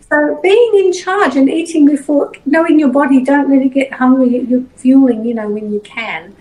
So 0.09 0.39
being 0.43 0.73
in 0.75 0.93
charge 0.93 1.37
and 1.37 1.49
eating 1.49 1.87
before, 1.87 2.33
knowing 2.45 2.79
your 2.79 2.91
body, 2.91 3.25
don't 3.25 3.51
really 3.51 3.71
get 3.71 3.95
hungry. 3.95 4.41
You're 4.41 4.65
fueling, 4.77 5.25
you 5.25 5.35
know, 5.35 5.49
when 5.49 5.73
you 5.73 5.81
can. 5.81 6.37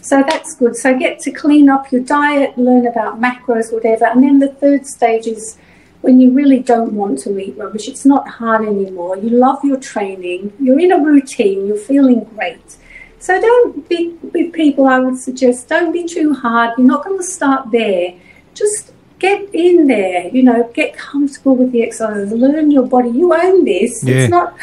So 0.00 0.22
that's 0.26 0.54
good. 0.54 0.76
So 0.76 0.96
get 0.96 1.18
to 1.20 1.30
clean 1.30 1.68
up 1.68 1.90
your 1.92 2.02
diet, 2.02 2.56
learn 2.56 2.86
about 2.86 3.20
macros, 3.20 3.72
whatever. 3.72 4.06
And 4.06 4.22
then 4.22 4.38
the 4.38 4.48
third 4.48 4.86
stage 4.86 5.26
is 5.26 5.58
when 6.00 6.20
you 6.20 6.30
really 6.30 6.60
don't 6.60 6.92
want 6.92 7.18
to 7.20 7.38
eat 7.38 7.56
rubbish. 7.58 7.88
It's 7.88 8.06
not 8.06 8.26
hard 8.26 8.66
anymore. 8.66 9.18
You 9.18 9.30
love 9.30 9.62
your 9.64 9.76
training. 9.78 10.52
You're 10.58 10.78
in 10.78 10.92
a 10.92 10.98
routine. 10.98 11.66
You're 11.66 11.76
feeling 11.76 12.24
great. 12.24 12.76
So 13.20 13.38
don't 13.38 13.86
be 13.86 14.16
with 14.22 14.54
people, 14.54 14.86
I 14.86 14.98
would 14.98 15.18
suggest, 15.18 15.68
don't 15.68 15.92
be 15.92 16.06
too 16.06 16.32
hard. 16.32 16.72
You're 16.78 16.86
not 16.86 17.04
going 17.04 17.18
to 17.18 17.24
start 17.24 17.70
there. 17.70 18.14
Just 18.54 18.92
get 19.18 19.54
in 19.54 19.86
there, 19.86 20.28
you 20.28 20.42
know, 20.42 20.70
get 20.72 20.96
comfortable 20.96 21.54
with 21.54 21.70
the 21.70 21.82
exercises, 21.82 22.32
learn 22.32 22.70
your 22.70 22.86
body. 22.86 23.10
You 23.10 23.34
own 23.34 23.66
this. 23.66 24.02
Yeah. 24.02 24.14
It's 24.14 24.30
not, 24.30 24.56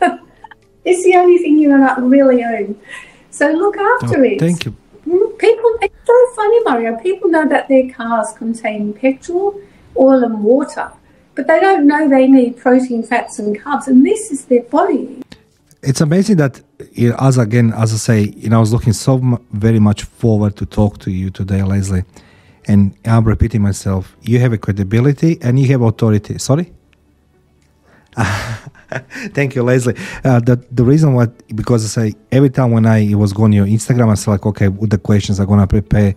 it's 0.84 1.04
the 1.04 1.16
only 1.16 1.38
thing 1.38 1.58
you 1.58 1.74
really 2.00 2.44
own. 2.44 2.78
So 3.30 3.50
look 3.50 3.78
after 3.78 4.20
oh, 4.20 4.24
it. 4.24 4.40
Thank 4.40 4.66
you. 4.66 4.76
Mm, 5.06 5.38
People, 5.38 5.70
it's 5.80 5.94
so 6.04 6.26
funny, 6.34 6.62
Mario. 6.64 6.96
People 6.98 7.30
know 7.30 7.48
that 7.48 7.68
their 7.68 7.90
cars 7.90 8.32
contain 8.36 8.92
petrol, 8.92 9.58
oil, 9.96 10.22
and 10.22 10.44
water, 10.44 10.92
but 11.34 11.46
they 11.46 11.60
don't 11.60 11.86
know 11.86 12.08
they 12.10 12.26
need 12.26 12.58
protein, 12.58 13.02
fats, 13.02 13.38
and 13.38 13.58
carbs, 13.58 13.86
and 13.86 14.04
this 14.04 14.30
is 14.30 14.44
their 14.46 14.64
body. 14.64 15.22
it's 15.82 16.00
amazing 16.02 16.36
that 16.36 16.60
as 17.18 17.38
again 17.38 17.72
as 17.74 17.92
i 17.92 17.96
say 17.96 18.20
you 18.36 18.48
know 18.50 18.56
i 18.56 18.60
was 18.60 18.72
looking 18.72 18.92
so 18.92 19.18
very 19.52 19.78
much 19.78 20.04
forward 20.04 20.56
to 20.56 20.66
talk 20.66 20.98
to 20.98 21.10
you 21.10 21.30
today 21.30 21.62
leslie. 21.62 22.04
And 22.68 22.94
i'm 23.04 23.24
repeating 23.24 23.62
myself 23.62 24.16
you 24.22 24.38
have 24.40 24.52
a 24.52 24.58
credibility 24.58 25.38
and 25.42 25.58
you 25.58 25.68
have 25.68 25.82
authority. 25.82 26.38
Sorry? 26.38 26.72
Thank 29.36 29.54
you 29.54 29.62
leslie. 29.62 29.94
Uh, 30.24 30.40
the, 30.40 30.64
the 30.70 30.84
reason 30.84 31.14
why 31.14 31.26
because 31.54 31.84
i 31.84 32.08
say 32.08 32.14
every 32.30 32.50
time 32.50 32.72
when 32.72 32.86
i 32.86 33.14
was 33.14 33.32
going 33.32 33.52
to 33.52 33.56
your 33.56 33.66
instagram 33.66 34.08
i 34.08 34.10
was 34.10 34.26
like 34.28 34.44
okay 34.44 34.68
what 34.68 34.90
the 34.90 34.98
questions 34.98 35.38
i'm 35.40 35.46
to 35.46 35.66
prepare. 35.66 36.14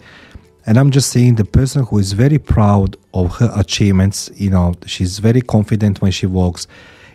And 0.66 0.78
i'm 0.78 0.92
just 0.92 1.10
seeing 1.10 1.36
the 1.36 1.46
person 1.46 1.86
who 1.86 2.00
is 2.00 2.14
very 2.14 2.38
proud 2.38 2.98
of 3.14 3.38
her 3.38 3.52
achievements 3.56 4.30
you 4.36 4.50
know 4.50 4.76
she's 4.86 5.20
very 5.20 5.42
confident 5.42 6.02
when 6.02 6.12
she 6.12 6.26
walks 6.26 6.68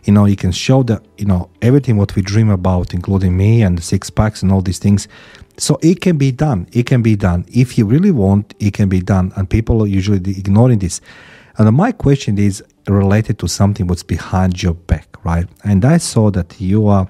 you 0.05 0.13
know 0.13 0.27
you 0.27 0.37
can 0.37 0.53
show 0.53 0.83
that 0.85 1.05
you 1.19 1.25
know 1.25 1.51
everything 1.63 1.97
what 1.97 2.15
we 2.15 2.23
dream 2.23 2.51
about 2.51 2.95
including 2.95 3.37
me 3.37 3.63
and 3.63 3.79
the 3.79 3.83
six 3.83 4.11
packs 4.11 4.43
and 4.43 4.53
all 4.53 4.61
these 4.61 4.79
things. 4.79 5.09
So 5.57 5.79
it 5.83 6.01
can 6.01 6.19
be 6.19 6.33
done. 6.33 6.67
It 6.73 6.87
can 6.87 7.01
be 7.03 7.17
done. 7.17 7.45
If 7.49 7.79
you 7.79 7.87
really 7.87 8.11
want 8.11 8.55
it 8.59 8.75
can 8.75 8.89
be 8.89 9.01
done. 9.01 9.33
And 9.37 9.49
people 9.49 9.83
are 9.83 9.87
usually 9.87 10.19
ignoring 10.39 10.81
this. 10.81 11.01
And 11.57 11.75
my 11.77 11.93
question 11.93 12.39
is 12.39 12.63
related 12.89 13.39
to 13.39 13.49
something 13.49 13.87
what's 13.87 14.03
behind 14.03 14.63
your 14.63 14.75
back 14.75 15.09
right? 15.25 15.49
And 15.65 15.85
i 15.85 15.97
saw 15.97 16.31
that 16.31 16.61
you 16.61 16.87
are 16.87 17.09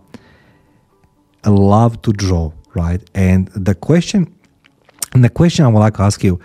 a 1.43 1.51
love 1.51 2.01
to 2.03 2.13
draw 2.13 2.53
right? 2.75 3.03
And 3.15 3.49
the 3.49 3.75
question 3.75 4.33
and 5.15 5.25
the 5.25 5.31
question 5.31 5.65
i 5.65 5.69
would 5.69 5.79
like 5.79 5.95
to 5.95 6.03
ask 6.03 6.23
you 6.23 6.41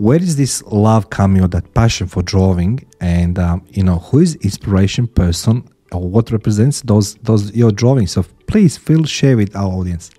where 0.00 0.16
is 0.18 0.36
this 0.36 0.62
love 0.62 1.10
coming 1.10 1.42
or 1.42 1.48
that 1.48 1.74
passion 1.74 2.06
for 2.06 2.22
drawing? 2.22 2.82
And 3.02 3.38
um, 3.38 3.66
you 3.68 3.82
know 3.82 3.98
who 3.98 4.20
is 4.20 4.34
inspiration 4.36 5.06
person 5.06 5.68
or 5.92 6.08
what 6.08 6.30
represents 6.30 6.82
those 6.82 7.14
those 7.16 7.54
your 7.54 7.70
drawings 7.72 8.12
so 8.12 8.24
please 8.46 8.76
feel 8.76 9.04
share 9.04 9.36
with 9.36 9.54
our 9.56 9.72
audience 9.72 10.10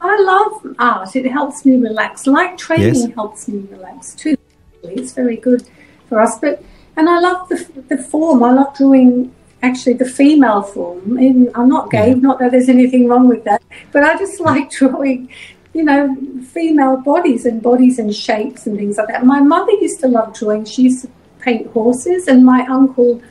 I 0.00 0.20
love 0.20 0.76
art. 0.78 1.16
It 1.16 1.30
helps 1.30 1.64
me 1.64 1.76
relax. 1.76 2.26
Like 2.26 2.58
training 2.58 2.94
Yes. 2.94 3.14
helps 3.14 3.48
me 3.48 3.66
relax 3.70 4.14
too. 4.14 4.36
It's 4.82 5.12
very 5.12 5.36
good 5.38 5.62
for 6.10 6.20
us. 6.20 6.38
But 6.38 6.62
and 6.96 7.08
I 7.08 7.20
love 7.20 7.48
the 7.48 7.66
the 7.88 7.96
form. 7.96 8.42
I 8.42 8.52
love 8.52 8.76
drawing 8.76 9.34
actually 9.62 9.94
the 9.94 10.04
female 10.04 10.60
form. 10.60 11.18
Even, 11.18 11.50
I'm 11.54 11.70
not 11.70 11.90
gay. 11.90 12.08
Yeah. 12.10 12.14
Not 12.28 12.38
that 12.40 12.50
there's 12.52 12.68
anything 12.68 13.08
wrong 13.08 13.28
with 13.28 13.44
that. 13.44 13.62
But 13.92 14.04
I 14.04 14.18
just 14.18 14.40
like 14.40 14.70
drawing. 14.78 15.30
You 15.72 15.84
know, 15.84 16.14
female 16.52 16.98
bodies 16.98 17.46
and 17.46 17.62
bodies 17.62 17.98
and 17.98 18.14
shapes 18.14 18.66
and 18.66 18.76
things 18.76 18.96
like 18.98 19.08
that. 19.08 19.24
My 19.24 19.40
mother 19.40 19.72
used 19.72 20.00
to 20.00 20.08
love 20.08 20.34
drawing. 20.38 20.66
She 20.66 20.82
used 20.82 21.00
to 21.04 21.10
paint 21.40 21.66
horses, 21.68 22.28
and 22.28 22.44
my 22.44 22.60
uncle 22.66 23.22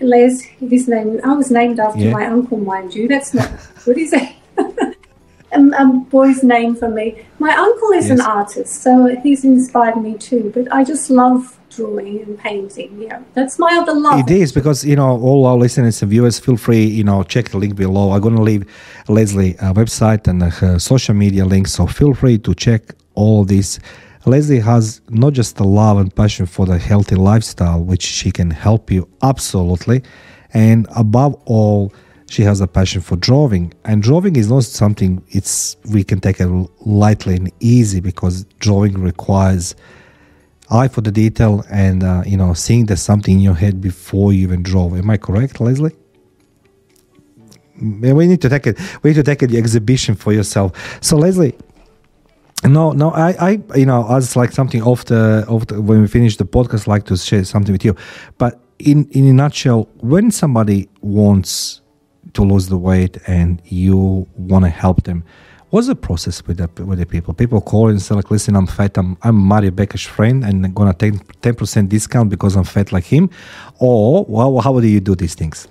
Les, 0.00 0.42
his 0.60 0.88
name. 0.88 1.20
I 1.24 1.32
was 1.34 1.50
named 1.50 1.78
after 1.80 2.00
Yeah. 2.00 2.12
my 2.12 2.26
uncle, 2.26 2.58
mind 2.58 2.94
you. 2.94 3.08
That's 3.08 3.32
not 3.34 3.50
good, 3.84 3.98
is 3.98 4.12
it? 4.12 4.28
a, 5.52 5.58
a 5.82 5.86
boy's 6.10 6.42
name 6.42 6.74
for 6.74 6.88
me. 6.88 7.24
My 7.38 7.54
uncle 7.54 7.90
is 7.92 8.10
an 8.10 8.20
artist, 8.20 8.82
so 8.82 9.16
he's 9.22 9.44
inspired 9.44 10.00
me 10.02 10.14
too. 10.14 10.50
But 10.54 10.72
I 10.72 10.84
just 10.84 11.10
love 11.10 11.58
drawing 11.74 12.22
and 12.22 12.38
painting. 12.38 13.02
Yeah, 13.02 13.20
that's 13.34 13.58
my 13.58 13.76
other 13.80 13.94
love. 13.94 14.20
It 14.20 14.30
is 14.30 14.52
because 14.52 14.84
you 14.84 14.96
know 14.96 15.20
all 15.20 15.46
our 15.46 15.56
listeners 15.56 16.00
and 16.02 16.10
viewers 16.10 16.38
feel 16.38 16.56
free 16.56 16.84
you 16.84 17.04
know 17.04 17.22
check 17.22 17.48
the 17.50 17.58
link 17.58 17.76
below. 17.76 18.12
I'm 18.12 18.20
going 18.20 18.36
to 18.36 18.42
leave 18.42 18.64
Leslie 19.08 19.58
uh, 19.58 19.72
website 19.74 20.26
and 20.28 20.42
uh, 20.42 20.50
her 20.50 20.78
social 20.78 21.14
media 21.14 21.44
links, 21.44 21.72
so 21.72 21.86
feel 21.86 22.14
free 22.14 22.38
to 22.38 22.54
check 22.54 22.82
all 23.14 23.44
this. 23.44 23.78
Leslie 24.26 24.60
has 24.60 25.02
not 25.10 25.34
just 25.34 25.56
the 25.56 25.64
love 25.64 25.98
and 25.98 26.14
passion 26.14 26.46
for 26.46 26.64
the 26.64 26.78
healthy 26.78 27.14
lifestyle, 27.14 27.82
which 27.82 28.02
she 28.02 28.30
can 28.30 28.50
help 28.50 28.90
you 28.90 29.08
absolutely, 29.22 30.02
and 30.54 30.86
above 30.96 31.34
all, 31.44 31.92
she 32.30 32.42
has 32.42 32.60
a 32.60 32.66
passion 32.66 33.02
for 33.02 33.16
drawing. 33.16 33.72
And 33.84 34.02
drawing 34.02 34.36
is 34.36 34.48
not 34.48 34.64
something 34.64 35.22
it's 35.28 35.76
we 35.90 36.04
can 36.04 36.20
take 36.20 36.40
it 36.40 36.48
lightly 36.80 37.36
and 37.36 37.52
easy 37.60 38.00
because 38.00 38.44
drawing 38.60 38.94
requires 38.94 39.74
eye 40.70 40.88
for 40.88 41.02
the 41.02 41.12
detail 41.12 41.62
and 41.70 42.02
uh, 42.02 42.22
you 42.24 42.36
know 42.36 42.54
seeing 42.54 42.86
there's 42.86 43.02
something 43.02 43.34
in 43.34 43.40
your 43.40 43.54
head 43.54 43.80
before 43.80 44.32
you 44.32 44.42
even 44.42 44.62
draw. 44.62 44.94
Am 44.94 45.10
i 45.10 45.16
correct 45.16 45.60
leslie? 45.60 45.94
Mm, 47.78 48.14
we 48.16 48.26
need 48.26 48.40
to 48.40 48.48
take 48.48 48.66
it 48.66 48.78
we 49.02 49.10
need 49.10 49.16
to 49.16 49.22
take 49.22 49.42
it 49.42 49.48
the 49.48 49.58
exhibition 49.58 50.14
for 50.14 50.32
yourself. 50.32 50.98
So 51.02 51.16
leslie 51.16 51.54
no 52.62 52.92
no 52.92 53.10
i 53.10 53.30
i 53.40 53.50
you 53.76 53.84
know 53.84 54.06
as 54.14 54.36
like 54.36 54.52
something 54.52 54.82
off 54.82 55.04
the 55.06 55.44
off 55.48 55.66
the, 55.66 55.80
when 55.80 56.00
we 56.00 56.06
finish 56.06 56.36
the 56.36 56.44
podcast 56.44 56.86
like 56.86 57.04
to 57.04 57.16
share 57.16 57.44
something 57.44 57.72
with 57.72 57.84
you. 57.84 57.94
But 58.38 58.60
in 58.78 59.08
in 59.10 59.26
a 59.26 59.32
nutshell 59.32 59.88
when 59.98 60.30
somebody 60.30 60.88
wants 61.00 61.80
to 62.32 62.42
lose 62.42 62.68
the 62.68 62.78
weight 62.78 63.18
and 63.26 63.60
you 63.66 64.26
want 64.36 64.64
to 64.64 64.70
help 64.70 65.04
them 65.04 65.24
what's 65.74 65.88
the 65.88 65.96
process 65.96 66.46
with 66.46 66.58
the 66.58 66.84
with 66.84 67.00
the 67.00 67.06
people? 67.06 67.34
People 67.34 67.60
call 67.60 67.88
and 67.88 68.00
say 68.00 68.14
like 68.14 68.30
listen 68.30 68.54
i'm 68.54 68.66
fat. 68.66 68.96
I'm 68.96 69.18
i'm 69.22 69.34
mario 69.34 69.72
becker's 69.72 70.02
friend 70.02 70.44
and 70.44 70.64
i'm 70.64 70.72
gonna 70.72 70.94
take 70.94 71.14
10% 71.42 71.88
discount 71.88 72.30
because 72.30 72.54
i'm 72.54 72.62
fat 72.62 72.92
like 72.92 73.04
him. 73.04 73.28
Or 73.80 74.24
well, 74.28 74.60
how 74.60 74.78
do 74.78 74.86
you 74.86 75.00
do 75.00 75.16
these 75.16 75.34
things? 75.34 75.66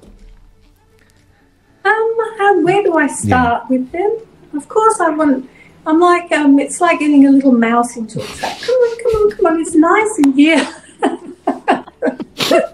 Um, 1.86 2.16
how, 2.38 2.62
where 2.62 2.84
do 2.84 2.98
I 2.98 3.08
start 3.08 3.70
with 3.70 3.92
them? 3.92 4.18
Of 4.54 4.68
course, 4.68 5.00
I 5.00 5.10
want. 5.10 5.50
I'm 5.86 6.00
like, 6.00 6.32
um, 6.32 6.60
it's 6.60 6.80
like 6.80 7.00
getting 7.00 7.26
a 7.28 7.30
little 7.32 7.52
mouse 7.52 7.98
into 7.98 8.22
a 8.22 8.26
trap. 8.26 8.58
Come 8.62 8.76
on, 8.76 8.98
come 9.04 9.12
on, 9.22 9.32
come 9.32 9.46
on! 9.48 9.60
It's 9.60 9.76
nice 9.76 10.18
in 10.20 10.32
here. 10.34 10.68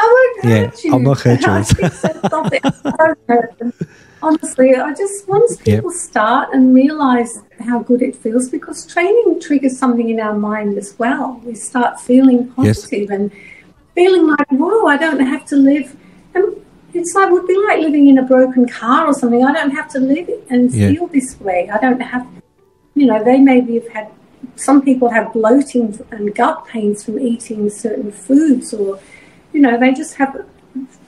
I 0.00 0.32
won't 0.34 0.44
Yeah, 0.44 0.66
hurt 0.66 0.84
you. 0.84 0.92
I'll 0.92 0.98
not 0.98 1.20
hurt 1.20 1.40
you. 1.40 1.52
I 1.52 1.62
think 1.62 1.92
so. 1.92 2.08
Stop 2.26 2.52
it. 2.52 2.62
Don't 2.62 3.18
hurt 3.28 3.58
them. 3.58 3.72
Honestly, 4.20 4.74
I 4.74 4.92
just 4.94 5.28
once 5.28 5.56
people 5.58 5.90
start 5.92 6.52
and 6.52 6.74
realize 6.74 7.40
how 7.60 7.78
good 7.80 8.02
it 8.02 8.16
feels 8.16 8.48
because 8.48 8.84
training 8.86 9.40
triggers 9.40 9.78
something 9.78 10.08
in 10.10 10.18
our 10.18 10.34
mind 10.34 10.76
as 10.76 10.98
well. 10.98 11.40
We 11.44 11.54
start 11.54 12.00
feeling 12.00 12.52
Yes. 12.58 12.80
positive 12.82 13.10
and 13.10 13.30
feeling 13.94 14.26
like, 14.26 14.48
whoa, 14.50 14.86
I 14.86 14.96
don't 14.96 15.20
have 15.20 15.44
to 15.46 15.56
live. 15.56 15.96
And 16.34 16.56
it's 16.98 17.14
like 17.14 17.30
would 17.30 17.46
be 17.46 17.56
like 17.68 17.80
living 17.80 18.08
in 18.08 18.18
a 18.18 18.22
broken 18.22 18.66
car 18.68 19.06
or 19.06 19.12
something. 19.14 19.44
I 19.44 19.52
don't 19.52 19.70
have 19.80 19.88
to 19.94 20.00
live 20.00 20.28
and 20.50 20.70
Yeah. 20.70 20.88
feel 20.90 21.06
this 21.06 21.30
way. 21.40 21.60
I 21.72 21.78
don't 21.78 22.00
have, 22.00 22.26
you 22.94 23.06
know, 23.06 23.22
they 23.22 23.38
maybe 23.38 23.74
have 23.80 23.88
had. 23.96 24.06
Some 24.56 24.82
people 24.82 25.08
have 25.10 25.32
bloating 25.32 25.98
and 26.10 26.34
gut 26.34 26.66
pains 26.66 27.04
from 27.04 27.18
eating 27.20 27.70
certain 27.70 28.10
foods, 28.10 28.74
or 28.74 28.98
you 29.52 29.60
know, 29.60 29.74
they 29.78 29.92
just 29.92 30.14
have. 30.14 30.30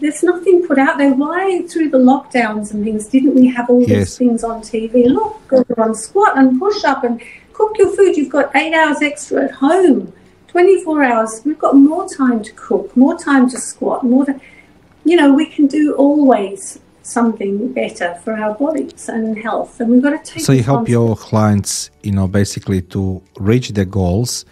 There's 0.00 0.22
nothing 0.22 0.56
put 0.66 0.78
out 0.78 0.98
there. 0.98 1.12
Why 1.14 1.62
through 1.70 1.90
the 1.90 1.98
lockdowns 1.98 2.72
and 2.72 2.82
things 2.84 3.06
didn't 3.06 3.34
we 3.34 3.46
have 3.48 3.68
all 3.70 3.82
Yes. 3.82 3.90
these 3.90 4.18
things 4.18 4.42
on 4.44 4.62
TV? 4.62 5.06
Look, 5.08 5.34
go 5.48 5.64
on 5.78 5.94
squat 5.94 6.32
and 6.38 6.58
push 6.58 6.82
up 6.84 7.04
and 7.04 7.20
cook 7.52 7.72
your 7.78 7.90
food. 7.96 8.16
You've 8.16 8.30
got 8.38 8.50
eight 8.56 8.74
hours 8.74 9.00
extra 9.02 9.44
at 9.44 9.52
home. 9.66 10.12
24 10.48 11.04
hours. 11.04 11.42
We've 11.44 11.58
got 11.66 11.76
more 11.76 12.08
time 12.08 12.42
to 12.42 12.52
cook, 12.52 12.96
more 12.96 13.16
time 13.16 13.48
to 13.50 13.58
squat, 13.58 14.02
more 14.02 14.24
to, 14.26 14.34
you 15.04 15.16
know, 15.16 15.32
we 15.32 15.46
can 15.46 15.66
do 15.66 15.94
always 15.94 16.78
something 17.02 17.72
better 17.72 18.14
for 18.22 18.34
our 18.34 18.54
bodies 18.54 19.08
and 19.08 19.38
health. 19.38 19.80
And 19.80 19.90
we've 19.90 20.02
got 20.02 20.24
to 20.24 20.32
take 20.32 20.44
so 20.44 20.52
you 20.52 20.62
help 20.62 20.88
your 20.88 21.16
clients 21.16 21.90
you 22.02 22.12
know 22.12 22.28
basically 22.28 22.82
to 22.82 23.22
reach 23.38 23.70
their 23.70 23.84
goals 23.84 24.44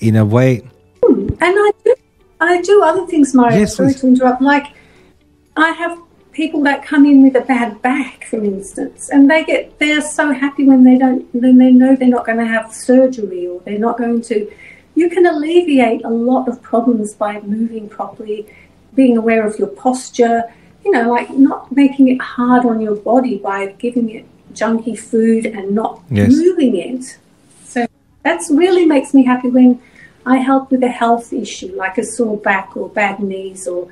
in 0.00 0.16
a 0.16 0.24
way 0.24 0.62
hmm, 1.02 1.28
And 1.40 1.54
I 1.66 1.70
do, 1.84 1.94
I 2.40 2.60
do 2.62 2.82
other 2.82 3.06
things, 3.06 3.34
Mario. 3.34 3.58
Yes, 3.58 3.76
sorry 3.76 3.92
please. 3.92 4.00
to 4.00 4.06
interrupt. 4.08 4.42
Like, 4.42 4.66
I 5.56 5.70
have 5.72 5.98
people 6.32 6.62
that 6.62 6.84
come 6.84 7.04
in 7.04 7.22
with 7.22 7.36
a 7.36 7.42
bad 7.42 7.80
back, 7.82 8.24
for 8.24 8.42
instance, 8.42 9.10
and 9.10 9.30
they 9.30 9.44
get 9.44 9.78
they're 9.78 10.00
so 10.00 10.32
happy 10.32 10.64
when 10.64 10.84
they 10.84 10.96
don't, 10.96 11.30
then 11.32 11.58
they 11.58 11.70
know 11.70 11.94
they're 11.96 12.08
not 12.08 12.24
going 12.24 12.38
to 12.38 12.46
have 12.46 12.72
surgery 12.72 13.46
or 13.46 13.60
they're 13.60 13.78
not 13.78 13.98
going 13.98 14.22
to. 14.22 14.50
You 14.94 15.08
can 15.08 15.26
alleviate 15.26 16.04
a 16.04 16.10
lot 16.10 16.48
of 16.48 16.60
problems 16.62 17.14
by 17.14 17.40
moving 17.40 17.88
properly, 17.88 18.46
being 18.94 19.16
aware 19.16 19.46
of 19.46 19.58
your 19.58 19.68
posture. 19.68 20.44
You 20.84 20.92
know, 20.92 21.10
like 21.10 21.30
not 21.30 21.70
making 21.72 22.08
it 22.08 22.20
hard 22.20 22.64
on 22.64 22.80
your 22.80 22.96
body 22.96 23.36
by 23.36 23.72
giving 23.72 24.10
it 24.10 24.24
junky 24.54 24.98
food 24.98 25.46
and 25.46 25.74
not 25.74 26.02
Yes. 26.10 26.32
moving 26.32 26.76
it. 26.76 27.18
So 27.64 27.86
that's 28.22 28.50
really 28.50 28.86
makes 28.86 29.12
me 29.12 29.24
happy 29.24 29.50
when 29.50 29.80
I 30.26 30.38
help 30.38 30.70
with 30.70 30.82
a 30.82 30.88
health 30.88 31.32
issue 31.32 31.74
like 31.76 31.98
a 31.98 32.04
sore 32.04 32.36
back 32.36 32.76
or 32.76 32.88
bad 32.88 33.20
knees 33.20 33.66
or 33.66 33.88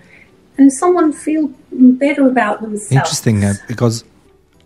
and 0.56 0.72
someone 0.72 1.12
feel 1.12 1.50
better 1.70 2.26
about 2.26 2.60
themselves. 2.60 2.92
Interesting, 2.92 3.44
uh, 3.44 3.54
because 3.68 4.04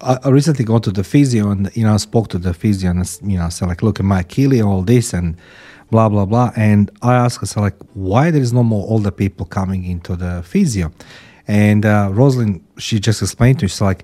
I, 0.01 0.19
I 0.25 0.29
recently 0.31 0.65
got 0.65 0.83
to 0.85 0.91
the 0.91 1.05
physio 1.05 1.51
and 1.51 1.71
you 1.77 1.85
know 1.85 1.95
I 1.95 1.99
spoke 1.99 2.29
to 2.29 2.39
the 2.39 2.55
physio 2.55 2.91
and 2.91 3.19
you 3.23 3.39
know 3.39 3.45
I 3.45 3.49
said 3.51 3.69
like, 3.69 3.83
look 3.83 4.01
at 4.01 4.07
my 4.07 4.21
Achilles, 4.21 4.63
all 4.63 4.83
this 4.83 5.13
and 5.13 5.37
blah 5.93 6.09
blah 6.09 6.25
blah, 6.25 6.51
and 6.57 6.91
I 7.03 7.15
asked 7.15 7.41
her 7.43 7.47
so 7.47 7.61
like, 7.61 7.77
why 7.93 8.33
there 8.33 8.43
is 8.43 8.53
no 8.53 8.65
more 8.65 8.85
older 8.89 9.13
people 9.13 9.47
coming 9.47 9.85
into 9.85 10.17
the 10.17 10.43
physio, 10.43 10.91
and 11.47 11.87
uh, 11.87 12.09
Rosalind 12.11 12.65
she 12.79 12.99
just 12.99 13.21
explained 13.23 13.59
to 13.61 13.67
me, 13.67 13.69
she's 13.69 13.81
like, 13.81 14.03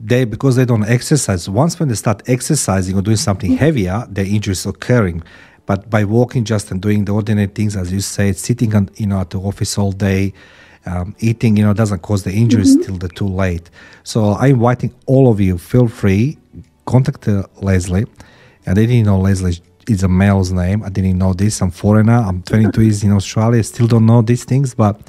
they 0.00 0.24
because 0.24 0.54
they 0.56 0.64
don't 0.64 0.88
exercise. 0.98 1.42
Once 1.50 1.78
when 1.78 1.88
they 1.88 1.96
start 2.06 2.22
exercising 2.26 2.96
or 2.96 3.02
doing 3.02 3.22
something 3.28 3.56
heavier, 3.64 4.06
their 4.08 4.24
injuries 4.24 4.64
occurring. 4.64 5.22
But 5.66 5.90
by 5.90 6.04
walking 6.04 6.44
just 6.44 6.70
and 6.70 6.80
doing 6.80 7.04
the 7.04 7.12
ordinary 7.12 7.48
things, 7.48 7.76
as 7.76 7.92
you 7.92 8.00
say, 8.00 8.32
sitting 8.32 8.74
on, 8.74 8.88
you 8.96 9.06
know 9.06 9.20
at 9.20 9.30
the 9.30 9.40
office 9.40 9.76
all 9.76 9.92
day, 9.92 10.32
um, 10.86 11.14
eating, 11.18 11.58
you 11.58 11.64
know, 11.64 11.74
doesn't 11.74 12.00
cause 12.00 12.22
the 12.22 12.32
injuries 12.32 12.72
till 12.86 12.96
the 12.96 13.08
too 13.08 13.26
late. 13.26 13.68
So 14.02 14.32
I'm 14.32 14.52
inviting 14.52 14.94
all 15.04 15.30
of 15.30 15.40
you. 15.40 15.58
Feel 15.58 15.88
free, 15.88 16.38
contact 16.86 17.28
uh, 17.28 17.42
Leslie. 17.60 18.06
I 18.66 18.72
didn't 18.72 19.02
know 19.02 19.20
Leslie 19.20 19.60
is 19.90 20.02
a 20.02 20.08
male's 20.08 20.52
name. 20.52 20.82
I 20.82 20.88
didn't 20.88 21.18
know 21.18 21.32
this. 21.32 21.60
I'm 21.60 21.70
foreigner. 21.70 22.16
I'm 22.16 22.42
22 22.42 22.82
years 22.82 23.04
in 23.04 23.12
Australia. 23.12 23.62
Still 23.62 23.86
don't 23.86 24.06
know 24.06 24.22
these 24.22 24.44
things, 24.44 24.74
but 24.74 25.00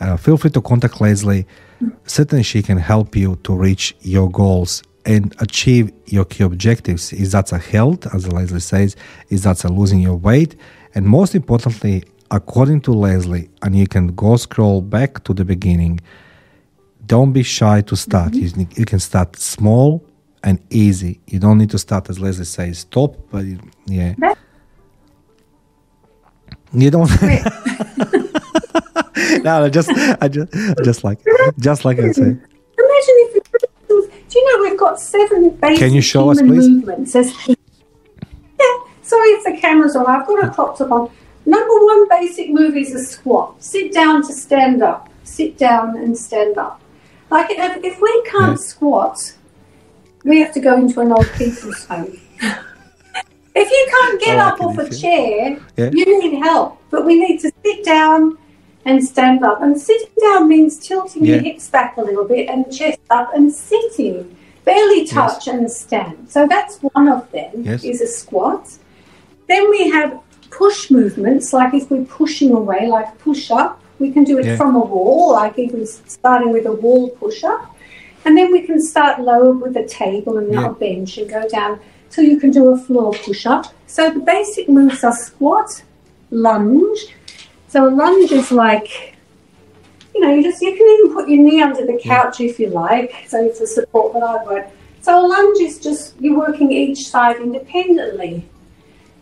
uh, 0.00 0.16
feel 0.16 0.36
free 0.36 0.50
to 0.50 0.60
contact 0.60 1.00
Leslie. 1.00 1.46
Certainly, 2.04 2.44
she 2.44 2.62
can 2.62 2.78
help 2.78 3.16
you 3.16 3.36
to 3.44 3.54
reach 3.54 3.94
your 4.00 4.30
goals 4.30 4.82
and 5.06 5.34
achieve 5.40 5.92
your 6.06 6.24
key 6.24 6.44
objectives. 6.44 7.12
Is 7.12 7.32
that 7.32 7.52
a 7.52 7.58
health, 7.58 8.06
as 8.14 8.30
Leslie 8.30 8.60
says, 8.60 8.96
is 9.30 9.42
that 9.44 9.64
a 9.64 9.68
losing 9.68 10.00
your 10.00 10.16
weight, 10.16 10.56
and 10.94 11.06
most 11.06 11.34
importantly, 11.34 12.04
according 12.30 12.80
to 12.82 12.92
Leslie, 12.92 13.48
and 13.62 13.74
you 13.76 13.86
can 13.86 14.08
go 14.08 14.36
scroll 14.36 14.82
back 14.82 15.24
to 15.24 15.34
the 15.34 15.44
beginning. 15.44 16.00
Don't 17.06 17.32
be 17.32 17.42
shy 17.42 17.80
to 17.82 17.96
start. 17.96 18.34
You, 18.34 18.66
you 18.76 18.84
can 18.84 19.00
start 19.00 19.36
small 19.36 20.04
and 20.42 20.58
easy. 20.70 21.20
You 21.26 21.38
don't 21.38 21.58
need 21.58 21.70
to 21.70 21.78
start, 21.78 22.08
as 22.10 22.18
Leslie 22.18 22.44
says, 22.44 22.78
stop, 22.80 23.16
but 23.30 23.44
you- 23.44 23.60
yeah. 23.86 24.14
That- 24.18 24.38
You 26.72 26.90
don't. 26.90 27.10
no, 29.44 29.64
I 29.64 29.68
just, 29.68 29.90
I 30.22 30.28
just, 30.28 30.52
just 30.84 31.04
like, 31.04 31.18
just 31.58 31.84
like 31.84 31.98
I 31.98 32.12
say. 32.12 32.22
Imagine 32.22 32.40
if 32.78 33.42
do 33.88 34.38
you 34.38 34.56
know 34.56 34.62
we've 34.70 34.78
got 34.78 35.00
seven 35.00 35.50
basic 35.56 35.78
Can 35.78 35.92
you 35.92 36.00
show 36.00 36.30
us, 36.30 36.38
human 36.38 36.56
please? 36.56 36.68
movements? 36.68 37.16
As, 37.16 37.32
yeah, 37.48 37.54
sorry 39.02 39.28
if 39.30 39.44
the 39.44 39.60
camera's 39.60 39.96
on. 39.96 40.06
I've 40.06 40.24
got 40.26 40.44
a 40.44 40.50
crop 40.50 40.78
top 40.78 40.90
on. 40.92 41.10
Number 41.46 41.74
one 41.84 42.08
basic 42.08 42.50
move 42.50 42.76
is 42.76 42.94
a 42.94 43.04
squat. 43.04 43.60
Sit 43.60 43.92
down 43.92 44.22
to 44.28 44.32
stand 44.32 44.82
up. 44.82 45.08
Sit 45.24 45.58
down 45.58 45.96
and 45.96 46.16
stand 46.16 46.58
up. 46.58 46.80
Like 47.30 47.50
if, 47.50 47.84
if 47.84 48.00
we 48.00 48.22
can't 48.30 48.52
Yeah. 48.52 48.64
squat, 48.64 49.32
we 50.24 50.40
have 50.40 50.52
to 50.54 50.60
go 50.60 50.76
into 50.76 51.00
an 51.00 51.12
old 51.12 51.28
people's 51.36 51.84
home. 51.86 52.18
if 53.54 53.70
you 53.70 53.86
can't 53.90 54.20
get 54.20 54.36
Oh, 54.36 54.40
up 54.40 54.58
can 54.58 54.66
off 54.68 54.78
a 54.78 54.94
chair, 54.94 55.58
Yeah. 55.76 55.90
you 55.92 56.20
need 56.22 56.38
help. 56.38 56.78
But 56.90 57.04
we 57.04 57.18
need 57.18 57.38
to 57.40 57.50
sit 57.64 57.84
down 57.84 58.38
and 58.84 59.04
stand 59.04 59.44
up. 59.44 59.62
And 59.62 59.78
sitting 59.80 60.08
down 60.20 60.48
means 60.48 60.78
tilting 60.78 61.24
your 61.24 61.38
hips 61.40 61.68
back 61.68 61.96
a 61.96 62.02
little 62.02 62.24
bit 62.24 62.48
and 62.48 62.70
chest 62.72 62.98
up 63.10 63.34
and 63.34 63.52
sitting. 63.52 64.36
Barely 64.64 65.04
touch 65.06 65.48
and 65.48 65.70
stand. 65.70 66.28
So 66.30 66.46
that's 66.46 66.78
one 66.78 67.08
of 67.08 67.30
them 67.32 67.50
Yes. 67.62 67.82
is 67.84 68.00
a 68.00 68.06
squat. 68.06 68.68
Then 69.48 69.68
we 69.70 69.90
have 69.90 70.18
push 70.50 70.90
movements, 70.90 71.52
like 71.52 71.72
if 71.74 71.90
we're 71.90 72.04
pushing 72.04 72.52
away, 72.52 72.86
like 72.88 73.18
push 73.18 73.50
up. 73.50 73.80
We 73.98 74.10
can 74.10 74.24
do 74.24 74.38
it 74.38 74.46
Yeah. 74.46 74.56
from 74.56 74.76
a 74.76 74.80
wall, 74.80 75.32
like 75.32 75.58
even 75.58 75.86
starting 75.86 76.52
with 76.52 76.66
a 76.66 76.72
wall 76.72 77.08
push 77.10 77.44
up. 77.44 77.74
And 78.24 78.36
then 78.36 78.52
we 78.52 78.62
can 78.62 78.80
start 78.80 79.20
lower 79.20 79.52
with 79.52 79.76
a 79.76 79.86
table 79.86 80.38
and 80.38 80.52
Yeah. 80.52 80.66
a 80.66 80.72
bench 80.72 81.18
and 81.18 81.28
go 81.28 81.48
down 81.48 81.80
till 82.10 82.24
you 82.24 82.38
can 82.38 82.50
do 82.50 82.70
a 82.72 82.76
floor 82.76 83.12
push 83.12 83.46
up. 83.46 83.66
So 83.86 84.10
the 84.10 84.20
basic 84.20 84.68
moves 84.68 85.02
are 85.04 85.12
squat, 85.14 85.82
lunge. 86.30 86.98
So 87.68 87.88
a 87.88 87.90
lunge 87.90 88.32
is 88.32 88.50
like, 88.52 89.14
you 90.14 90.20
know, 90.20 90.34
you 90.34 90.42
just 90.42 90.60
you 90.60 90.76
can 90.76 90.86
even 90.98 91.14
put 91.14 91.28
your 91.28 91.42
knee 91.42 91.62
under 91.62 91.86
the 91.86 91.98
couch 92.02 92.40
if 92.40 92.58
you 92.58 92.68
like. 92.68 93.24
So 93.28 93.44
it's 93.44 93.60
a 93.60 93.66
support 93.66 94.12
that 94.14 94.22
I 94.22 94.44
work. 94.44 94.66
So 95.00 95.24
a 95.24 95.26
lunge 95.26 95.60
is 95.60 95.78
just 95.78 96.20
you're 96.20 96.38
working 96.38 96.72
each 96.72 97.08
side 97.08 97.36
independently. 97.36 98.44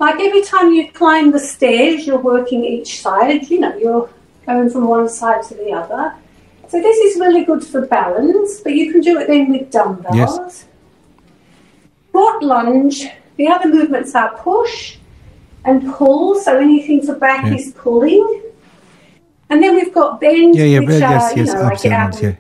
Like 0.01 0.21
every 0.21 0.43
time 0.43 0.73
you 0.73 0.91
climb 0.93 1.31
the 1.31 1.39
stairs, 1.41 2.07
you're 2.07 2.19
working 2.21 2.65
each 2.65 3.01
side. 3.01 3.49
You 3.51 3.61
know, 3.61 3.77
you're 3.77 4.11
going 4.47 4.71
from 4.71 4.89
one 4.89 5.09
side 5.09 5.43
to 5.45 5.55
the 5.55 5.73
other. 5.73 6.15
So 6.69 6.81
this 6.83 6.97
is 6.99 7.19
really 7.19 7.45
good 7.45 7.65
for 7.65 7.87
balance, 7.87 8.61
but 8.61 8.75
you 8.75 8.93
can 8.93 9.01
do 9.01 9.19
it 9.19 9.27
then 9.27 9.51
with 9.51 9.71
dumbbells. 9.71 10.17
Yes. 10.17 10.67
Squat 12.09 12.43
lunge. 12.43 13.07
The 13.37 13.49
other 13.49 13.69
movements 13.69 14.15
are 14.15 14.37
push 14.37 14.99
and 15.65 15.93
pull. 15.95 16.35
So 16.41 16.59
anything 16.59 17.05
for 17.07 17.15
back 17.15 17.47
Yeah. 17.47 17.55
is 17.55 17.73
pulling. 17.73 18.43
And 19.51 19.63
then 19.63 19.77
we've 19.77 19.95
got 19.95 20.21
bend, 20.21 20.57
Yeah, 20.57 20.65
yeah, 20.65 20.81
which 20.81 20.91
are 20.91 21.01
yes, 21.01 21.37
you 21.37 21.45
yes, 21.45 21.55
know 21.55 21.63
like 21.63 21.81
downs, 21.81 22.23
yeah. 22.23 22.35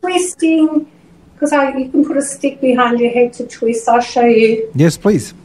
twisting. 0.00 0.90
Because 1.34 1.52
you 1.52 1.88
can 1.90 2.04
put 2.04 2.16
a 2.16 2.22
stick 2.22 2.60
behind 2.60 2.98
your 2.98 3.12
head 3.12 3.32
to 3.34 3.46
twist. 3.46 3.88
I'll 3.88 4.00
show 4.00 4.24
you. 4.24 4.70
Yes, 4.74 4.96
please. 4.96 5.34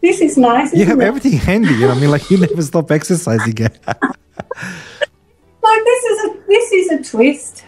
This 0.00 0.20
is 0.20 0.36
nice. 0.38 0.72
You 0.72 0.84
have 0.84 1.00
it? 1.00 1.04
everything 1.04 1.32
handy. 1.32 1.74
You 1.74 1.80
know, 1.80 1.88
what 1.88 1.96
I 1.96 2.00
mean, 2.00 2.10
like 2.12 2.30
you 2.30 2.38
never 2.38 2.62
stop 2.62 2.92
exercising. 2.92 3.56
Like 5.76 5.84
this 5.84 6.04
is 6.04 6.24
a 6.24 6.46
this 6.46 6.72
is 6.72 6.90
a 6.90 7.10
twist. 7.10 7.64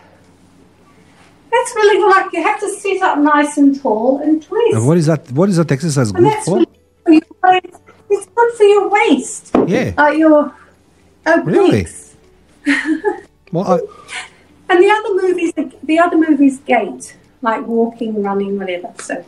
That's 1.50 1.74
really. 1.76 1.98
Like 2.08 2.32
you 2.32 2.42
have 2.42 2.60
to 2.60 2.70
sit 2.70 3.02
up 3.02 3.18
nice 3.18 3.58
and 3.58 3.80
tall 3.80 4.18
and 4.18 4.42
twist. 4.42 4.76
And 4.76 4.86
what 4.86 4.96
is 4.96 5.06
that? 5.06 5.30
What 5.32 5.48
is 5.48 5.56
that 5.56 5.70
exercise 5.70 6.10
and 6.10 6.18
good 6.18 6.42
for? 6.44 6.64
really. 7.06 7.22
It's 8.10 8.26
good 8.26 8.52
for 8.54 8.64
your 8.64 8.88
waist. 8.88 9.50
Yeah. 9.66 9.92
Like 9.96 10.18
your 10.18 10.54
uh, 11.26 11.42
Really? 11.44 11.86
Well, 13.50 13.64
I, 13.64 13.78
And 14.68 14.82
the 14.82 14.90
other 14.90 15.26
movies, 15.26 15.54
the, 15.54 15.72
the 15.82 15.98
other 15.98 16.18
movies, 16.18 16.58
gait, 16.66 17.16
like 17.40 17.66
walking, 17.66 18.22
running, 18.22 18.58
whatever. 18.58 18.92
So 18.98 19.24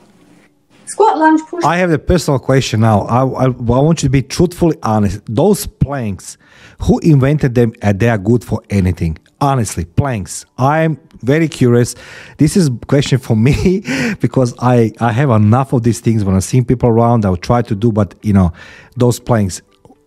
squat, 0.85 1.17
lunge, 1.17 1.41
push. 1.49 1.65
I 1.65 1.79
have 1.79 1.91
a 1.91 1.99
personal 1.99 2.39
question 2.39 2.81
now. 2.81 3.03
I, 3.03 3.21
I, 3.21 3.45
I 3.47 3.49
want 3.49 4.03
you 4.03 4.09
to 4.09 4.11
be 4.11 4.21
truthfully 4.21 4.77
honest. 4.83 5.23
Those 5.25 5.67
planks, 5.67 6.37
who 6.83 6.99
invented 7.01 7.55
them 7.55 7.73
and 7.83 7.99
they 8.01 8.09
are 8.09 8.19
good 8.19 8.45
for 8.45 8.63
anything? 8.71 9.19
Honestly, 9.41 9.85
planks. 9.85 10.45
I'm 10.59 11.01
very 11.23 11.49
curious. 11.49 11.95
This 12.39 12.57
is 12.57 12.69
a 12.69 12.73
question 12.87 13.19
for 13.19 13.37
me 13.37 13.83
because 14.21 14.55
I, 14.59 14.93
I 15.01 15.13
have 15.13 15.31
enough 15.31 15.73
of 15.73 15.83
these 15.83 16.01
things 16.01 16.25
when 16.25 16.35
I 16.35 16.41
see 16.41 16.63
people 16.63 16.89
around. 16.89 17.25
I 17.25 17.31
will 17.31 17.37
try 17.37 17.63
to 17.63 17.75
do, 17.75 17.93
but 17.93 18.15
you 18.23 18.33
know, 18.33 18.53
those 18.97 19.21
planks, 19.21 19.63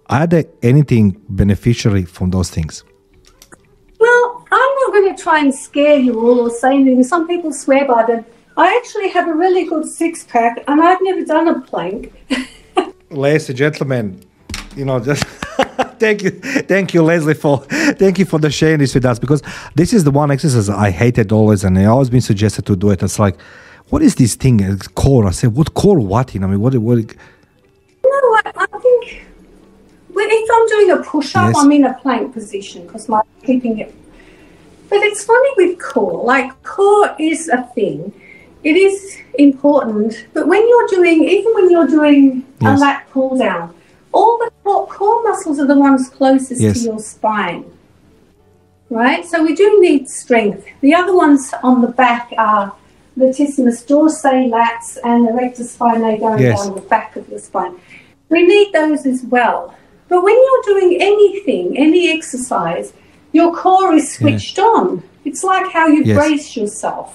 are 0.08 0.28
there 0.28 0.46
anything 0.62 1.20
beneficiary 1.30 2.04
from 2.04 2.32
those 2.32 2.50
things? 2.50 2.84
Well, 4.00 4.46
I'm 4.52 4.76
not 4.82 4.92
going 4.92 5.16
to 5.16 5.22
try 5.22 5.40
and 5.40 5.54
scare 5.54 5.98
you 5.98 6.20
all 6.20 6.42
or 6.42 6.50
say 6.50 6.76
anything. 6.76 7.04
Some 7.04 7.28
people 7.28 7.54
swear 7.54 7.86
by 7.86 8.04
them. 8.06 8.26
I 8.56 8.76
actually 8.78 9.10
have 9.10 9.28
a 9.28 9.34
really 9.34 9.66
good 9.66 9.86
six 9.86 10.24
pack, 10.26 10.64
and 10.68 10.80
I've 10.82 11.00
never 11.02 11.26
done 11.26 11.48
a 11.48 11.62
plank. 11.62 12.14
Ladies 13.10 13.50
and 13.50 13.58
gentlemen, 13.58 14.24
you 14.76 14.86
know, 14.86 15.00
just 15.00 15.24
thank 16.00 16.24
you, 16.24 16.32
thank 16.32 16.94
you, 16.94 17.04
Leslie, 17.04 17.34
for 17.34 17.60
thank 17.60 18.20
you 18.20 18.26
for 18.26 18.40
the 18.40 18.50
sharing 18.52 18.80
this 18.80 18.94
with 18.94 19.06
us 19.06 19.20
because 19.20 19.42
this 19.76 19.94
is 19.94 20.04
the 20.04 20.12
one 20.12 20.32
exercise 20.32 20.70
I 20.70 20.92
hated 20.92 21.32
always, 21.32 21.64
and 21.64 21.78
I 21.78 21.86
always 21.86 22.10
been 22.10 22.22
suggested 22.22 22.66
to 22.68 22.76
do 22.76 22.90
it. 22.92 23.04
It's 23.04 23.20
like, 23.20 23.40
what 23.90 24.02
is 24.02 24.16
this 24.16 24.36
thing? 24.36 24.60
It's 24.60 24.88
core. 24.88 25.28
I 25.28 25.32
said, 25.32 25.56
what 25.56 25.74
core? 25.74 26.00
What? 26.00 26.34
You 26.34 26.40
know, 26.40 26.48
I 26.48 26.52
mean, 26.52 26.60
what? 26.62 26.76
What? 26.76 26.98
No, 28.04 28.10
I, 28.12 28.52
I 28.56 28.80
think 28.80 29.26
well, 30.14 30.28
if 30.30 30.50
I'm 30.54 30.68
doing 30.68 31.00
a 31.00 31.04
push 31.04 31.36
up, 31.36 31.48
Yes. 31.48 31.56
I'm 31.58 31.72
in 31.72 31.86
a 31.86 31.94
plank 31.96 32.34
position 32.34 32.86
because 32.86 33.10
my 33.10 33.22
keeping 33.44 33.80
it. 33.80 33.94
But 34.90 35.00
it's 35.00 35.24
funny 35.24 35.50
with 35.58 35.80
core. 35.82 36.24
Like 36.24 36.62
core 36.64 37.16
is 37.20 37.50
a 37.50 37.64
thing. 37.76 38.14
It 38.64 38.78
is 38.78 39.18
important, 39.38 40.28
but 40.34 40.48
when 40.48 40.68
you're 40.68 40.88
doing, 40.88 41.24
even 41.28 41.54
when 41.54 41.70
you're 41.70 41.88
doing 41.88 42.46
Yes. 42.62 42.80
a 42.80 42.82
lat 42.82 43.10
pull 43.10 43.38
down, 43.38 43.74
all 44.14 44.38
the 44.38 44.52
core, 44.64 44.88
core 44.88 45.24
muscles 45.24 45.60
are 45.60 45.68
the 45.68 45.78
ones 45.78 46.10
closest 46.10 46.62
Yes. 46.62 46.80
to 46.80 46.86
your 46.86 47.00
spine. 47.00 47.66
Right? 48.90 49.26
So 49.26 49.44
we 49.44 49.56
do 49.56 49.82
need 49.82 50.08
strength. 50.10 50.66
The 50.82 50.94
other 50.94 51.16
ones 51.16 51.54
on 51.64 51.82
the 51.82 51.88
back 51.88 52.32
are 52.38 52.74
latissimus 53.18 53.86
dorsi, 53.86 54.50
lats, 54.50 54.98
and 55.04 55.28
the 55.28 55.32
erector 55.32 55.64
spinae 55.64 56.20
going 56.20 56.40
Yes. 56.40 56.66
down 56.66 56.76
the 56.76 56.82
back 56.82 57.16
of 57.16 57.28
the 57.30 57.40
spine. 57.40 57.76
We 58.30 58.46
need 58.46 58.72
those 58.74 59.06
as 59.06 59.24
well. 59.24 59.74
But 60.10 60.24
when 60.24 60.36
you're 60.36 60.80
doing 60.80 61.02
anything, 61.02 61.78
any 61.78 62.12
exercise, 62.12 62.94
your 63.32 63.54
core 63.56 63.94
is 63.94 64.14
switched 64.14 64.60
on. 64.60 65.02
It's 65.26 65.44
like 65.44 65.72
how 65.72 65.88
you 65.88 66.04
Yes. 66.04 66.18
brace 66.18 66.58
yourself. 66.58 67.10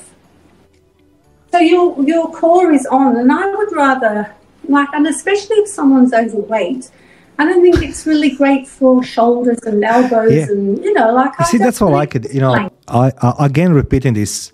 So 1.53 1.59
your 1.59 1.97
your 2.03 2.27
core 2.33 2.73
is 2.73 2.87
on, 2.87 3.17
and 3.17 3.31
I 3.33 3.55
would 3.55 3.73
rather 3.73 4.31
like, 4.69 4.89
and 4.93 5.07
especially 5.07 5.57
if 5.57 5.69
someone's 5.69 6.13
overweight, 6.13 6.91
I 7.39 7.45
don't 7.45 7.63
think 7.63 7.83
it's 7.83 8.07
really 8.07 8.31
great 8.31 8.67
for 8.67 9.03
shoulders 9.03 9.61
and 9.63 9.83
elbows, 9.85 10.33
Yeah. 10.33 10.47
and 10.49 10.79
you 10.85 10.93
know, 10.93 11.13
like 11.13 11.33
You 11.39 11.45
I 11.45 11.49
see, 11.49 11.59
that's 11.59 11.81
all 11.81 11.95
I 11.95 12.07
could. 12.07 12.33
You 12.33 12.41
know. 12.41 12.71
I, 12.89 13.13
I 13.23 13.47
again 13.47 13.73
repeating 13.73 14.15
this. 14.15 14.53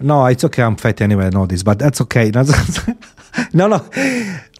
No, 0.00 0.26
it's 0.26 0.44
okay. 0.44 0.62
I'm 0.62 0.76
fat 0.76 1.00
anyway. 1.00 1.26
I 1.26 1.30
know 1.30 1.46
this, 1.46 1.62
but 1.62 1.78
that's 1.78 2.00
okay. 2.02 2.30
no, 3.54 3.68
no, 3.68 3.88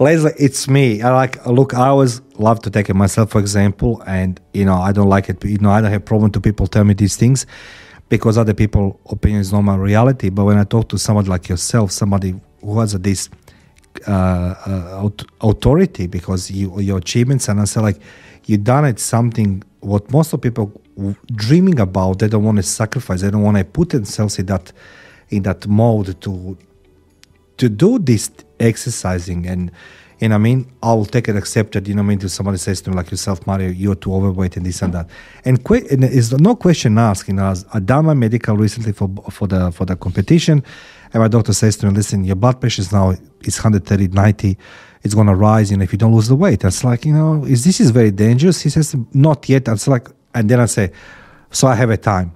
Leslie, 0.00 0.32
it's 0.38 0.68
me. 0.68 1.02
I 1.02 1.12
like 1.12 1.44
look. 1.46 1.74
I 1.74 1.88
always 1.88 2.22
love 2.38 2.60
to 2.62 2.70
take 2.70 2.88
it 2.88 2.94
myself, 2.94 3.30
for 3.30 3.40
example, 3.40 4.02
and 4.06 4.40
you 4.54 4.64
know 4.64 4.76
I 4.76 4.92
don't 4.92 5.08
like 5.08 5.28
it. 5.28 5.44
You 5.44 5.58
know 5.58 5.70
I 5.70 5.80
don't 5.82 5.90
have 5.90 6.04
problem 6.04 6.30
to 6.32 6.40
people 6.40 6.66
tell 6.66 6.84
me 6.84 6.94
these 6.94 7.16
things, 7.16 7.46
because 8.08 8.38
other 8.38 8.54
people 8.54 8.98
opinion 9.10 9.40
is 9.42 9.52
not 9.52 9.62
my 9.62 9.76
reality. 9.76 10.30
But 10.30 10.44
when 10.46 10.56
I 10.56 10.64
talk 10.64 10.88
to 10.90 10.98
somebody 10.98 11.28
like 11.28 11.48
yourself, 11.48 11.90
somebody 11.90 12.40
who 12.62 12.80
has 12.80 12.92
this 12.94 13.28
uh, 14.06 14.54
uh, 14.66 15.10
authority 15.40 16.06
because 16.06 16.50
you, 16.50 16.80
your 16.80 16.98
achievements, 16.98 17.48
and 17.48 17.60
I 17.60 17.64
say 17.64 17.80
like 17.80 18.00
you 18.46 18.56
done 18.56 18.84
it 18.84 18.98
something 18.98 19.62
what 19.80 20.10
most 20.10 20.32
of 20.32 20.40
people 20.40 20.72
dreaming 21.34 21.80
about. 21.80 22.18
They 22.18 22.28
don't 22.28 22.44
want 22.44 22.56
to 22.56 22.62
sacrifice. 22.62 23.20
They 23.22 23.30
don't 23.30 23.42
want 23.42 23.56
to 23.56 23.64
put 23.64 23.90
themselves 23.90 24.38
in 24.38 24.46
that 24.46 24.72
in 25.30 25.42
that 25.42 25.66
mode 25.66 26.20
to 26.22 26.56
to 27.56 27.68
do 27.68 27.98
this 27.98 28.30
exercising 28.60 29.46
and 29.46 29.70
and 30.20 30.32
I 30.32 30.38
mean, 30.38 30.70
I'll 30.82 31.04
take 31.04 31.28
it 31.28 31.36
accepted. 31.36 31.88
You 31.88 31.94
know, 31.94 32.02
I 32.02 32.04
mean, 32.04 32.20
if 32.22 32.30
somebody 32.30 32.56
says 32.56 32.80
to 32.82 32.90
me 32.90 32.96
like 32.96 33.10
yourself, 33.10 33.46
Mario, 33.46 33.68
you're 33.68 33.96
too 33.96 34.14
overweight 34.14 34.56
and 34.56 34.64
this 34.64 34.80
and 34.80 34.94
that, 34.94 35.08
and, 35.44 35.62
que- 35.64 35.86
and 35.90 36.04
is 36.04 36.32
no 36.32 36.54
question 36.54 36.98
asking 36.98 37.38
I 37.40 37.54
done 37.80 38.06
my 38.06 38.14
medical 38.14 38.56
recently 38.56 38.92
for 38.92 39.10
for 39.30 39.48
the 39.48 39.72
for 39.72 39.84
the 39.84 39.96
competition, 39.96 40.62
and 41.14 41.22
my 41.22 41.28
doctor 41.28 41.54
says 41.54 41.76
to 41.78 41.86
me, 41.86 41.92
listen, 41.92 42.24
your 42.24 42.36
blood 42.36 42.60
pressure 42.60 42.82
is 42.82 42.92
now 42.92 43.10
is 43.42 43.56
130, 43.56 44.08
90. 44.08 44.58
It's 45.04 45.14
gonna 45.14 45.34
rise, 45.34 45.70
you 45.70 45.76
know, 45.76 45.84
if 45.84 45.92
you 45.92 45.98
don't 45.98 46.12
lose 46.12 46.28
the 46.28 46.34
weight. 46.34 46.64
It's 46.64 46.82
like, 46.82 47.06
you 47.06 47.14
know, 47.14 47.44
is 47.44 47.64
this 47.64 47.80
is 47.80 47.90
very 47.90 48.10
dangerous? 48.10 48.60
He 48.60 48.68
says, 48.68 48.94
not 49.12 49.48
yet. 49.48 49.68
It's 49.68 49.88
like, 49.88 50.08
and 50.34 50.50
then 50.50 50.60
I 50.60 50.66
say, 50.66 50.90
so 51.50 51.68
I 51.68 51.76
have 51.76 51.90
a 51.90 51.96
time. 51.96 52.32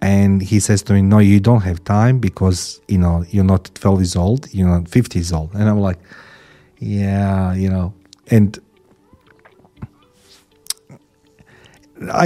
And 0.00 0.40
he 0.40 0.60
says 0.60 0.82
to 0.84 0.92
me, 0.92 1.02
No, 1.02 1.18
you 1.18 1.40
don't 1.40 1.62
have 1.62 1.82
time 1.82 2.18
because 2.20 2.80
you 2.86 2.98
know 2.98 3.24
you're 3.30 3.44
not 3.44 3.74
12 3.74 4.00
years 4.00 4.16
old, 4.16 4.52
you're 4.52 4.68
not 4.68 4.88
50 4.88 5.18
years 5.18 5.32
old. 5.32 5.52
And 5.54 5.68
I'm 5.68 5.80
like, 5.80 5.98
yeah, 6.78 7.54
you 7.54 7.70
know, 7.70 7.94
and 8.30 8.58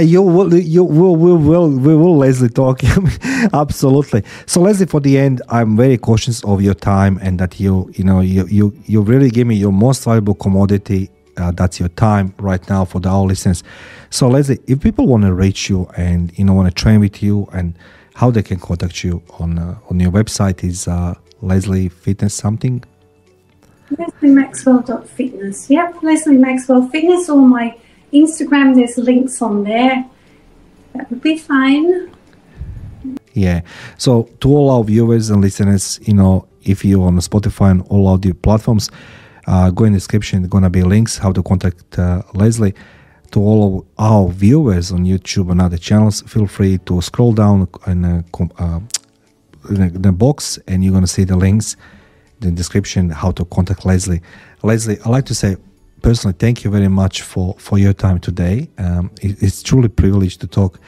you 0.01 0.21
will, 0.21 0.53
you 0.53 0.83
will, 0.83 1.15
will, 1.15 1.37
will, 1.37 1.69
we 1.69 1.95
will, 1.95 2.17
Leslie 2.17 2.49
talk. 2.49 2.81
Absolutely. 3.53 4.23
So, 4.45 4.61
Leslie, 4.61 4.85
for 4.85 4.99
the 4.99 5.17
end, 5.17 5.41
I'm 5.49 5.77
very 5.77 5.97
cautious 5.97 6.43
of 6.43 6.61
your 6.61 6.73
time 6.73 7.19
and 7.21 7.39
that 7.39 7.59
you, 7.59 7.91
you 7.95 8.03
know, 8.03 8.19
you, 8.19 8.45
you, 8.47 8.77
you 8.85 9.01
really 9.01 9.29
give 9.29 9.47
me 9.47 9.55
your 9.55 9.71
most 9.71 10.03
valuable 10.03 10.35
commodity. 10.35 11.09
Uh, 11.37 11.51
that's 11.51 11.79
your 11.79 11.89
time 11.89 12.33
right 12.37 12.67
now 12.69 12.83
for 12.83 12.99
the 12.99 13.09
our 13.09 13.25
listeners. 13.25 13.63
So, 14.09 14.27
Leslie, 14.27 14.59
if 14.67 14.81
people 14.81 15.07
want 15.07 15.23
to 15.23 15.33
reach 15.33 15.69
you 15.69 15.89
and 15.95 16.37
you 16.37 16.43
know 16.43 16.53
want 16.53 16.67
to 16.67 16.73
train 16.73 16.99
with 16.99 17.23
you 17.23 17.47
and 17.53 17.73
how 18.15 18.29
they 18.29 18.43
can 18.43 18.59
contact 18.59 19.03
you 19.03 19.23
on 19.39 19.57
uh, 19.57 19.79
on 19.89 19.99
your 20.01 20.11
website 20.11 20.61
is 20.63 20.89
uh, 20.89 21.15
Leslie 21.41 21.87
Fitness 21.87 22.33
something 22.33 22.83
LeslieMaxwell.fitness. 23.95 25.69
Yep, 25.69 26.03
Leslie 26.03 26.37
Maxwell 26.37 26.87
Fitness 26.89 27.29
or 27.29 27.45
my 27.45 27.75
Instagram, 28.13 28.75
there's 28.75 28.97
links 28.97 29.41
on 29.41 29.63
there. 29.63 30.05
That 30.93 31.09
would 31.09 31.21
be 31.21 31.37
fine. 31.37 32.13
Yeah. 33.33 33.61
So 33.97 34.23
to 34.41 34.49
all 34.49 34.69
our 34.69 34.83
viewers 34.83 35.29
and 35.29 35.41
listeners, 35.41 35.99
you 36.03 36.13
know, 36.13 36.47
if 36.63 36.83
you're 36.83 37.07
on 37.07 37.15
Spotify 37.17 37.71
and 37.71 37.81
all 37.83 38.07
audio 38.07 38.33
platforms, 38.33 38.91
uh, 39.47 39.71
go 39.71 39.85
in 39.85 39.93
the 39.93 39.97
description. 39.97 40.47
Gonna 40.47 40.69
be 40.69 40.83
links 40.83 41.17
how 41.17 41.31
to 41.31 41.41
contact 41.41 41.97
uh, 41.97 42.21
Leslie. 42.33 42.75
To 43.31 43.39
all 43.39 43.79
of 43.79 43.85
our 43.97 44.27
viewers 44.27 44.91
on 44.91 45.05
YouTube 45.05 45.51
and 45.51 45.61
other 45.61 45.77
channels, 45.77 46.21
feel 46.23 46.47
free 46.47 46.79
to 46.79 47.01
scroll 47.01 47.31
down 47.31 47.65
in, 47.87 48.03
uh, 48.03 48.79
in 49.69 50.01
the 50.01 50.11
box, 50.11 50.59
and 50.67 50.83
you're 50.83 50.93
gonna 50.93 51.07
see 51.07 51.23
the 51.23 51.37
links 51.37 51.77
the 52.41 52.51
description 52.51 53.09
how 53.09 53.31
to 53.31 53.45
contact 53.45 53.85
Leslie. 53.85 54.21
Leslie, 54.63 54.99
I'd 54.99 55.09
like 55.09 55.25
to 55.27 55.35
say 55.35 55.55
personally 56.01 56.35
thank 56.37 56.63
you 56.63 56.71
very 56.71 56.87
much 56.87 57.21
for, 57.21 57.55
for 57.57 57.77
your 57.77 57.93
time 57.93 58.19
today. 58.19 58.69
Um, 58.77 59.11
it, 59.21 59.41
it's 59.41 59.61
truly 59.63 59.89
privilege 59.89 60.37
to 60.37 60.47
talk 60.47 60.79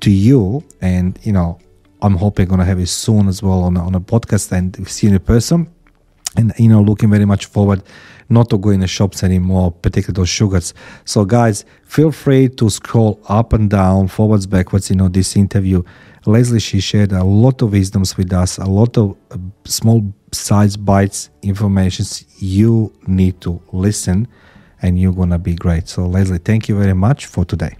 to 0.00 0.10
you, 0.10 0.64
and 0.80 1.18
you 1.22 1.32
know 1.32 1.58
I'm 2.02 2.16
hoping 2.16 2.48
to 2.48 2.64
have 2.64 2.78
you 2.78 2.86
soon 2.86 3.28
as 3.28 3.42
well 3.42 3.62
on 3.62 3.76
on 3.76 3.94
a 3.94 4.00
podcast 4.00 4.52
and 4.52 4.86
see 4.88 5.06
you 5.06 5.14
in 5.14 5.20
person. 5.20 5.70
And 6.36 6.52
you 6.58 6.68
know, 6.68 6.82
looking 6.82 7.10
very 7.10 7.24
much 7.24 7.46
forward 7.46 7.82
not 8.28 8.50
to 8.50 8.58
go 8.58 8.70
in 8.70 8.80
the 8.80 8.86
shops 8.86 9.22
anymore, 9.22 9.70
particularly 9.70 10.16
those 10.16 10.28
sugars. 10.28 10.74
So, 11.04 11.24
guys, 11.24 11.64
feel 11.84 12.10
free 12.10 12.48
to 12.48 12.70
scroll 12.70 13.20
up 13.28 13.52
and 13.52 13.70
down, 13.70 14.08
forwards, 14.08 14.46
backwards. 14.46 14.90
You 14.90 14.96
know, 14.96 15.08
this 15.08 15.36
interview, 15.36 15.82
Leslie, 16.26 16.60
she 16.60 16.80
shared 16.80 17.12
a 17.12 17.24
lot 17.24 17.62
of 17.62 17.72
wisdoms 17.72 18.16
with 18.16 18.32
us, 18.32 18.58
a 18.58 18.64
lot 18.64 18.96
of 18.96 19.16
uh, 19.30 19.36
small 19.64 20.00
size 20.34 20.76
bites 20.76 21.30
informations 21.42 22.24
you 22.38 22.92
need 23.06 23.40
to 23.40 23.60
listen 23.72 24.28
and 24.82 24.98
you're 24.98 25.12
gonna 25.12 25.38
be 25.38 25.54
great. 25.54 25.88
So 25.88 26.06
leslie 26.06 26.38
thank 26.38 26.68
you 26.68 26.78
very 26.78 26.94
much 26.94 27.26
for 27.26 27.44
today. 27.44 27.76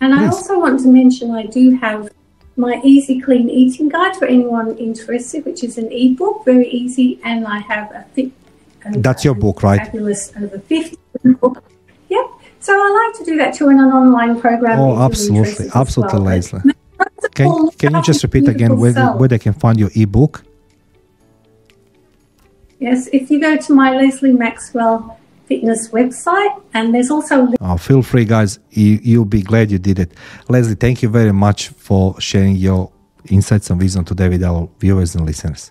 And 0.00 0.14
i 0.14 0.26
also 0.26 0.60
want 0.60 0.80
to 0.80 0.88
mention 0.88 1.30
i 1.30 1.46
do 1.46 1.76
have 1.76 2.10
my 2.56 2.80
easy 2.84 3.20
clean 3.20 3.48
eating 3.48 3.88
guide 3.88 4.14
for 4.16 4.26
anyone 4.26 4.76
interested 4.76 5.44
which 5.46 5.64
is 5.64 5.78
an 5.78 5.90
ebook 5.90 6.44
very 6.44 6.68
easy 6.68 7.18
and 7.24 7.46
i 7.46 7.58
have 7.58 7.90
a 7.92 8.04
fit 8.14 8.30
that's 8.96 9.24
your 9.24 9.34
book 9.34 9.62
right? 9.62 9.80
fabulous 9.80 10.30
over 10.36 10.58
50 10.58 10.98
book. 11.40 11.64
Yep. 12.10 12.26
So 12.60 12.72
i 12.74 13.06
like 13.06 13.18
to 13.18 13.24
do 13.24 13.38
that 13.38 13.54
too 13.54 13.70
in 13.70 13.80
an 13.80 13.90
online 13.90 14.38
program 14.40 14.78
oh 14.78 15.02
absolutely. 15.02 15.68
absolutely 15.74 16.18
well. 16.18 16.26
leslie 16.26 16.74
can, 17.34 17.70
can 17.70 17.94
you 17.94 18.02
just 18.02 18.22
repeat 18.22 18.48
again 18.48 18.78
where, 18.78 19.12
where 19.12 19.28
they 19.28 19.38
can 19.38 19.52
find 19.52 19.78
your 19.78 19.90
ebook? 19.94 20.44
Yes, 22.80 23.08
if 23.12 23.30
you 23.30 23.40
go 23.40 23.56
to 23.56 23.72
my 23.72 23.96
Leslie 23.96 24.32
Maxwell 24.32 25.18
fitness 25.46 25.90
website 25.90 26.62
and 26.72 26.94
there's 26.94 27.10
also 27.10 27.48
oh, 27.60 27.76
feel 27.76 28.02
free 28.02 28.24
guys. 28.24 28.58
You, 28.70 28.98
you'll 29.02 29.24
be 29.24 29.42
glad 29.42 29.70
you 29.70 29.78
did 29.78 29.98
it. 29.98 30.12
Leslie 30.48 30.74
thank 30.74 31.02
you 31.02 31.08
very 31.08 31.32
much 31.32 31.68
for 31.68 32.18
sharing 32.20 32.56
your 32.56 32.90
insights 33.30 33.70
and 33.70 33.80
wisdom 33.80 34.04
today 34.04 34.28
with 34.28 34.42
our 34.42 34.68
viewers 34.78 35.14
and 35.14 35.26
listeners. 35.26 35.70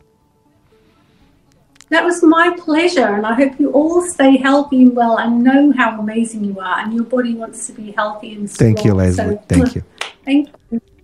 That 1.90 2.04
was 2.04 2.24
my 2.24 2.56
pleasure 2.58 3.14
and 3.16 3.24
i 3.24 3.36
hope 3.36 3.60
you 3.60 3.72
all 3.72 4.02
stay 4.02 4.38
healthy 4.38 4.82
and 4.82 4.96
well 4.96 5.20
and 5.20 5.44
know 5.44 5.72
how 5.74 6.00
amazing 6.00 6.44
you 6.44 6.60
are 6.60 6.80
and 6.80 6.92
your 6.92 7.04
body 7.04 7.36
wants 7.36 7.68
to 7.68 7.74
be 7.74 7.92
healthy 7.92 8.34
and 8.34 8.50
strong. 8.50 8.74
thank 8.74 8.86
you 8.86 8.96
leslie 8.96 9.36
so, 9.36 9.44
thank 9.48 9.76
you. 9.76 9.84
thank 10.26 10.50
you 10.72 10.82